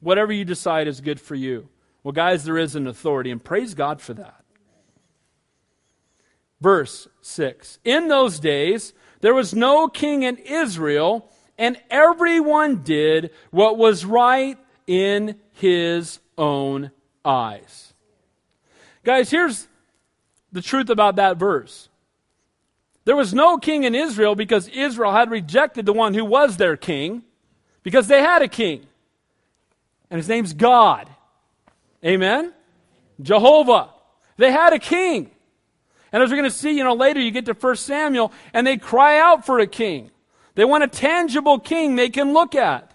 Whatever 0.00 0.32
you 0.32 0.44
decide 0.44 0.88
is 0.88 1.00
good 1.00 1.20
for 1.20 1.34
you. 1.34 1.68
Well, 2.02 2.12
guys, 2.12 2.44
there 2.44 2.58
is 2.58 2.74
an 2.74 2.86
authority, 2.86 3.30
and 3.30 3.42
praise 3.42 3.74
God 3.74 4.00
for 4.00 4.14
that. 4.14 4.42
Verse 6.60 7.08
6 7.20 7.78
In 7.84 8.08
those 8.08 8.40
days, 8.40 8.92
there 9.20 9.34
was 9.34 9.54
no 9.54 9.88
king 9.88 10.22
in 10.22 10.36
Israel, 10.38 11.30
and 11.58 11.76
everyone 11.90 12.82
did 12.82 13.30
what 13.50 13.76
was 13.76 14.04
right 14.04 14.58
in 14.86 15.38
his 15.52 16.20
own 16.38 16.90
eyes. 17.24 17.92
Guys, 19.04 19.30
here's 19.30 19.68
the 20.52 20.62
truth 20.62 20.88
about 20.88 21.16
that 21.16 21.36
verse 21.36 21.89
there 23.10 23.16
was 23.16 23.34
no 23.34 23.58
king 23.58 23.82
in 23.82 23.96
Israel 23.96 24.36
because 24.36 24.68
Israel 24.68 25.10
had 25.10 25.32
rejected 25.32 25.84
the 25.84 25.92
one 25.92 26.14
who 26.14 26.24
was 26.24 26.58
their 26.58 26.76
king 26.76 27.24
because 27.82 28.06
they 28.06 28.20
had 28.20 28.40
a 28.40 28.46
king. 28.46 28.86
And 30.10 30.18
his 30.18 30.28
name's 30.28 30.52
God. 30.52 31.10
Amen? 32.04 32.52
Jehovah. 33.20 33.88
They 34.36 34.52
had 34.52 34.74
a 34.74 34.78
king. 34.78 35.28
And 36.12 36.22
as 36.22 36.30
we're 36.30 36.36
going 36.36 36.48
to 36.48 36.56
see, 36.56 36.70
you 36.70 36.84
know, 36.84 36.94
later 36.94 37.18
you 37.18 37.32
get 37.32 37.46
to 37.46 37.52
1 37.52 37.74
Samuel 37.74 38.32
and 38.54 38.64
they 38.64 38.76
cry 38.76 39.18
out 39.18 39.44
for 39.44 39.58
a 39.58 39.66
king. 39.66 40.12
They 40.54 40.64
want 40.64 40.84
a 40.84 40.86
tangible 40.86 41.58
king 41.58 41.96
they 41.96 42.10
can 42.10 42.32
look 42.32 42.54
at. 42.54 42.89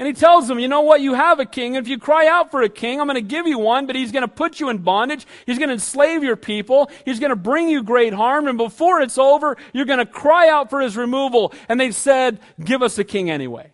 And 0.00 0.06
he 0.06 0.14
tells 0.14 0.48
them, 0.48 0.58
you 0.58 0.66
know 0.66 0.80
what? 0.80 1.02
You 1.02 1.12
have 1.12 1.40
a 1.40 1.44
king. 1.44 1.74
If 1.74 1.86
you 1.86 1.98
cry 1.98 2.26
out 2.26 2.50
for 2.50 2.62
a 2.62 2.70
king, 2.70 3.02
I'm 3.02 3.06
going 3.06 3.16
to 3.16 3.20
give 3.20 3.46
you 3.46 3.58
one, 3.58 3.86
but 3.86 3.94
he's 3.94 4.12
going 4.12 4.22
to 4.22 4.28
put 4.28 4.58
you 4.58 4.70
in 4.70 4.78
bondage. 4.78 5.26
He's 5.44 5.58
going 5.58 5.68
to 5.68 5.74
enslave 5.74 6.24
your 6.24 6.36
people. 6.36 6.90
He's 7.04 7.20
going 7.20 7.28
to 7.28 7.36
bring 7.36 7.68
you 7.68 7.82
great 7.82 8.14
harm. 8.14 8.48
And 8.48 8.56
before 8.56 9.02
it's 9.02 9.18
over, 9.18 9.58
you're 9.74 9.84
going 9.84 9.98
to 9.98 10.06
cry 10.06 10.48
out 10.48 10.70
for 10.70 10.80
his 10.80 10.96
removal. 10.96 11.52
And 11.68 11.78
they 11.78 11.90
said, 11.90 12.40
give 12.64 12.82
us 12.82 12.96
a 12.96 13.04
king 13.04 13.28
anyway. 13.28 13.72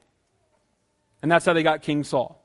And 1.23 1.31
that's 1.31 1.47
how 1.47 1.53
they 1.53 1.63
got 1.63 1.83
King 1.83 2.03
Saul. 2.03 2.43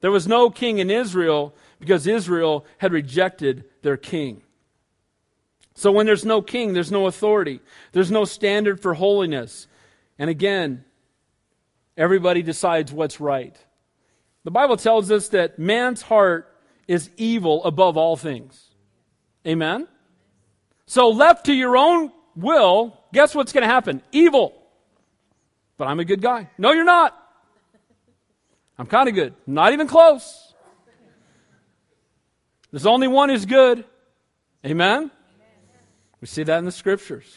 There 0.00 0.10
was 0.10 0.26
no 0.26 0.48
king 0.48 0.78
in 0.78 0.90
Israel 0.90 1.54
because 1.80 2.06
Israel 2.06 2.64
had 2.78 2.94
rejected 2.94 3.64
their 3.82 3.98
king. 3.98 4.40
So 5.74 5.92
when 5.92 6.06
there's 6.06 6.24
no 6.24 6.40
king, 6.40 6.72
there's 6.72 6.90
no 6.90 7.08
authority. 7.08 7.60
There's 7.92 8.10
no 8.10 8.24
standard 8.24 8.80
for 8.80 8.94
holiness. 8.94 9.66
And 10.18 10.30
again, 10.30 10.86
Everybody 11.96 12.42
decides 12.42 12.92
what's 12.92 13.20
right. 13.20 13.56
The 14.44 14.50
Bible 14.50 14.76
tells 14.76 15.10
us 15.10 15.28
that 15.28 15.58
man's 15.58 16.02
heart 16.02 16.50
is 16.86 17.10
evil 17.16 17.64
above 17.64 17.96
all 17.96 18.16
things. 18.16 18.70
Amen? 19.46 19.88
So, 20.86 21.10
left 21.10 21.46
to 21.46 21.54
your 21.54 21.76
own 21.76 22.12
will, 22.36 22.98
guess 23.12 23.34
what's 23.34 23.52
going 23.52 23.62
to 23.62 23.72
happen? 23.72 24.02
Evil. 24.12 24.54
But 25.76 25.88
I'm 25.88 26.00
a 26.00 26.04
good 26.04 26.20
guy. 26.20 26.50
No, 26.58 26.72
you're 26.72 26.84
not. 26.84 27.18
I'm 28.78 28.86
kind 28.86 29.08
of 29.08 29.14
good. 29.14 29.34
Not 29.46 29.72
even 29.72 29.86
close. 29.86 30.52
There's 32.70 32.86
only 32.86 33.08
one 33.08 33.28
who's 33.28 33.46
good. 33.46 33.84
Amen? 34.66 35.10
We 36.20 36.26
see 36.26 36.42
that 36.42 36.58
in 36.58 36.64
the 36.64 36.72
scriptures. 36.72 37.32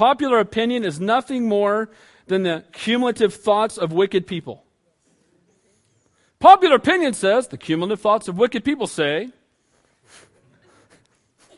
Popular 0.00 0.38
opinion 0.38 0.82
is 0.82 0.98
nothing 0.98 1.46
more 1.46 1.90
than 2.26 2.42
the 2.42 2.64
cumulative 2.72 3.34
thoughts 3.34 3.76
of 3.76 3.92
wicked 3.92 4.26
people. 4.26 4.64
Popular 6.38 6.76
opinion 6.76 7.12
says, 7.12 7.48
the 7.48 7.58
cumulative 7.58 8.00
thoughts 8.00 8.26
of 8.26 8.38
wicked 8.38 8.64
people 8.64 8.86
say, 8.86 9.28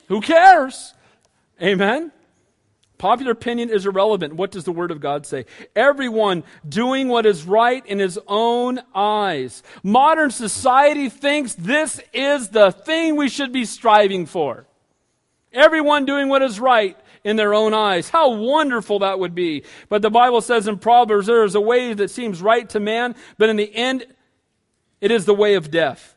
who 0.08 0.20
cares? 0.20 0.92
Amen? 1.62 2.10
Popular 2.98 3.30
opinion 3.30 3.70
is 3.70 3.86
irrelevant. 3.86 4.34
What 4.34 4.50
does 4.50 4.64
the 4.64 4.72
Word 4.72 4.90
of 4.90 4.98
God 4.98 5.24
say? 5.24 5.46
Everyone 5.76 6.42
doing 6.68 7.06
what 7.06 7.26
is 7.26 7.44
right 7.44 7.86
in 7.86 8.00
his 8.00 8.18
own 8.26 8.80
eyes. 8.92 9.62
Modern 9.84 10.32
society 10.32 11.08
thinks 11.08 11.54
this 11.54 12.00
is 12.12 12.48
the 12.48 12.72
thing 12.72 13.14
we 13.14 13.28
should 13.28 13.52
be 13.52 13.64
striving 13.64 14.26
for. 14.26 14.66
Everyone 15.52 16.04
doing 16.06 16.28
what 16.28 16.42
is 16.42 16.58
right 16.58 16.96
in 17.24 17.36
their 17.36 17.54
own 17.54 17.74
eyes. 17.74 18.08
How 18.08 18.34
wonderful 18.34 19.00
that 19.00 19.18
would 19.18 19.34
be. 19.34 19.64
But 19.88 20.02
the 20.02 20.10
Bible 20.10 20.40
says 20.40 20.66
in 20.66 20.78
Proverbs, 20.78 21.26
there 21.26 21.44
is 21.44 21.54
a 21.54 21.60
way 21.60 21.94
that 21.94 22.10
seems 22.10 22.42
right 22.42 22.68
to 22.70 22.80
man, 22.80 23.14
but 23.38 23.48
in 23.48 23.56
the 23.56 23.74
end, 23.74 24.06
it 25.00 25.10
is 25.10 25.24
the 25.24 25.34
way 25.34 25.54
of 25.54 25.70
death. 25.70 26.16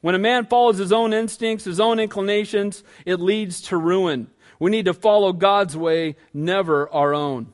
When 0.00 0.14
a 0.14 0.18
man 0.20 0.46
follows 0.46 0.78
his 0.78 0.92
own 0.92 1.12
instincts, 1.12 1.64
his 1.64 1.80
own 1.80 1.98
inclinations, 1.98 2.84
it 3.04 3.20
leads 3.20 3.60
to 3.62 3.76
ruin. 3.76 4.28
We 4.58 4.70
need 4.70 4.84
to 4.84 4.94
follow 4.94 5.32
God's 5.32 5.76
way, 5.76 6.16
never 6.32 6.88
our 6.90 7.12
own. 7.12 7.52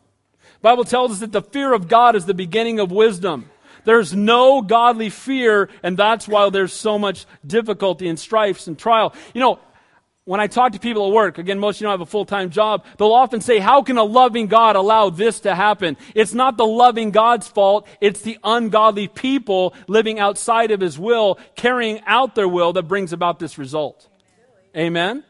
Bible 0.60 0.84
tells 0.84 1.12
us 1.12 1.20
that 1.20 1.32
the 1.32 1.42
fear 1.42 1.72
of 1.72 1.88
God 1.88 2.14
is 2.14 2.26
the 2.26 2.34
beginning 2.34 2.78
of 2.78 2.92
wisdom. 2.92 3.50
There's 3.84 4.14
no 4.14 4.62
godly 4.62 5.10
fear, 5.10 5.68
and 5.82 5.96
that's 5.96 6.28
why 6.28 6.50
there's 6.50 6.72
so 6.72 6.98
much 6.98 7.26
difficulty 7.44 8.08
and 8.08 8.18
strife 8.18 8.66
and 8.68 8.78
trial. 8.78 9.12
You 9.34 9.40
know, 9.40 9.58
when 10.24 10.38
I 10.38 10.46
talk 10.46 10.72
to 10.72 10.78
people 10.78 11.08
at 11.08 11.12
work, 11.12 11.38
again, 11.38 11.58
most 11.58 11.76
of 11.76 11.80
you 11.80 11.84
don't 11.86 11.94
have 11.94 12.00
a 12.00 12.06
full 12.06 12.24
time 12.24 12.50
job, 12.50 12.84
they'll 12.96 13.12
often 13.12 13.40
say, 13.40 13.58
How 13.58 13.82
can 13.82 13.98
a 13.98 14.04
loving 14.04 14.46
God 14.46 14.76
allow 14.76 15.10
this 15.10 15.40
to 15.40 15.54
happen? 15.54 15.96
It's 16.14 16.32
not 16.32 16.56
the 16.56 16.66
loving 16.66 17.10
God's 17.10 17.48
fault, 17.48 17.86
it's 18.00 18.20
the 18.20 18.38
ungodly 18.44 19.08
people 19.08 19.74
living 19.88 20.20
outside 20.20 20.70
of 20.70 20.80
His 20.80 20.98
will, 20.98 21.38
carrying 21.56 22.00
out 22.06 22.34
their 22.34 22.48
will 22.48 22.72
that 22.74 22.84
brings 22.84 23.12
about 23.12 23.40
this 23.40 23.58
result. 23.58 24.08
Amen? 24.76 25.24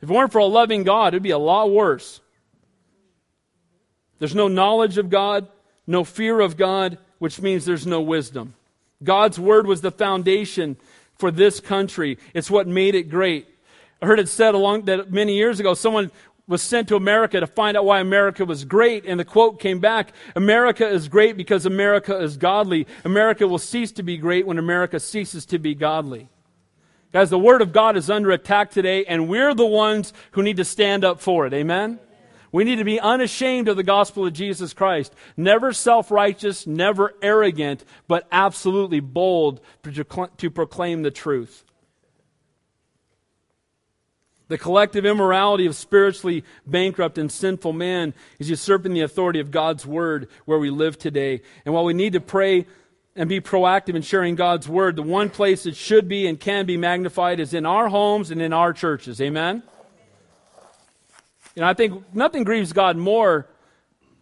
If 0.00 0.08
it 0.08 0.12
weren't 0.12 0.32
for 0.32 0.38
a 0.38 0.46
loving 0.46 0.84
God, 0.84 1.08
it'd 1.08 1.22
be 1.22 1.30
a 1.30 1.38
lot 1.38 1.70
worse. 1.70 2.20
There's 4.20 4.34
no 4.34 4.48
knowledge 4.48 4.96
of 4.96 5.10
God, 5.10 5.48
no 5.86 6.02
fear 6.02 6.40
of 6.40 6.56
God, 6.56 6.98
which 7.18 7.40
means 7.40 7.64
there's 7.64 7.86
no 7.86 8.00
wisdom. 8.00 8.54
God's 9.02 9.38
word 9.38 9.66
was 9.66 9.80
the 9.80 9.90
foundation 9.90 10.76
for 11.18 11.30
this 11.30 11.60
country, 11.60 12.16
it's 12.32 12.50
what 12.50 12.68
made 12.68 12.94
it 12.94 13.10
great. 13.10 13.48
I 14.00 14.06
heard 14.06 14.20
it 14.20 14.28
said 14.28 14.54
along 14.54 14.84
that 14.84 15.12
many 15.12 15.36
years 15.36 15.58
ago, 15.58 15.74
someone 15.74 16.10
was 16.46 16.62
sent 16.62 16.88
to 16.88 16.96
America 16.96 17.40
to 17.40 17.46
find 17.46 17.76
out 17.76 17.84
why 17.84 18.00
America 18.00 18.44
was 18.44 18.64
great, 18.64 19.04
and 19.04 19.20
the 19.20 19.24
quote 19.24 19.60
came 19.60 19.80
back 19.80 20.12
America 20.34 20.88
is 20.88 21.08
great 21.08 21.36
because 21.36 21.66
America 21.66 22.18
is 22.18 22.36
godly. 22.36 22.86
America 23.04 23.46
will 23.46 23.58
cease 23.58 23.92
to 23.92 24.02
be 24.02 24.16
great 24.16 24.46
when 24.46 24.58
America 24.58 24.98
ceases 24.98 25.44
to 25.46 25.58
be 25.58 25.74
godly. 25.74 26.28
Guys, 27.12 27.30
the 27.30 27.38
Word 27.38 27.62
of 27.62 27.72
God 27.72 27.96
is 27.96 28.10
under 28.10 28.30
attack 28.30 28.70
today, 28.70 29.04
and 29.04 29.28
we're 29.28 29.54
the 29.54 29.66
ones 29.66 30.12
who 30.32 30.42
need 30.42 30.56
to 30.58 30.64
stand 30.64 31.04
up 31.04 31.20
for 31.20 31.46
it. 31.46 31.54
Amen? 31.54 31.98
We 32.50 32.64
need 32.64 32.76
to 32.76 32.84
be 32.84 33.00
unashamed 33.00 33.68
of 33.68 33.76
the 33.76 33.82
gospel 33.82 34.26
of 34.26 34.32
Jesus 34.32 34.72
Christ. 34.72 35.14
Never 35.36 35.72
self 35.72 36.10
righteous, 36.10 36.66
never 36.66 37.14
arrogant, 37.20 37.84
but 38.06 38.26
absolutely 38.32 39.00
bold 39.00 39.60
to 39.82 40.50
proclaim 40.50 41.02
the 41.02 41.10
truth. 41.10 41.64
The 44.48 44.58
collective 44.58 45.04
immorality 45.04 45.66
of 45.66 45.76
spiritually 45.76 46.42
bankrupt 46.66 47.18
and 47.18 47.30
sinful 47.30 47.74
man 47.74 48.14
is 48.38 48.48
usurping 48.48 48.94
the 48.94 49.02
authority 49.02 49.40
of 49.40 49.50
God's 49.50 49.86
word 49.86 50.28
where 50.46 50.58
we 50.58 50.70
live 50.70 50.98
today. 50.98 51.42
And 51.66 51.74
while 51.74 51.84
we 51.84 51.92
need 51.92 52.14
to 52.14 52.20
pray 52.20 52.66
and 53.14 53.28
be 53.28 53.42
proactive 53.42 53.94
in 53.94 54.00
sharing 54.00 54.36
God's 54.36 54.66
word, 54.66 54.96
the 54.96 55.02
one 55.02 55.28
place 55.28 55.66
it 55.66 55.76
should 55.76 56.08
be 56.08 56.26
and 56.26 56.40
can 56.40 56.64
be 56.64 56.78
magnified 56.78 57.40
is 57.40 57.52
in 57.52 57.66
our 57.66 57.88
homes 57.88 58.30
and 58.30 58.40
in 58.40 58.54
our 58.54 58.72
churches. 58.72 59.20
Amen? 59.20 59.62
And 61.54 61.64
I 61.64 61.74
think 61.74 62.14
nothing 62.14 62.44
grieves 62.44 62.72
God 62.72 62.96
more 62.96 63.46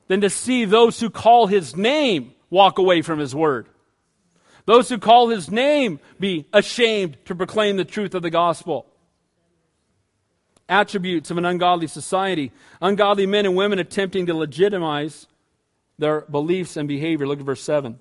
than 0.08 0.22
to 0.22 0.30
see 0.30 0.64
those 0.64 0.98
who 0.98 1.08
call 1.08 1.46
his 1.46 1.76
name 1.76 2.32
walk 2.50 2.78
away 2.78 3.02
from 3.02 3.20
his 3.20 3.34
word. 3.34 3.68
Those 4.64 4.88
who 4.88 4.98
call 4.98 5.28
his 5.28 5.52
name 5.52 6.00
be 6.18 6.48
ashamed 6.52 7.16
to 7.26 7.36
proclaim 7.36 7.76
the 7.76 7.84
truth 7.84 8.14
of 8.14 8.22
the 8.22 8.30
gospel 8.30 8.86
attributes 10.68 11.30
of 11.30 11.38
an 11.38 11.44
ungodly 11.44 11.86
society. 11.86 12.52
Ungodly 12.80 13.26
men 13.26 13.46
and 13.46 13.56
women 13.56 13.78
attempting 13.78 14.26
to 14.26 14.34
legitimize 14.34 15.26
their 15.98 16.22
beliefs 16.22 16.76
and 16.76 16.88
behavior. 16.88 17.26
Look 17.26 17.40
at 17.40 17.46
verse 17.46 17.62
7. 17.62 17.98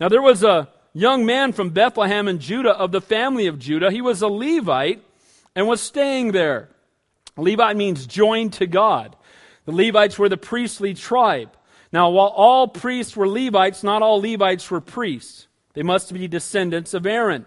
Now, 0.00 0.08
there 0.08 0.22
was 0.22 0.42
a 0.42 0.68
young 0.92 1.24
man 1.24 1.52
from 1.52 1.70
Bethlehem 1.70 2.28
in 2.28 2.38
Judah 2.38 2.76
of 2.76 2.92
the 2.92 3.00
family 3.00 3.46
of 3.46 3.58
Judah. 3.58 3.90
He 3.90 4.00
was 4.00 4.22
a 4.22 4.28
Levite 4.28 5.02
and 5.54 5.68
was 5.68 5.80
staying 5.80 6.32
there. 6.32 6.68
Levite 7.36 7.76
means 7.76 8.06
joined 8.06 8.54
to 8.54 8.66
God. 8.66 9.16
The 9.64 9.72
Levites 9.72 10.18
were 10.18 10.28
the 10.28 10.36
priestly 10.36 10.94
tribe. 10.94 11.56
Now, 11.92 12.10
while 12.10 12.32
all 12.34 12.68
priests 12.68 13.16
were 13.16 13.28
Levites, 13.28 13.82
not 13.82 14.02
all 14.02 14.20
Levites 14.20 14.70
were 14.70 14.80
priests. 14.80 15.46
They 15.74 15.82
must 15.82 16.12
be 16.12 16.26
descendants 16.26 16.94
of 16.94 17.06
Aaron. 17.06 17.46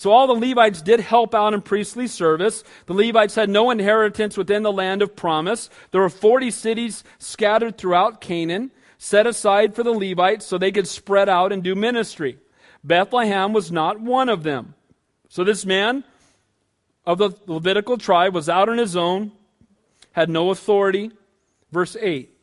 So 0.00 0.12
all 0.12 0.26
the 0.26 0.32
Levites 0.48 0.80
did 0.80 1.00
help 1.00 1.34
out 1.34 1.52
in 1.52 1.60
priestly 1.60 2.06
service. 2.06 2.64
The 2.86 2.94
Levites 2.94 3.34
had 3.34 3.50
no 3.50 3.70
inheritance 3.70 4.34
within 4.34 4.62
the 4.62 4.72
land 4.72 5.02
of 5.02 5.14
promise. 5.14 5.68
There 5.90 6.00
were 6.00 6.08
40 6.08 6.50
cities 6.52 7.04
scattered 7.18 7.76
throughout 7.76 8.18
Canaan, 8.18 8.70
set 8.96 9.26
aside 9.26 9.74
for 9.74 9.82
the 9.82 9.92
Levites 9.92 10.46
so 10.46 10.56
they 10.56 10.72
could 10.72 10.88
spread 10.88 11.28
out 11.28 11.52
and 11.52 11.62
do 11.62 11.74
ministry. 11.74 12.38
Bethlehem 12.82 13.52
was 13.52 13.70
not 13.70 14.00
one 14.00 14.30
of 14.30 14.42
them. 14.42 14.72
So 15.28 15.44
this 15.44 15.66
man 15.66 16.02
of 17.04 17.18
the 17.18 17.32
Levitical 17.46 17.98
tribe 17.98 18.32
was 18.32 18.48
out 18.48 18.70
on 18.70 18.78
his 18.78 18.96
own, 18.96 19.32
had 20.12 20.30
no 20.30 20.48
authority. 20.48 21.10
Verse 21.72 21.94
8. 22.00 22.34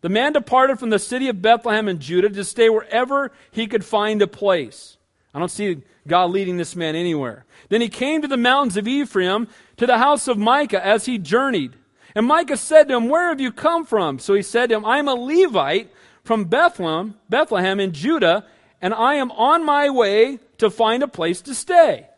The 0.00 0.08
man 0.08 0.32
departed 0.32 0.78
from 0.78 0.88
the 0.88 0.98
city 0.98 1.28
of 1.28 1.42
Bethlehem 1.42 1.88
in 1.88 1.98
Judah 1.98 2.30
to 2.30 2.42
stay 2.42 2.70
wherever 2.70 3.32
he 3.50 3.66
could 3.66 3.84
find 3.84 4.22
a 4.22 4.26
place. 4.26 4.96
I 5.34 5.38
don't 5.38 5.50
see 5.50 5.82
God 6.06 6.30
leading 6.30 6.56
this 6.56 6.76
man 6.76 6.94
anywhere. 6.94 7.44
Then 7.68 7.80
he 7.80 7.88
came 7.88 8.22
to 8.22 8.28
the 8.28 8.36
mountains 8.36 8.76
of 8.76 8.86
Ephraim, 8.88 9.48
to 9.76 9.86
the 9.86 9.98
house 9.98 10.28
of 10.28 10.38
Micah, 10.38 10.84
as 10.84 11.06
he 11.06 11.18
journeyed. 11.18 11.74
And 12.14 12.26
Micah 12.26 12.56
said 12.56 12.88
to 12.88 12.96
him, 12.96 13.08
Where 13.08 13.28
have 13.28 13.40
you 13.40 13.52
come 13.52 13.84
from? 13.84 14.18
So 14.18 14.34
he 14.34 14.42
said 14.42 14.70
to 14.70 14.76
him, 14.76 14.84
I 14.84 14.98
am 14.98 15.08
a 15.08 15.14
Levite 15.14 15.90
from 16.24 16.44
Bethlehem, 16.44 17.14
Bethlehem 17.28 17.78
in 17.78 17.92
Judah, 17.92 18.46
and 18.80 18.94
I 18.94 19.14
am 19.14 19.30
on 19.32 19.64
my 19.64 19.90
way 19.90 20.38
to 20.58 20.70
find 20.70 21.02
a 21.02 21.08
place 21.08 21.40
to 21.42 21.54
stay. 21.54 22.08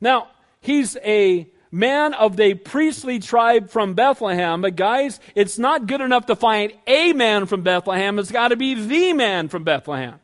Now, 0.00 0.28
he's 0.60 0.96
a 1.04 1.48
man 1.70 2.12
of 2.14 2.36
the 2.36 2.54
priestly 2.54 3.18
tribe 3.18 3.70
from 3.70 3.94
Bethlehem, 3.94 4.60
but 4.60 4.76
guys, 4.76 5.20
it's 5.34 5.58
not 5.58 5.86
good 5.86 6.00
enough 6.00 6.26
to 6.26 6.36
find 6.36 6.72
a 6.86 7.12
man 7.12 7.46
from 7.46 7.62
Bethlehem. 7.62 8.18
It's 8.18 8.30
got 8.30 8.48
to 8.48 8.56
be 8.56 8.74
the 8.74 9.12
man 9.12 9.48
from 9.48 9.64
Bethlehem. 9.64 10.20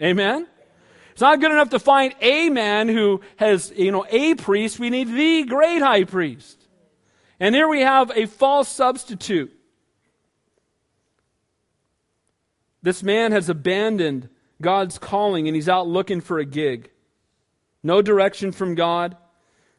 Amen? 0.00 0.46
It's 1.18 1.22
not 1.22 1.40
good 1.40 1.50
enough 1.50 1.70
to 1.70 1.80
find 1.80 2.14
a 2.20 2.48
man 2.48 2.88
who 2.88 3.22
has, 3.38 3.72
you 3.76 3.90
know, 3.90 4.06
a 4.08 4.36
priest. 4.36 4.78
We 4.78 4.88
need 4.88 5.08
the 5.08 5.42
great 5.42 5.82
high 5.82 6.04
priest. 6.04 6.68
And 7.40 7.56
here 7.56 7.66
we 7.66 7.80
have 7.80 8.12
a 8.14 8.26
false 8.26 8.68
substitute. 8.68 9.52
This 12.84 13.02
man 13.02 13.32
has 13.32 13.48
abandoned 13.48 14.28
God's 14.62 14.96
calling 14.96 15.48
and 15.48 15.56
he's 15.56 15.68
out 15.68 15.88
looking 15.88 16.20
for 16.20 16.38
a 16.38 16.44
gig. 16.44 16.88
No 17.82 18.00
direction 18.00 18.52
from 18.52 18.76
God, 18.76 19.16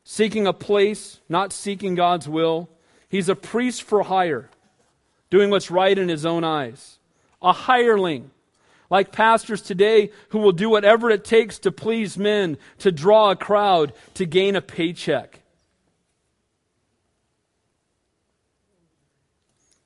seeking 0.03 0.45
a 0.45 0.51
place, 0.51 1.21
not 1.29 1.53
seeking 1.53 1.95
God's 1.95 2.27
will. 2.27 2.69
He's 3.07 3.29
a 3.29 3.35
priest 3.35 3.83
for 3.83 4.03
hire, 4.03 4.49
doing 5.29 5.49
what's 5.49 5.71
right 5.71 5.97
in 5.97 6.09
his 6.09 6.25
own 6.25 6.43
eyes. 6.43 6.99
A 7.41 7.53
hireling 7.53 8.31
like 8.89 9.11
pastors 9.11 9.61
today 9.61 10.11
who 10.29 10.39
will 10.39 10.51
do 10.51 10.69
whatever 10.69 11.09
it 11.09 11.23
takes 11.23 11.59
to 11.59 11.71
please 11.71 12.17
men, 12.17 12.57
to 12.79 12.91
draw 12.91 13.31
a 13.31 13.35
crowd, 13.35 13.93
to 14.15 14.25
gain 14.25 14.55
a 14.55 14.61
paycheck. 14.61 15.41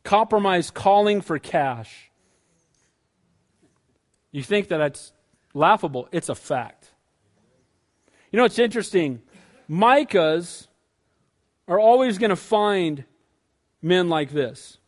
Compromise 0.03 0.69
calling 0.71 1.21
for 1.21 1.39
cash. 1.39 2.11
You 4.31 4.43
think 4.43 4.69
that 4.69 4.77
that's 4.77 5.13
laughable, 5.53 6.07
it's 6.11 6.29
a 6.29 6.35
fact. 6.35 6.91
You 8.31 8.37
know, 8.37 8.45
it's 8.45 8.59
interesting. 8.59 9.21
Micahs 9.69 10.67
are 11.67 11.79
always 11.79 12.17
going 12.17 12.31
to 12.31 12.35
find 12.35 13.03
men 13.81 14.09
like 14.09 14.31
this. 14.31 14.79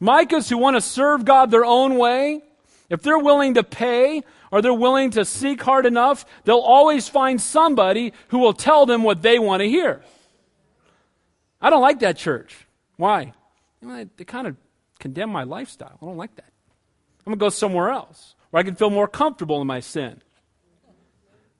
Micahs 0.00 0.50
who 0.50 0.58
want 0.58 0.76
to 0.76 0.80
serve 0.80 1.24
God 1.24 1.50
their 1.50 1.64
own 1.64 1.96
way, 1.98 2.42
if 2.88 3.02
they're 3.02 3.18
willing 3.18 3.54
to 3.54 3.62
pay 3.62 4.22
or 4.50 4.62
they're 4.62 4.72
willing 4.72 5.10
to 5.10 5.24
seek 5.24 5.62
hard 5.62 5.86
enough, 5.86 6.24
they'll 6.44 6.56
always 6.56 7.08
find 7.08 7.40
somebody 7.40 8.12
who 8.28 8.38
will 8.38 8.54
tell 8.54 8.86
them 8.86 9.02
what 9.02 9.22
they 9.22 9.38
want 9.38 9.60
to 9.60 9.68
hear. 9.68 10.02
I 11.60 11.70
don't 11.70 11.82
like 11.82 12.00
that 12.00 12.16
church. 12.16 12.66
Why? 12.96 13.32
They 13.82 14.24
kind 14.24 14.46
of 14.46 14.56
condemn 14.98 15.30
my 15.30 15.44
lifestyle. 15.44 15.98
I 16.00 16.06
don't 16.06 16.16
like 16.16 16.34
that. 16.36 16.50
I'm 17.20 17.32
going 17.32 17.38
to 17.38 17.40
go 17.40 17.50
somewhere 17.50 17.90
else 17.90 18.34
where 18.50 18.60
I 18.60 18.64
can 18.64 18.74
feel 18.74 18.90
more 18.90 19.08
comfortable 19.08 19.60
in 19.60 19.66
my 19.66 19.80
sin. 19.80 20.22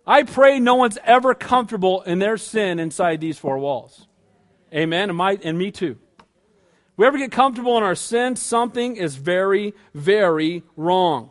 I 0.07 0.23
pray 0.23 0.59
no 0.59 0.77
one's 0.77 0.99
ever 1.05 1.35
comfortable 1.35 2.01
in 2.03 2.19
their 2.19 2.39
sin 2.39 2.79
inside 2.79 3.21
these 3.21 3.39
four 3.39 3.59
walls. 3.59 4.07
Amen. 4.73 5.11
And, 5.11 5.19
my, 5.19 5.39
and 5.43 5.59
me 5.59 5.71
too. 5.71 5.99
We 6.99 7.07
ever 7.07 7.17
get 7.17 7.31
comfortable 7.31 7.79
in 7.79 7.85
our 7.85 7.95
sin, 7.95 8.35
something 8.35 8.97
is 8.97 9.15
very, 9.15 9.73
very 9.95 10.65
wrong. 10.77 11.31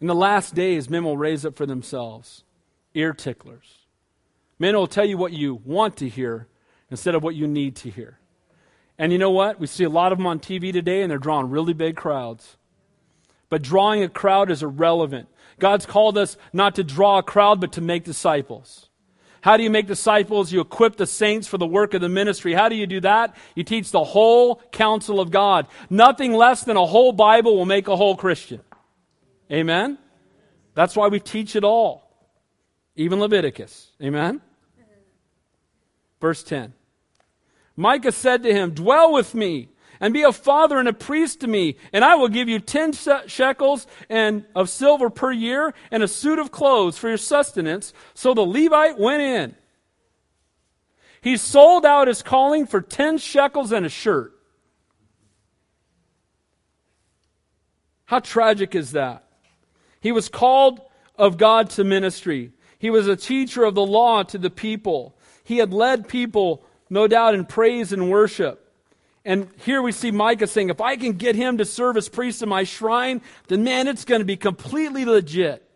In 0.00 0.06
the 0.06 0.14
last 0.14 0.54
days, 0.54 0.88
men 0.88 1.02
will 1.02 1.16
raise 1.16 1.44
up 1.44 1.56
for 1.56 1.66
themselves 1.66 2.44
ear 2.94 3.12
ticklers. 3.12 3.78
Men 4.58 4.76
will 4.76 4.86
tell 4.86 5.04
you 5.04 5.18
what 5.18 5.32
you 5.32 5.60
want 5.64 5.96
to 5.96 6.08
hear 6.08 6.46
instead 6.90 7.16
of 7.16 7.24
what 7.24 7.34
you 7.34 7.48
need 7.48 7.74
to 7.76 7.90
hear. 7.90 8.18
And 8.98 9.10
you 9.10 9.18
know 9.18 9.30
what? 9.30 9.58
We 9.58 9.66
see 9.66 9.82
a 9.82 9.88
lot 9.88 10.12
of 10.12 10.18
them 10.18 10.26
on 10.28 10.38
TV 10.38 10.72
today, 10.72 11.02
and 11.02 11.10
they're 11.10 11.18
drawing 11.18 11.50
really 11.50 11.72
big 11.72 11.96
crowds. 11.96 12.56
But 13.48 13.62
drawing 13.62 14.04
a 14.04 14.08
crowd 14.08 14.48
is 14.48 14.62
irrelevant. 14.62 15.28
God's 15.58 15.86
called 15.86 16.16
us 16.16 16.36
not 16.52 16.76
to 16.76 16.84
draw 16.84 17.18
a 17.18 17.22
crowd, 17.24 17.60
but 17.60 17.72
to 17.72 17.80
make 17.80 18.04
disciples. 18.04 18.90
How 19.42 19.56
do 19.56 19.64
you 19.64 19.70
make 19.70 19.88
disciples? 19.88 20.52
You 20.52 20.60
equip 20.60 20.96
the 20.96 21.06
saints 21.06 21.48
for 21.48 21.58
the 21.58 21.66
work 21.66 21.94
of 21.94 22.00
the 22.00 22.08
ministry. 22.08 22.54
How 22.54 22.68
do 22.68 22.76
you 22.76 22.86
do 22.86 23.00
that? 23.00 23.36
You 23.56 23.64
teach 23.64 23.90
the 23.90 24.04
whole 24.04 24.62
counsel 24.70 25.20
of 25.20 25.32
God. 25.32 25.66
Nothing 25.90 26.32
less 26.32 26.62
than 26.62 26.76
a 26.76 26.86
whole 26.86 27.10
Bible 27.12 27.56
will 27.56 27.66
make 27.66 27.88
a 27.88 27.96
whole 27.96 28.16
Christian. 28.16 28.60
Amen? 29.50 29.98
That's 30.74 30.94
why 30.94 31.08
we 31.08 31.18
teach 31.18 31.56
it 31.56 31.64
all, 31.64 32.08
even 32.94 33.18
Leviticus. 33.18 33.90
Amen? 34.00 34.40
Verse 36.20 36.44
10. 36.44 36.72
Micah 37.76 38.12
said 38.12 38.44
to 38.44 38.52
him, 38.52 38.70
Dwell 38.70 39.12
with 39.12 39.34
me 39.34 39.70
and 40.02 40.12
be 40.12 40.24
a 40.24 40.32
father 40.32 40.78
and 40.78 40.88
a 40.88 40.92
priest 40.92 41.40
to 41.40 41.46
me, 41.46 41.76
and 41.92 42.04
I 42.04 42.16
will 42.16 42.28
give 42.28 42.48
you 42.48 42.58
ten 42.58 42.92
shekels 42.92 43.86
and 44.10 44.44
of 44.54 44.68
silver 44.68 45.08
per 45.08 45.30
year 45.32 45.72
and 45.92 46.02
a 46.02 46.08
suit 46.08 46.40
of 46.40 46.50
clothes 46.50 46.98
for 46.98 47.08
your 47.08 47.16
sustenance. 47.16 47.94
So 48.12 48.34
the 48.34 48.42
Levite 48.42 48.98
went 48.98 49.22
in. 49.22 49.54
He 51.22 51.36
sold 51.36 51.86
out 51.86 52.08
his 52.08 52.20
calling 52.20 52.66
for 52.66 52.80
ten 52.80 53.16
shekels 53.16 53.70
and 53.70 53.86
a 53.86 53.88
shirt. 53.88 54.34
How 58.06 58.18
tragic 58.18 58.74
is 58.74 58.90
that? 58.90 59.24
He 60.00 60.10
was 60.10 60.28
called 60.28 60.80
of 61.16 61.38
God 61.38 61.70
to 61.70 61.84
ministry. 61.84 62.50
He 62.76 62.90
was 62.90 63.06
a 63.06 63.14
teacher 63.14 63.62
of 63.62 63.76
the 63.76 63.86
law 63.86 64.24
to 64.24 64.36
the 64.36 64.50
people. 64.50 65.16
He 65.44 65.58
had 65.58 65.72
led 65.72 66.08
people, 66.08 66.64
no 66.90 67.06
doubt, 67.06 67.36
in 67.36 67.46
praise 67.46 67.92
and 67.92 68.10
worship. 68.10 68.61
And 69.24 69.48
here 69.64 69.80
we 69.80 69.92
see 69.92 70.10
Micah 70.10 70.46
saying, 70.46 70.70
if 70.70 70.80
I 70.80 70.96
can 70.96 71.12
get 71.12 71.36
him 71.36 71.58
to 71.58 71.64
serve 71.64 71.96
as 71.96 72.08
priest 72.08 72.42
in 72.42 72.48
my 72.48 72.64
shrine, 72.64 73.22
then 73.48 73.62
man, 73.62 73.86
it's 73.86 74.04
going 74.04 74.20
to 74.20 74.24
be 74.24 74.36
completely 74.36 75.04
legit. 75.04 75.68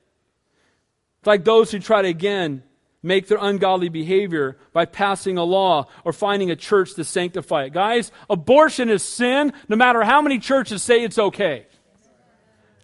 It's 1.18 1.26
like 1.26 1.44
those 1.44 1.70
who 1.70 1.78
try 1.78 2.02
to 2.02 2.08
again 2.08 2.64
make 3.02 3.28
their 3.28 3.38
ungodly 3.40 3.88
behavior 3.88 4.58
by 4.72 4.84
passing 4.84 5.38
a 5.38 5.44
law 5.44 5.86
or 6.04 6.12
finding 6.12 6.50
a 6.50 6.56
church 6.56 6.94
to 6.94 7.04
sanctify 7.04 7.64
it. 7.64 7.72
Guys, 7.72 8.10
abortion 8.28 8.90
is 8.90 9.04
sin 9.04 9.52
no 9.68 9.76
matter 9.76 10.02
how 10.02 10.20
many 10.20 10.40
churches 10.40 10.82
say 10.82 11.04
it's 11.04 11.18
okay. 11.18 11.66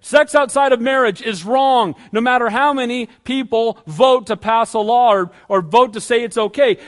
Sex 0.01 0.35
outside 0.35 0.73
of 0.73 0.81
marriage 0.81 1.23
is 1.23 1.45
wrong 1.45 1.95
no 2.11 2.21
matter 2.21 2.51
how 2.51 2.73
many 2.73 3.07
people 3.25 3.79
vote 3.87 4.27
to 4.29 4.37
pass 4.37 4.75
a 4.75 4.79
law 4.79 5.13
or, 5.13 5.31
or 5.49 5.61
vote 5.61 5.93
to 5.93 6.01
say 6.01 6.23
it's 6.23 6.39
okay. 6.39 6.79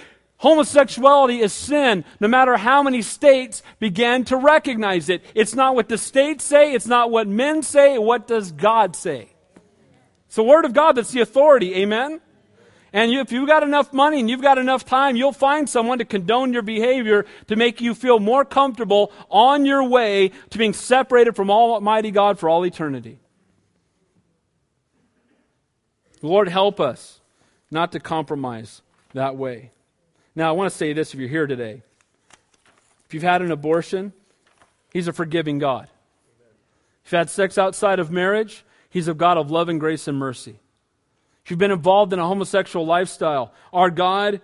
Homosexuality 0.44 1.40
is 1.40 1.54
sin, 1.54 2.04
no 2.20 2.28
matter 2.28 2.58
how 2.58 2.82
many 2.82 3.00
states 3.00 3.62
begin 3.78 4.24
to 4.24 4.36
recognize 4.36 5.08
it. 5.08 5.24
It's 5.34 5.54
not 5.54 5.74
what 5.74 5.88
the 5.88 5.96
states 5.96 6.44
say, 6.44 6.74
it's 6.74 6.86
not 6.86 7.10
what 7.10 7.26
men 7.26 7.62
say, 7.62 7.96
what 7.96 8.26
does 8.26 8.52
God 8.52 8.94
say? 8.94 9.30
It's 10.26 10.36
the 10.36 10.42
Word 10.42 10.66
of 10.66 10.74
God 10.74 10.96
that's 10.96 11.12
the 11.12 11.22
authority, 11.22 11.74
amen? 11.76 12.20
And 12.92 13.10
you, 13.10 13.20
if 13.20 13.32
you've 13.32 13.48
got 13.48 13.62
enough 13.62 13.94
money 13.94 14.20
and 14.20 14.28
you've 14.28 14.42
got 14.42 14.58
enough 14.58 14.84
time, 14.84 15.16
you'll 15.16 15.32
find 15.32 15.66
someone 15.66 15.96
to 15.96 16.04
condone 16.04 16.52
your 16.52 16.60
behavior 16.60 17.24
to 17.46 17.56
make 17.56 17.80
you 17.80 17.94
feel 17.94 18.18
more 18.20 18.44
comfortable 18.44 19.12
on 19.30 19.64
your 19.64 19.88
way 19.88 20.30
to 20.50 20.58
being 20.58 20.74
separated 20.74 21.36
from 21.36 21.50
Almighty 21.50 22.10
God 22.10 22.38
for 22.38 22.50
all 22.50 22.66
eternity. 22.66 23.18
Lord, 26.20 26.48
help 26.48 26.80
us 26.80 27.22
not 27.70 27.92
to 27.92 27.98
compromise 27.98 28.82
that 29.14 29.36
way. 29.36 29.70
Now, 30.34 30.48
I 30.48 30.52
want 30.52 30.70
to 30.70 30.76
say 30.76 30.92
this 30.92 31.14
if 31.14 31.20
you're 31.20 31.28
here 31.28 31.46
today. 31.46 31.82
If 33.06 33.14
you've 33.14 33.22
had 33.22 33.42
an 33.42 33.50
abortion, 33.50 34.12
He's 34.92 35.08
a 35.08 35.12
forgiving 35.12 35.58
God. 35.58 35.88
If 37.04 37.12
you've 37.12 37.18
had 37.18 37.30
sex 37.30 37.58
outside 37.58 37.98
of 37.98 38.10
marriage, 38.10 38.64
He's 38.90 39.08
a 39.08 39.14
God 39.14 39.36
of 39.36 39.50
love 39.50 39.68
and 39.68 39.78
grace 39.78 40.08
and 40.08 40.18
mercy. 40.18 40.58
If 41.44 41.50
you've 41.50 41.58
been 41.58 41.70
involved 41.70 42.12
in 42.12 42.18
a 42.18 42.26
homosexual 42.26 42.86
lifestyle, 42.86 43.52
our 43.72 43.90
God 43.90 44.40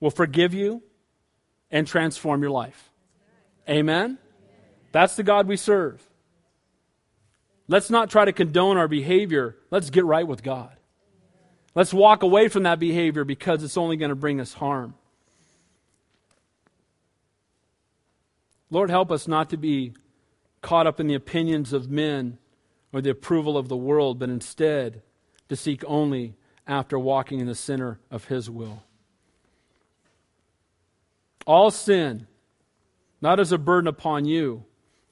will 0.00 0.10
forgive 0.10 0.54
you 0.54 0.82
and 1.70 1.86
transform 1.86 2.40
your 2.40 2.50
life. 2.50 2.90
Amen? 3.68 4.18
That's 4.92 5.16
the 5.16 5.22
God 5.22 5.48
we 5.48 5.56
serve. 5.56 6.02
Let's 7.66 7.90
not 7.90 8.10
try 8.10 8.26
to 8.26 8.32
condone 8.32 8.76
our 8.76 8.86
behavior. 8.86 9.56
Let's 9.70 9.90
get 9.90 10.04
right 10.04 10.26
with 10.26 10.42
God. 10.42 10.76
Let's 11.74 11.92
walk 11.92 12.22
away 12.22 12.48
from 12.48 12.62
that 12.62 12.78
behavior 12.78 13.24
because 13.24 13.62
it's 13.62 13.76
only 13.76 13.96
going 13.96 14.10
to 14.10 14.14
bring 14.14 14.40
us 14.40 14.54
harm. 14.54 14.94
Lord, 18.70 18.90
help 18.90 19.10
us 19.10 19.28
not 19.28 19.50
to 19.50 19.56
be 19.56 19.94
caught 20.62 20.86
up 20.86 20.98
in 20.98 21.06
the 21.06 21.14
opinions 21.14 21.72
of 21.72 21.90
men 21.90 22.38
or 22.92 23.00
the 23.00 23.10
approval 23.10 23.58
of 23.58 23.68
the 23.68 23.76
world, 23.76 24.18
but 24.18 24.30
instead 24.30 25.02
to 25.48 25.56
seek 25.56 25.84
only 25.86 26.34
after 26.66 26.98
walking 26.98 27.40
in 27.40 27.46
the 27.46 27.54
center 27.54 27.98
of 28.10 28.26
His 28.26 28.48
will. 28.48 28.82
All 31.46 31.70
sin, 31.70 32.26
not 33.20 33.38
as 33.38 33.52
a 33.52 33.58
burden 33.58 33.88
upon 33.88 34.24
you, 34.24 34.64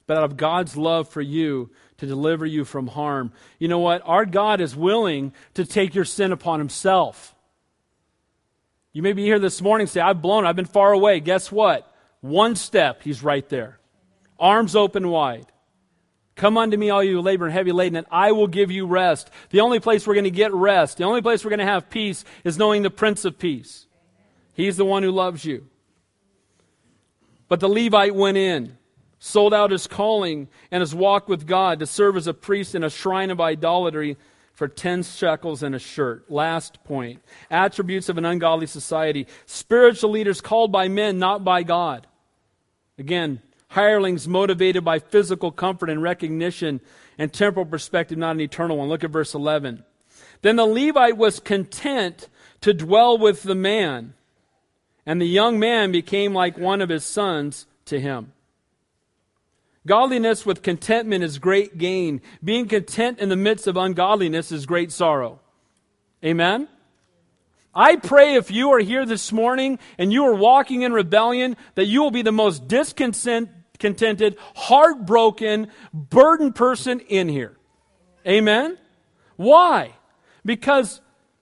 but 0.05 0.17
out 0.17 0.23
of 0.23 0.37
God's 0.37 0.75
love 0.75 1.09
for 1.09 1.21
you 1.21 1.69
to 1.97 2.05
deliver 2.05 2.45
you 2.45 2.65
from 2.65 2.87
harm. 2.87 3.31
You 3.59 3.67
know 3.67 3.79
what? 3.79 4.01
Our 4.05 4.25
God 4.25 4.61
is 4.61 4.75
willing 4.75 5.33
to 5.53 5.65
take 5.65 5.95
your 5.95 6.05
sin 6.05 6.31
upon 6.31 6.59
himself. 6.59 7.33
You 8.91 9.01
may 9.01 9.13
be 9.13 9.23
here 9.23 9.39
this 9.39 9.61
morning 9.61 9.87
say, 9.87 10.01
I've 10.01 10.21
blown, 10.21 10.45
I've 10.45 10.55
been 10.55 10.65
far 10.65 10.91
away. 10.91 11.19
Guess 11.19 11.51
what? 11.51 11.91
One 12.21 12.55
step, 12.55 13.01
he's 13.01 13.23
right 13.23 13.47
there. 13.49 13.79
Arms 14.39 14.75
open 14.75 15.09
wide. 15.09 15.47
Come 16.35 16.57
unto 16.57 16.77
me, 16.77 16.89
all 16.89 17.03
you 17.03 17.21
labor 17.21 17.45
and 17.45 17.53
heavy 17.53 17.71
laden, 17.71 17.95
and 17.95 18.07
I 18.09 18.31
will 18.31 18.47
give 18.47 18.71
you 18.71 18.87
rest. 18.87 19.29
The 19.51 19.59
only 19.59 19.79
place 19.79 20.07
we're 20.07 20.15
going 20.15 20.23
to 20.23 20.31
get 20.31 20.51
rest, 20.51 20.97
the 20.97 21.03
only 21.03 21.21
place 21.21 21.43
we're 21.43 21.51
going 21.51 21.59
to 21.59 21.65
have 21.65 21.89
peace 21.89 22.25
is 22.43 22.57
knowing 22.57 22.81
the 22.81 22.89
Prince 22.89 23.23
of 23.23 23.37
Peace. 23.37 23.85
He's 24.53 24.77
the 24.77 24.85
one 24.85 25.03
who 25.03 25.11
loves 25.11 25.45
you. 25.45 25.67
But 27.47 27.59
the 27.59 27.69
Levite 27.69 28.15
went 28.15 28.37
in 28.37 28.77
sold 29.25 29.53
out 29.53 29.71
his 29.71 29.87
calling 29.87 30.49
and 30.69 30.81
his 30.81 30.93
walk 30.93 31.29
with 31.29 31.47
God 31.47 31.79
to 31.79 31.85
serve 31.85 32.17
as 32.17 32.27
a 32.27 32.33
priest 32.33 32.75
in 32.75 32.83
a 32.83 32.89
shrine 32.89 33.31
of 33.31 33.39
idolatry 33.39 34.17
for 34.51 34.67
10 34.67 35.03
shekels 35.03 35.63
and 35.63 35.73
a 35.73 35.79
shirt. 35.79 36.29
Last 36.29 36.83
point 36.83 37.21
attributes 37.49 38.09
of 38.09 38.17
an 38.17 38.25
ungodly 38.25 38.67
society. 38.67 39.25
Spiritual 39.45 40.11
leaders 40.11 40.41
called 40.41 40.73
by 40.73 40.89
men, 40.89 41.19
not 41.19 41.41
by 41.41 41.63
God. 41.63 42.05
Again, 42.97 43.41
hirelings 43.69 44.27
motivated 44.27 44.83
by 44.83 44.99
physical 44.99 45.51
comfort 45.53 45.89
and 45.89 46.03
recognition 46.03 46.81
and 47.17 47.31
temporal 47.31 47.65
perspective, 47.65 48.17
not 48.17 48.31
an 48.31 48.41
eternal 48.41 48.75
one. 48.75 48.89
Look 48.89 49.05
at 49.05 49.09
verse 49.09 49.33
11. 49.33 49.85
Then 50.41 50.57
the 50.57 50.65
Levite 50.65 51.15
was 51.15 51.39
content 51.39 52.27
to 52.59 52.73
dwell 52.73 53.17
with 53.17 53.43
the 53.43 53.55
man, 53.55 54.15
and 55.05 55.21
the 55.21 55.25
young 55.25 55.59
man 55.59 55.93
became 55.93 56.33
like 56.33 56.57
one 56.57 56.81
of 56.81 56.89
his 56.89 57.05
sons 57.05 57.67
to 57.85 58.01
him. 58.01 58.33
Godliness 59.85 60.45
with 60.45 60.61
contentment 60.61 61.23
is 61.23 61.39
great 61.39 61.77
gain. 61.77 62.21
Being 62.43 62.67
content 62.67 63.19
in 63.19 63.29
the 63.29 63.35
midst 63.35 63.67
of 63.67 63.75
ungodliness 63.75 64.51
is 64.51 64.65
great 64.65 64.91
sorrow. 64.91 65.39
Amen? 66.23 66.69
I 67.75 67.95
pray 67.95 68.35
if 68.35 68.51
you 68.51 68.71
are 68.71 68.79
here 68.79 69.05
this 69.05 69.31
morning 69.31 69.79
and 69.97 70.13
you 70.13 70.25
are 70.25 70.35
walking 70.35 70.83
in 70.83 70.93
rebellion, 70.93 71.57
that 71.75 71.85
you 71.85 72.01
will 72.01 72.11
be 72.11 72.21
the 72.21 72.31
most 72.31 72.67
discontented, 72.67 74.37
heartbroken, 74.55 75.69
burdened 75.91 76.55
person 76.55 76.99
in 77.01 77.27
here. 77.27 77.57
Amen? 78.25 78.77
Why? 79.35 79.95
Because 80.45 81.01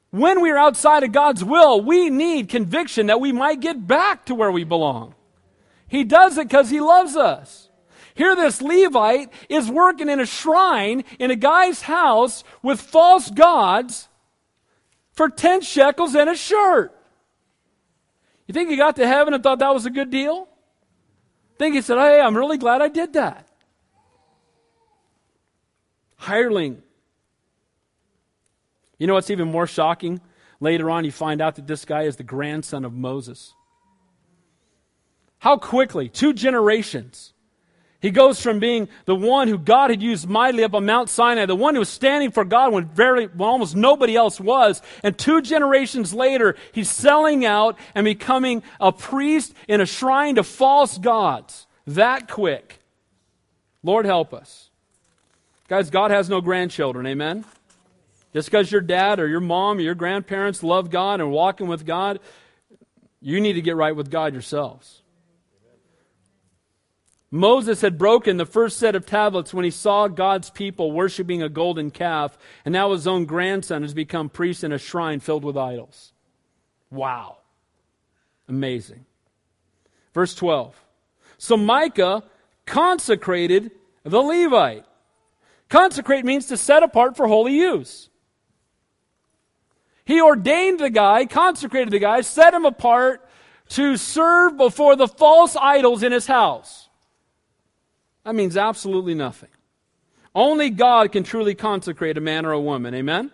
when 0.09 0.41
we 0.41 0.49
are 0.49 0.57
outside 0.57 1.03
of 1.03 1.11
God's 1.11 1.43
will, 1.43 1.81
we 1.81 2.09
need 2.09 2.49
conviction 2.49 3.07
that 3.07 3.19
we 3.19 3.31
might 3.31 3.59
get 3.59 3.85
back 3.85 4.25
to 4.25 4.35
where 4.35 4.51
we 4.51 4.63
belong. 4.63 5.13
He 5.87 6.03
does 6.03 6.37
it 6.37 6.47
because 6.47 6.69
He 6.69 6.79
loves 6.79 7.15
us. 7.15 7.60
Here, 8.21 8.35
this 8.35 8.61
Levite 8.61 9.33
is 9.49 9.67
working 9.67 10.07
in 10.07 10.19
a 10.19 10.27
shrine 10.27 11.03
in 11.17 11.31
a 11.31 11.35
guy's 11.35 11.81
house 11.81 12.43
with 12.61 12.79
false 12.79 13.31
gods 13.31 14.09
for 15.11 15.27
10 15.27 15.61
shekels 15.61 16.13
and 16.13 16.29
a 16.29 16.35
shirt. 16.35 16.95
You 18.45 18.53
think 18.53 18.69
he 18.69 18.75
got 18.75 18.97
to 18.97 19.07
heaven 19.07 19.33
and 19.33 19.41
thought 19.41 19.57
that 19.57 19.73
was 19.73 19.87
a 19.87 19.89
good 19.89 20.11
deal? 20.11 20.47
think 21.57 21.73
he 21.73 21.81
said, 21.81 21.97
Hey, 21.97 22.21
I'm 22.21 22.37
really 22.37 22.59
glad 22.59 22.83
I 22.83 22.89
did 22.89 23.13
that. 23.13 23.47
Hireling. 26.17 26.83
You 28.99 29.07
know 29.07 29.15
what's 29.15 29.31
even 29.31 29.47
more 29.47 29.65
shocking? 29.65 30.21
Later 30.59 30.91
on, 30.91 31.05
you 31.05 31.11
find 31.11 31.41
out 31.41 31.55
that 31.55 31.65
this 31.65 31.85
guy 31.85 32.03
is 32.03 32.17
the 32.17 32.23
grandson 32.23 32.85
of 32.85 32.93
Moses. 32.93 33.55
How 35.39 35.57
quickly, 35.57 36.07
two 36.07 36.33
generations, 36.33 37.30
he 38.01 38.09
goes 38.09 38.41
from 38.41 38.59
being 38.59 38.89
the 39.05 39.15
one 39.15 39.47
who 39.47 39.59
God 39.59 39.91
had 39.91 40.01
used 40.01 40.27
mightily 40.27 40.63
up 40.63 40.73
on 40.73 40.87
Mount 40.87 41.07
Sinai, 41.07 41.45
the 41.45 41.55
one 41.55 41.75
who 41.75 41.79
was 41.79 41.89
standing 41.89 42.31
for 42.31 42.43
God 42.43 42.73
when, 42.73 42.85
very, 42.85 43.27
when 43.27 43.47
almost 43.47 43.75
nobody 43.75 44.15
else 44.15 44.39
was. 44.39 44.81
And 45.03 45.15
two 45.15 45.39
generations 45.41 46.11
later, 46.11 46.55
he's 46.71 46.89
selling 46.89 47.45
out 47.45 47.77
and 47.93 48.03
becoming 48.03 48.63
a 48.79 48.91
priest 48.91 49.53
in 49.67 49.81
a 49.81 49.85
shrine 49.85 50.35
to 50.35 50.43
false 50.43 50.97
gods. 50.97 51.67
That 51.85 52.27
quick. 52.27 52.79
Lord 53.83 54.05
help 54.05 54.33
us. 54.33 54.71
Guys, 55.67 55.91
God 55.91 56.09
has 56.09 56.27
no 56.27 56.41
grandchildren. 56.41 57.05
Amen? 57.05 57.45
Just 58.33 58.49
because 58.49 58.71
your 58.71 58.81
dad 58.81 59.19
or 59.19 59.27
your 59.27 59.39
mom 59.39 59.77
or 59.77 59.81
your 59.81 59.95
grandparents 59.95 60.63
love 60.63 60.89
God 60.89 61.21
and 61.21 61.31
walking 61.31 61.67
with 61.67 61.85
God, 61.85 62.19
you 63.21 63.39
need 63.39 63.53
to 63.53 63.61
get 63.61 63.75
right 63.75 63.95
with 63.95 64.09
God 64.09 64.33
yourselves. 64.33 65.00
Moses 67.31 67.79
had 67.79 67.97
broken 67.97 68.35
the 68.35 68.45
first 68.45 68.77
set 68.77 68.93
of 68.93 69.05
tablets 69.05 69.53
when 69.53 69.63
he 69.63 69.71
saw 69.71 70.09
God's 70.09 70.49
people 70.49 70.91
worshiping 70.91 71.41
a 71.41 71.47
golden 71.47 71.89
calf, 71.89 72.37
and 72.65 72.73
now 72.73 72.91
his 72.91 73.07
own 73.07 73.25
grandson 73.25 73.83
has 73.83 73.93
become 73.93 74.27
priest 74.27 74.65
in 74.65 74.73
a 74.73 74.77
shrine 74.77 75.21
filled 75.21 75.45
with 75.45 75.55
idols. 75.55 76.11
Wow. 76.91 77.37
Amazing. 78.49 79.05
Verse 80.13 80.35
12. 80.35 80.75
So 81.37 81.55
Micah 81.55 82.23
consecrated 82.65 83.71
the 84.03 84.19
Levite. 84.19 84.85
Consecrate 85.69 86.25
means 86.25 86.47
to 86.47 86.57
set 86.57 86.83
apart 86.83 87.15
for 87.15 87.27
holy 87.27 87.53
use. 87.53 88.09
He 90.03 90.21
ordained 90.21 90.81
the 90.81 90.89
guy, 90.89 91.25
consecrated 91.25 91.91
the 91.91 91.99
guy, 91.99 92.19
set 92.21 92.53
him 92.53 92.65
apart 92.65 93.25
to 93.69 93.95
serve 93.95 94.57
before 94.57 94.97
the 94.97 95.07
false 95.07 95.55
idols 95.55 96.03
in 96.03 96.11
his 96.11 96.27
house. 96.27 96.89
That 98.23 98.35
means 98.35 98.57
absolutely 98.57 99.15
nothing. 99.15 99.49
Only 100.33 100.69
God 100.69 101.11
can 101.11 101.23
truly 101.23 101.55
consecrate 101.55 102.17
a 102.17 102.21
man 102.21 102.45
or 102.45 102.51
a 102.51 102.59
woman. 102.59 102.93
Amen? 102.93 103.31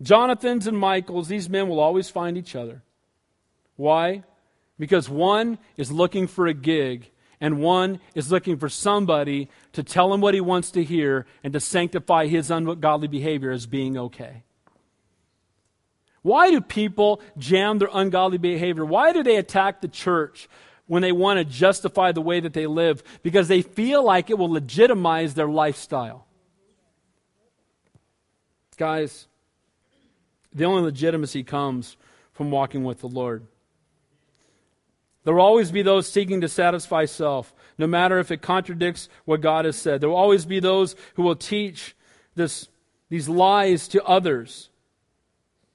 Jonathan's 0.00 0.66
and 0.66 0.78
Micah's, 0.78 1.28
these 1.28 1.48
men 1.48 1.68
will 1.68 1.80
always 1.80 2.10
find 2.10 2.36
each 2.36 2.54
other. 2.54 2.82
Why? 3.76 4.22
Because 4.78 5.08
one 5.08 5.58
is 5.76 5.90
looking 5.90 6.26
for 6.26 6.46
a 6.46 6.54
gig, 6.54 7.10
and 7.40 7.60
one 7.60 8.00
is 8.14 8.30
looking 8.30 8.56
for 8.56 8.68
somebody 8.68 9.48
to 9.72 9.82
tell 9.82 10.12
him 10.12 10.20
what 10.20 10.34
he 10.34 10.40
wants 10.40 10.70
to 10.72 10.84
hear 10.84 11.26
and 11.42 11.52
to 11.52 11.60
sanctify 11.60 12.26
his 12.26 12.50
ungodly 12.50 13.08
behavior 13.08 13.50
as 13.50 13.66
being 13.66 13.96
okay. 13.96 14.42
Why 16.22 16.50
do 16.50 16.60
people 16.60 17.20
jam 17.36 17.78
their 17.78 17.90
ungodly 17.92 18.38
behavior? 18.38 18.84
Why 18.84 19.12
do 19.12 19.22
they 19.22 19.36
attack 19.36 19.80
the 19.80 19.88
church? 19.88 20.48
When 20.86 21.02
they 21.02 21.12
want 21.12 21.38
to 21.38 21.44
justify 21.44 22.12
the 22.12 22.20
way 22.20 22.40
that 22.40 22.52
they 22.52 22.66
live 22.66 23.02
because 23.22 23.48
they 23.48 23.62
feel 23.62 24.04
like 24.04 24.30
it 24.30 24.38
will 24.38 24.50
legitimize 24.50 25.34
their 25.34 25.48
lifestyle. 25.48 26.26
Guys, 28.76 29.26
the 30.52 30.64
only 30.64 30.82
legitimacy 30.82 31.42
comes 31.42 31.96
from 32.32 32.50
walking 32.50 32.84
with 32.84 33.00
the 33.00 33.08
Lord. 33.08 33.46
There 35.24 35.34
will 35.34 35.42
always 35.42 35.70
be 35.70 35.82
those 35.82 36.10
seeking 36.10 36.42
to 36.42 36.48
satisfy 36.48 37.06
self, 37.06 37.54
no 37.78 37.86
matter 37.86 38.18
if 38.18 38.30
it 38.30 38.42
contradicts 38.42 39.08
what 39.24 39.40
God 39.40 39.64
has 39.64 39.76
said. 39.76 40.00
There 40.00 40.10
will 40.10 40.16
always 40.16 40.44
be 40.44 40.60
those 40.60 40.96
who 41.14 41.22
will 41.22 41.36
teach 41.36 41.96
this, 42.34 42.68
these 43.08 43.28
lies 43.28 43.88
to 43.88 44.04
others. 44.04 44.68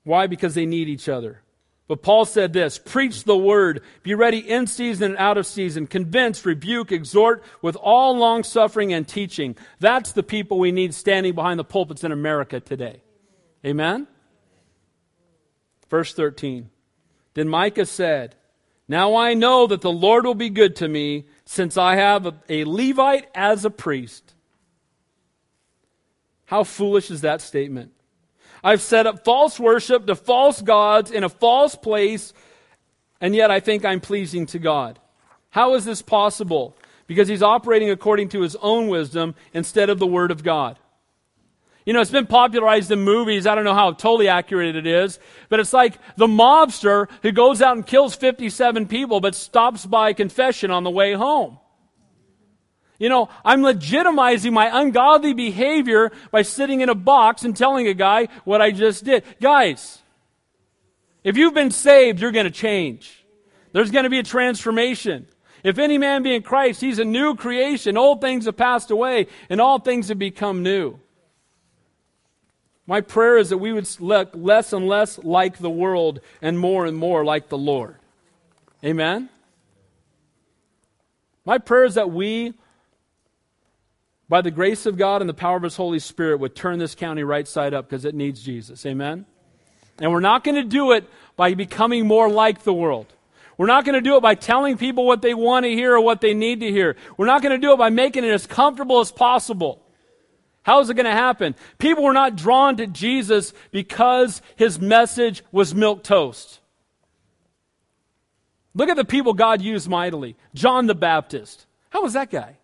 Why? 0.04 0.28
Because 0.28 0.54
they 0.54 0.66
need 0.66 0.88
each 0.88 1.10
other. 1.10 1.42
But 1.90 2.04
Paul 2.04 2.24
said 2.26 2.54
this 2.54 2.78
Preach 2.78 3.24
the 3.24 3.36
word, 3.36 3.82
be 4.04 4.14
ready 4.14 4.38
in 4.38 4.68
season 4.68 5.12
and 5.12 5.18
out 5.18 5.40
of 5.40 5.48
season, 5.48 5.88
convince, 5.88 6.46
rebuke, 6.46 6.92
exhort 6.92 7.44
with 7.64 7.76
all 7.76 8.16
long 8.16 8.44
suffering 8.44 8.94
and 8.94 9.08
teaching. 9.08 9.58
That's 9.80 10.12
the 10.12 10.22
people 10.22 10.60
we 10.60 10.72
need 10.72 10.94
standing 10.94 11.34
behind 11.34 11.60
the 11.60 11.64
pulpits 11.64 12.04
in 12.04 12.12
America 12.12 12.60
today. 12.60 13.02
Amen? 13.66 14.08
Verse 15.90 16.14
13. 16.14 16.70
Then 17.34 17.50
Micah 17.50 17.88
said, 17.88 18.36
Now 18.88 19.16
I 19.16 19.34
know 19.34 19.66
that 19.66 19.82
the 19.82 19.92
Lord 19.92 20.28
will 20.28 20.36
be 20.36 20.52
good 20.52 20.76
to 20.78 20.88
me, 20.88 21.26
since 21.46 21.76
I 21.76 21.96
have 21.96 22.36
a 22.48 22.66
Levite 22.66 23.30
as 23.34 23.66
a 23.66 23.72
priest. 23.72 24.36
How 26.46 26.64
foolish 26.64 27.10
is 27.10 27.22
that 27.22 27.42
statement? 27.42 27.94
I've 28.64 28.82
set 28.82 29.08
up 29.08 29.24
false 29.24 29.60
worship 29.60 30.06
to 30.08 30.16
false 30.16 30.62
gods 30.62 31.12
in 31.12 31.24
a 31.24 31.30
false 31.30 31.76
place, 31.76 32.34
and 33.22 33.36
yet 33.36 33.52
I 33.52 33.60
think 33.60 33.86
I'm 33.86 34.02
pleasing 34.02 34.46
to 34.48 34.60
God. 34.60 35.00
How 35.50 35.76
is 35.76 35.86
this 35.86 36.02
possible? 36.02 36.76
Because 37.08 37.28
he's 37.28 37.42
operating 37.42 37.90
according 37.90 38.30
to 38.30 38.42
his 38.42 38.56
own 38.58 38.88
wisdom 38.88 39.36
instead 39.54 39.90
of 39.90 40.00
the 40.00 40.08
Word 40.08 40.32
of 40.32 40.44
God. 40.44 40.78
You 41.86 41.94
know, 41.94 42.02
it's 42.02 42.12
been 42.12 42.28
popularized 42.28 42.92
in 42.92 43.02
movies. 43.02 43.48
I 43.48 43.56
don't 43.56 43.64
know 43.64 43.74
how 43.74 43.94
totally 43.94 44.28
accurate 44.28 44.76
it 44.76 44.86
is, 44.86 45.18
but 45.48 45.60
it's 45.60 45.74
like 45.74 45.98
the 46.18 46.28
mobster 46.28 47.10
who 47.24 47.32
goes 47.32 47.64
out 47.64 47.78
and 47.78 47.86
kills 47.86 48.14
57 48.16 48.88
people 48.88 49.22
but 49.22 49.34
stops 49.34 49.88
by 49.88 50.14
confession 50.14 50.70
on 50.70 50.84
the 50.84 50.92
way 50.92 51.14
home. 51.14 51.58
You 53.00 53.08
know, 53.08 53.30
I'm 53.46 53.62
legitimizing 53.62 54.52
my 54.52 54.82
ungodly 54.82 55.34
behavior 55.34 56.12
by 56.32 56.42
sitting 56.42 56.82
in 56.82 56.90
a 56.90 56.96
box 56.96 57.44
and 57.44 57.56
telling 57.56 57.88
a 57.88 57.94
guy 57.94 58.28
what 58.44 58.62
I 58.62 58.72
just 58.72 59.06
did. 59.06 59.24
Guys, 59.42 60.00
if 61.24 61.38
you've 61.38 61.54
been 61.54 61.72
saved, 61.72 62.20
you're 62.20 62.32
going 62.32 62.46
to 62.46 62.52
change. 62.52 63.26
There's 63.72 63.90
going 63.90 64.04
to 64.04 64.10
be 64.10 64.20
a 64.20 64.24
transformation. 64.24 65.28
If 65.64 65.78
any 65.78 65.98
man 65.98 66.24
be 66.24 66.36
in 66.36 66.42
Christ, 66.42 66.82
he's 66.82 67.00
a 67.00 67.06
new 67.06 67.36
creation. 67.36 67.98
Old 67.98 68.20
things 68.20 68.46
have 68.46 68.58
passed 68.58 68.92
away, 68.92 69.28
and 69.50 69.62
all 69.62 69.80
things 69.80 70.10
have 70.10 70.20
become 70.20 70.62
new. 70.62 71.00
My 72.86 73.02
prayer 73.02 73.38
is 73.38 73.50
that 73.50 73.60
we 73.60 73.72
would 73.72 73.88
look 74.02 74.32
less 74.34 74.74
and 74.74 74.88
less 74.88 75.20
like 75.20 75.60
the 75.60 75.70
world 75.70 76.20
and 76.42 76.58
more 76.58 76.86
and 76.86 76.98
more 76.98 77.24
like 77.24 77.48
the 77.48 77.58
Lord. 77.58 77.98
Amen? 78.84 79.30
My 81.46 81.60
prayer 81.60 81.86
is 81.86 81.96
that 81.96 82.12
we 82.12 82.56
by 84.30 84.42
the 84.42 84.52
grace 84.52 84.86
of 84.86 84.96
God 84.96 85.22
and 85.22 85.30
the 85.30 85.34
power 85.34 85.58
of 85.58 85.64
His 85.64 85.76
Holy 85.76 86.00
Spirit, 86.00 86.40
would 86.40 86.56
turn 86.56 86.80
this 86.80 86.96
county 86.96 87.24
right 87.24 87.48
side 87.48 87.74
up 87.74 87.90
because 87.90 88.06
it 88.06 88.16
needs 88.16 88.42
Jesus. 88.42 88.86
Amen? 88.86 89.26
And 90.00 90.12
we're 90.12 90.20
not 90.20 90.44
going 90.44 90.56
to 90.56 90.64
do 90.64 90.92
it 90.92 91.10
by 91.36 91.56
becoming 91.56 92.08
more 92.08 92.30
like 92.30 92.64
the 92.64 92.74
world. 92.74 93.08
We're 93.58 93.68
not 93.68 93.84
going 93.84 93.96
to 93.96 94.02
do 94.02 94.16
it 94.16 94.22
by 94.22 94.36
telling 94.36 94.78
people 94.78 95.06
what 95.06 95.22
they 95.22 95.34
want 95.34 95.66
to 95.66 95.72
hear 95.72 95.96
or 95.96 96.02
what 96.02 96.22
they 96.22 96.34
need 96.34 96.62
to 96.62 96.72
hear. 96.72 96.96
We're 97.18 97.26
not 97.26 97.42
going 97.42 97.52
to 97.52 97.58
do 97.58 97.74
it 97.74 97.78
by 97.78 97.90
making 97.90 98.24
it 98.24 98.30
as 98.30 98.48
comfortable 98.48 99.02
as 99.02 99.12
possible. 99.12 99.82
How 100.62 100.80
is 100.80 100.90
it 100.90 100.94
going 100.94 101.08
to 101.08 101.12
happen? 101.12 101.56
People 101.80 102.04
were 102.04 102.14
not 102.14 102.36
drawn 102.36 102.78
to 102.78 102.88
Jesus 102.88 103.54
because 103.72 104.42
his 104.56 104.80
message 104.80 105.44
was 105.52 105.74
milk 105.74 106.04
toast. 106.04 106.60
Look 108.76 108.88
at 108.88 108.96
the 108.96 109.04
people 109.04 109.34
God 109.34 109.62
used 109.62 109.90
mightily. 109.90 110.38
John 110.54 110.86
the 110.86 110.96
Baptist. 110.96 111.66
How 111.90 112.04
was 112.04 112.14
that 112.14 112.30
guy? 112.30 112.59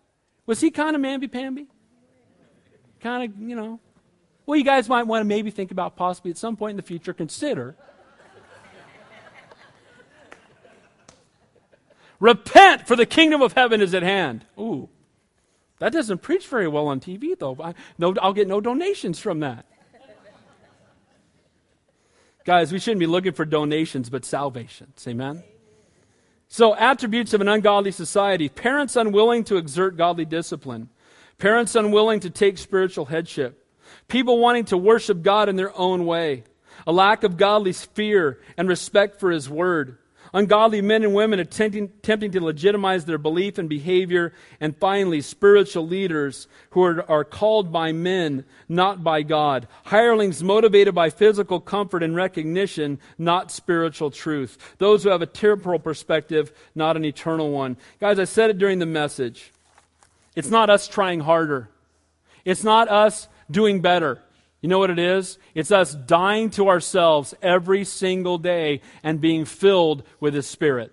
Was 0.46 0.60
he 0.60 0.70
kind 0.70 0.94
of 0.94 1.02
mamby-pamby? 1.02 1.66
Kind 3.00 3.30
of, 3.30 3.38
you 3.40 3.56
know. 3.56 3.80
Well, 4.46 4.56
you 4.56 4.64
guys 4.64 4.88
might 4.88 5.02
want 5.04 5.20
to 5.22 5.24
maybe 5.24 5.50
think 5.50 5.72
about 5.72 5.96
possibly 5.96 6.30
at 6.30 6.38
some 6.38 6.56
point 6.56 6.70
in 6.70 6.76
the 6.76 6.82
future 6.82 7.12
consider. 7.12 7.76
Repent, 12.18 12.86
for 12.86 12.96
the 12.96 13.04
kingdom 13.04 13.42
of 13.42 13.52
heaven 13.52 13.82
is 13.82 13.92
at 13.92 14.02
hand. 14.02 14.46
Ooh, 14.58 14.88
that 15.80 15.92
doesn't 15.92 16.22
preach 16.22 16.46
very 16.46 16.68
well 16.68 16.86
on 16.86 17.00
TV, 17.00 17.38
though. 17.38 17.56
I, 17.62 17.74
no, 17.98 18.14
I'll 18.22 18.32
get 18.32 18.48
no 18.48 18.60
donations 18.60 19.18
from 19.18 19.40
that. 19.40 19.66
Guys, 22.44 22.72
we 22.72 22.78
shouldn't 22.78 23.00
be 23.00 23.06
looking 23.06 23.32
for 23.32 23.44
donations, 23.44 24.08
but 24.08 24.24
salvations. 24.24 25.04
Amen? 25.06 25.42
So, 26.48 26.74
attributes 26.76 27.34
of 27.34 27.40
an 27.40 27.48
ungodly 27.48 27.90
society 27.90 28.48
parents 28.48 28.96
unwilling 28.96 29.44
to 29.44 29.56
exert 29.56 29.96
godly 29.96 30.24
discipline, 30.24 30.88
parents 31.38 31.74
unwilling 31.74 32.20
to 32.20 32.30
take 32.30 32.58
spiritual 32.58 33.06
headship, 33.06 33.66
People 34.08 34.38
wanting 34.38 34.66
to 34.66 34.76
worship 34.76 35.22
God 35.22 35.48
in 35.48 35.56
their 35.56 35.76
own 35.76 36.06
way. 36.06 36.44
A 36.86 36.92
lack 36.92 37.24
of 37.24 37.36
godly 37.36 37.72
fear 37.72 38.38
and 38.56 38.68
respect 38.68 39.18
for 39.18 39.30
His 39.30 39.48
Word. 39.48 39.98
Ungodly 40.36 40.82
men 40.82 41.02
and 41.02 41.14
women 41.14 41.40
attempting, 41.40 41.84
attempting 41.84 42.30
to 42.32 42.44
legitimize 42.44 43.06
their 43.06 43.16
belief 43.16 43.56
and 43.56 43.70
behavior. 43.70 44.34
And 44.60 44.76
finally, 44.76 45.22
spiritual 45.22 45.86
leaders 45.86 46.46
who 46.72 46.82
are, 46.82 47.10
are 47.10 47.24
called 47.24 47.72
by 47.72 47.92
men, 47.92 48.44
not 48.68 49.02
by 49.02 49.22
God. 49.22 49.66
Hirelings 49.86 50.42
motivated 50.42 50.94
by 50.94 51.08
physical 51.08 51.58
comfort 51.58 52.02
and 52.02 52.14
recognition, 52.14 53.00
not 53.16 53.50
spiritual 53.50 54.10
truth. 54.10 54.58
Those 54.76 55.04
who 55.04 55.08
have 55.08 55.22
a 55.22 55.26
temporal 55.26 55.78
perspective, 55.78 56.52
not 56.74 56.98
an 56.98 57.06
eternal 57.06 57.50
one. 57.50 57.78
Guys, 57.98 58.18
I 58.18 58.24
said 58.24 58.50
it 58.50 58.58
during 58.58 58.78
the 58.78 58.84
message. 58.84 59.54
It's 60.34 60.50
not 60.50 60.68
us 60.68 60.86
trying 60.86 61.20
harder. 61.20 61.70
It's 62.44 62.62
not 62.62 62.90
us 62.90 63.26
doing 63.50 63.80
better. 63.80 64.20
You 64.60 64.68
know 64.68 64.78
what 64.78 64.90
it 64.90 64.98
is? 64.98 65.38
It's 65.54 65.70
us 65.70 65.94
dying 65.94 66.50
to 66.50 66.68
ourselves 66.68 67.34
every 67.42 67.84
single 67.84 68.38
day 68.38 68.80
and 69.02 69.20
being 69.20 69.44
filled 69.44 70.02
with 70.18 70.34
His 70.34 70.46
Spirit. 70.46 70.92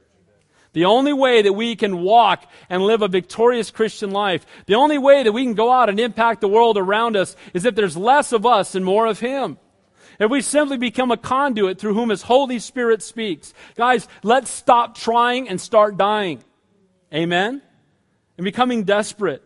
The 0.73 0.85
only 0.85 1.13
way 1.13 1.43
that 1.43 1.53
we 1.53 1.75
can 1.75 2.01
walk 2.01 2.49
and 2.69 2.83
live 2.83 3.03
a 3.03 3.07
victorious 3.07 3.71
Christian 3.71 4.11
life, 4.11 4.45
the 4.65 4.75
only 4.75 4.97
way 4.97 5.23
that 5.23 5.31
we 5.31 5.43
can 5.43 5.53
go 5.53 5.71
out 5.71 5.87
and 5.87 5.99
impact 5.99 6.41
the 6.41 6.47
world 6.47 6.77
around 6.77 7.15
us 7.15 7.35
is 7.53 7.63
if 7.63 7.75
there's 7.75 7.95
less 7.95 8.31
of 8.31 8.45
us 8.45 8.73
and 8.75 8.83
more 8.83 9.05
of 9.05 9.19
Him. 9.19 9.59
If 10.19 10.29
we 10.29 10.41
simply 10.41 10.77
become 10.77 11.11
a 11.11 11.17
conduit 11.17 11.79
through 11.79 11.93
whom 11.93 12.09
His 12.09 12.23
Holy 12.23 12.59
Spirit 12.59 13.01
speaks. 13.01 13.53
Guys, 13.75 14.07
let's 14.23 14.49
stop 14.49 14.95
trying 14.97 15.47
and 15.47 15.61
start 15.61 15.97
dying. 15.97 16.43
Amen? 17.13 17.61
And 18.37 18.45
becoming 18.45 18.83
desperate 18.83 19.43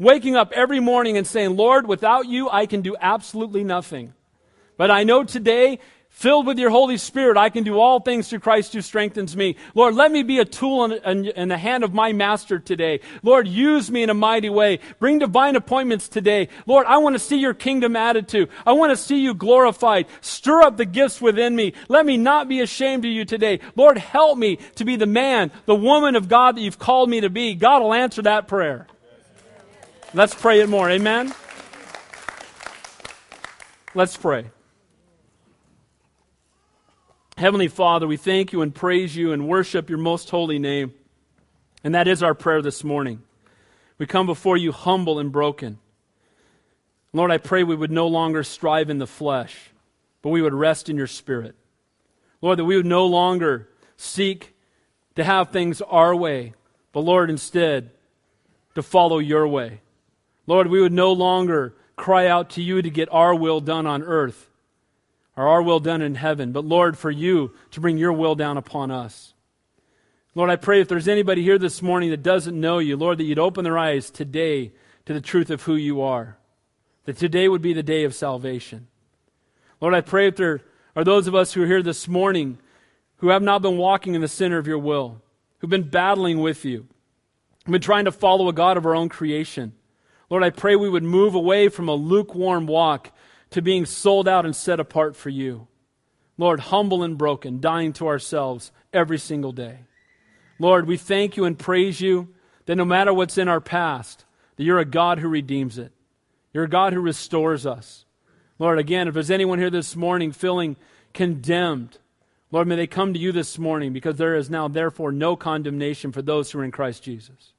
waking 0.00 0.34
up 0.34 0.50
every 0.52 0.80
morning 0.80 1.16
and 1.16 1.26
saying, 1.26 1.56
Lord, 1.56 1.86
without 1.86 2.26
you, 2.26 2.50
I 2.50 2.66
can 2.66 2.80
do 2.80 2.96
absolutely 3.00 3.62
nothing. 3.62 4.14
But 4.76 4.90
I 4.90 5.04
know 5.04 5.24
today, 5.24 5.78
filled 6.08 6.46
with 6.46 6.58
your 6.58 6.70
Holy 6.70 6.96
Spirit, 6.96 7.36
I 7.36 7.50
can 7.50 7.64
do 7.64 7.78
all 7.78 8.00
things 8.00 8.28
through 8.28 8.38
Christ 8.38 8.72
who 8.72 8.80
strengthens 8.80 9.36
me. 9.36 9.56
Lord, 9.74 9.94
let 9.94 10.10
me 10.10 10.22
be 10.22 10.38
a 10.38 10.46
tool 10.46 10.86
in, 10.86 10.92
in, 10.92 11.26
in, 11.26 11.48
the 11.48 11.58
hand 11.58 11.84
of 11.84 11.92
my 11.92 12.14
master 12.14 12.58
today. 12.58 13.00
Lord, 13.22 13.46
use 13.46 13.90
me 13.90 14.02
in 14.02 14.08
a 14.08 14.14
mighty 14.14 14.48
way. 14.48 14.80
Bring 14.98 15.18
divine 15.18 15.54
appointments 15.54 16.08
today. 16.08 16.48
Lord, 16.64 16.86
I 16.86 16.96
want 16.96 17.14
to 17.14 17.18
see 17.18 17.36
your 17.36 17.52
kingdom 17.52 17.94
added 17.94 18.26
to. 18.28 18.48
I 18.64 18.72
want 18.72 18.90
to 18.90 18.96
see 18.96 19.20
you 19.20 19.34
glorified. 19.34 20.06
Stir 20.22 20.62
up 20.62 20.78
the 20.78 20.86
gifts 20.86 21.20
within 21.20 21.54
me. 21.54 21.74
Let 21.88 22.06
me 22.06 22.16
not 22.16 22.48
be 22.48 22.62
ashamed 22.62 23.04
of 23.04 23.10
you 23.10 23.26
today. 23.26 23.60
Lord, 23.76 23.98
help 23.98 24.38
me 24.38 24.56
to 24.76 24.84
be 24.86 24.96
the 24.96 25.04
man, 25.04 25.52
the 25.66 25.74
woman 25.74 26.16
of 26.16 26.28
God 26.28 26.56
that 26.56 26.62
you've 26.62 26.78
called 26.78 27.10
me 27.10 27.20
to 27.20 27.28
be. 27.28 27.54
God 27.54 27.82
will 27.82 27.92
answer 27.92 28.22
that 28.22 28.48
prayer. 28.48 28.86
Let's 30.12 30.34
pray 30.34 30.60
it 30.60 30.68
more. 30.68 30.90
Amen? 30.90 31.32
Let's 33.94 34.16
pray. 34.16 34.46
Heavenly 37.36 37.68
Father, 37.68 38.08
we 38.08 38.16
thank 38.16 38.52
you 38.52 38.62
and 38.62 38.74
praise 38.74 39.14
you 39.14 39.32
and 39.32 39.46
worship 39.46 39.88
your 39.88 40.00
most 40.00 40.28
holy 40.28 40.58
name. 40.58 40.94
And 41.84 41.94
that 41.94 42.08
is 42.08 42.24
our 42.24 42.34
prayer 42.34 42.60
this 42.60 42.82
morning. 42.82 43.22
We 43.98 44.06
come 44.06 44.26
before 44.26 44.56
you 44.56 44.72
humble 44.72 45.20
and 45.20 45.30
broken. 45.30 45.78
Lord, 47.12 47.30
I 47.30 47.38
pray 47.38 47.62
we 47.62 47.76
would 47.76 47.92
no 47.92 48.08
longer 48.08 48.42
strive 48.42 48.90
in 48.90 48.98
the 48.98 49.06
flesh, 49.06 49.70
but 50.22 50.30
we 50.30 50.42
would 50.42 50.54
rest 50.54 50.88
in 50.88 50.96
your 50.96 51.06
spirit. 51.06 51.54
Lord, 52.42 52.58
that 52.58 52.64
we 52.64 52.76
would 52.76 52.84
no 52.84 53.06
longer 53.06 53.68
seek 53.96 54.54
to 55.14 55.22
have 55.22 55.50
things 55.50 55.80
our 55.82 56.16
way, 56.16 56.54
but 56.92 57.00
Lord, 57.00 57.30
instead, 57.30 57.90
to 58.74 58.82
follow 58.82 59.18
your 59.18 59.46
way. 59.46 59.80
Lord, 60.50 60.66
we 60.66 60.80
would 60.80 60.92
no 60.92 61.12
longer 61.12 61.76
cry 61.94 62.26
out 62.26 62.50
to 62.50 62.60
you 62.60 62.82
to 62.82 62.90
get 62.90 63.08
our 63.12 63.32
will 63.32 63.60
done 63.60 63.86
on 63.86 64.02
earth 64.02 64.50
or 65.36 65.46
our 65.46 65.62
will 65.62 65.78
done 65.78 66.02
in 66.02 66.16
heaven, 66.16 66.50
but 66.50 66.64
Lord, 66.64 66.98
for 66.98 67.08
you 67.08 67.52
to 67.70 67.80
bring 67.80 67.98
your 67.98 68.12
will 68.12 68.34
down 68.34 68.56
upon 68.56 68.90
us. 68.90 69.32
Lord, 70.34 70.50
I 70.50 70.56
pray 70.56 70.80
if 70.80 70.88
there's 70.88 71.06
anybody 71.06 71.44
here 71.44 71.56
this 71.56 71.82
morning 71.82 72.10
that 72.10 72.24
doesn't 72.24 72.60
know 72.60 72.80
you, 72.80 72.96
Lord, 72.96 73.18
that 73.18 73.26
you'd 73.26 73.38
open 73.38 73.62
their 73.62 73.78
eyes 73.78 74.10
today 74.10 74.72
to 75.06 75.12
the 75.12 75.20
truth 75.20 75.50
of 75.50 75.62
who 75.62 75.76
you 75.76 76.00
are. 76.00 76.36
That 77.04 77.16
today 77.16 77.46
would 77.46 77.62
be 77.62 77.72
the 77.72 77.84
day 77.84 78.02
of 78.02 78.12
salvation. 78.12 78.88
Lord, 79.80 79.94
I 79.94 80.00
pray 80.00 80.26
if 80.26 80.34
there 80.34 80.62
are 80.96 81.04
those 81.04 81.28
of 81.28 81.34
us 81.36 81.52
who 81.52 81.62
are 81.62 81.66
here 81.68 81.80
this 81.80 82.08
morning 82.08 82.58
who 83.18 83.28
have 83.28 83.42
not 83.44 83.62
been 83.62 83.78
walking 83.78 84.16
in 84.16 84.20
the 84.20 84.26
center 84.26 84.58
of 84.58 84.66
your 84.66 84.80
will, 84.80 85.22
who've 85.58 85.70
been 85.70 85.88
battling 85.88 86.40
with 86.40 86.64
you, 86.64 86.88
who've 87.64 87.72
been 87.72 87.80
trying 87.80 88.06
to 88.06 88.10
follow 88.10 88.48
a 88.48 88.52
God 88.52 88.76
of 88.76 88.84
our 88.84 88.96
own 88.96 89.08
creation. 89.08 89.74
Lord, 90.30 90.44
I 90.44 90.50
pray 90.50 90.76
we 90.76 90.88
would 90.88 91.02
move 91.02 91.34
away 91.34 91.68
from 91.68 91.88
a 91.88 91.94
lukewarm 91.94 92.66
walk 92.66 93.12
to 93.50 93.60
being 93.60 93.84
sold 93.84 94.28
out 94.28 94.46
and 94.46 94.54
set 94.54 94.78
apart 94.78 95.16
for 95.16 95.28
you. 95.28 95.66
Lord, 96.38 96.60
humble 96.60 97.02
and 97.02 97.18
broken, 97.18 97.60
dying 97.60 97.92
to 97.94 98.06
ourselves 98.06 98.70
every 98.92 99.18
single 99.18 99.52
day. 99.52 99.80
Lord, 100.58 100.86
we 100.86 100.96
thank 100.96 101.36
you 101.36 101.44
and 101.44 101.58
praise 101.58 102.00
you 102.00 102.28
that 102.66 102.76
no 102.76 102.84
matter 102.84 103.12
what's 103.12 103.38
in 103.38 103.48
our 103.48 103.60
past, 103.60 104.24
that 104.56 104.64
you're 104.64 104.78
a 104.78 104.84
God 104.84 105.18
who 105.18 105.28
redeems 105.28 105.78
it. 105.78 105.92
You're 106.52 106.64
a 106.64 106.68
God 106.68 106.92
who 106.92 107.00
restores 107.00 107.66
us. 107.66 108.04
Lord, 108.58 108.78
again, 108.78 109.08
if 109.08 109.14
there's 109.14 109.30
anyone 109.30 109.58
here 109.58 109.70
this 109.70 109.96
morning 109.96 110.32
feeling 110.32 110.76
condemned, 111.12 111.98
Lord, 112.52 112.68
may 112.68 112.76
they 112.76 112.86
come 112.86 113.14
to 113.14 113.20
you 113.20 113.32
this 113.32 113.58
morning 113.58 113.92
because 113.92 114.16
there 114.16 114.36
is 114.36 114.50
now, 114.50 114.68
therefore, 114.68 115.12
no 115.12 115.34
condemnation 115.34 116.12
for 116.12 116.22
those 116.22 116.50
who 116.50 116.60
are 116.60 116.64
in 116.64 116.70
Christ 116.70 117.02
Jesus. 117.02 117.52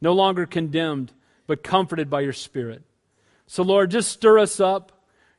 No 0.00 0.12
longer 0.12 0.44
condemned 0.46 1.12
but 1.46 1.62
comforted 1.62 2.10
by 2.10 2.20
your 2.20 2.32
Spirit. 2.32 2.82
So, 3.46 3.62
Lord, 3.62 3.90
just 3.90 4.10
stir 4.10 4.38
us 4.38 4.60
up. 4.60 4.92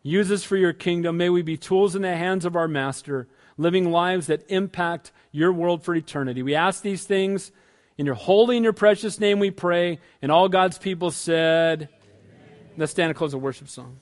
Use 0.03 0.31
us 0.31 0.43
for 0.43 0.55
your 0.55 0.73
kingdom. 0.73 1.17
May 1.17 1.29
we 1.29 1.41
be 1.41 1.57
tools 1.57 1.95
in 1.95 2.03
the 2.03 2.15
hands 2.15 2.45
of 2.45 2.55
our 2.55 2.67
Master, 2.67 3.27
living 3.57 3.91
lives 3.91 4.27
that 4.27 4.45
impact 4.49 5.11
your 5.31 5.51
world 5.51 5.83
for 5.83 5.95
eternity. 5.95 6.43
We 6.43 6.53
ask 6.53 6.83
these 6.83 7.05
things 7.05 7.51
in 7.97 8.05
your 8.05 8.15
holy 8.15 8.57
and 8.57 8.63
your 8.63 8.73
precious 8.73 9.19
name 9.19 9.39
we 9.39 9.49
pray. 9.49 9.99
And 10.21 10.31
all 10.31 10.47
God's 10.47 10.77
people 10.77 11.09
said, 11.09 11.89
Amen. 11.89 12.69
Let's 12.77 12.91
stand 12.91 13.09
and 13.09 13.17
close 13.17 13.33
a 13.33 13.37
worship 13.39 13.67
song. 13.67 13.97